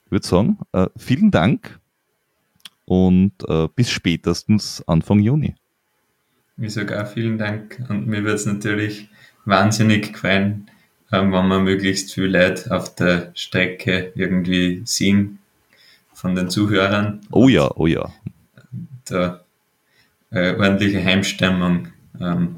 ich 0.06 0.12
würde 0.12 0.28
sagen, 0.28 0.60
vielen 0.96 1.32
Dank 1.32 1.80
und 2.86 3.34
bis 3.76 3.90
spätestens 3.90 4.88
Anfang 4.88 5.20
Juni. 5.20 5.56
Ich 6.58 6.74
sage 6.74 7.02
auch 7.02 7.08
vielen 7.08 7.40
Dank 7.40 7.84
und 7.90 8.06
mir 8.06 8.24
wird 8.24 8.36
es 8.36 8.46
natürlich 8.46 9.10
wahnsinnig 9.46 10.14
gefallen, 10.14 10.70
wenn 11.10 11.30
man 11.30 11.64
möglichst 11.64 12.14
viel 12.14 12.26
Leute 12.26 12.72
auf 12.72 12.96
der 12.96 13.32
Strecke 13.34 14.12
irgendwie 14.16 14.82
sehen 14.86 15.40
von 16.14 16.36
den 16.36 16.50
Zuhörern. 16.50 17.22
Oh 17.32 17.48
ja, 17.48 17.70
oh 17.76 17.88
ja. 17.88 18.12
Da 19.06 19.42
äh, 20.32 20.56
ordentliche 20.56 21.04
Heimstimmung 21.04 21.88
ähm, 22.20 22.56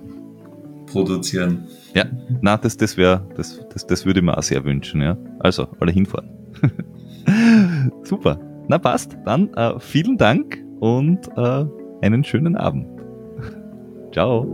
produzieren. 0.88 1.68
Ja, 1.94 2.06
na, 2.42 2.58
das, 2.58 2.78
das 2.78 2.98
wäre, 2.98 3.28
das, 3.36 3.60
das, 3.74 3.86
das 3.86 4.06
würde 4.06 4.20
ich 4.20 4.26
mir 4.26 4.38
auch 4.38 4.44
sehr 4.44 4.64
wünschen, 4.64 5.02
ja. 5.02 5.18
Also, 5.40 5.68
alle 5.80 5.92
hinfahren. 5.92 6.30
Super. 8.04 8.40
Na 8.68 8.78
passt. 8.78 9.18
Dann 9.26 9.54
äh, 9.56 9.80
vielen 9.80 10.18
Dank 10.18 10.64
und 10.80 11.28
äh, 11.36 11.66
einen 12.02 12.24
schönen 12.24 12.56
Abend. 12.56 12.88
Ciao. 14.12 14.46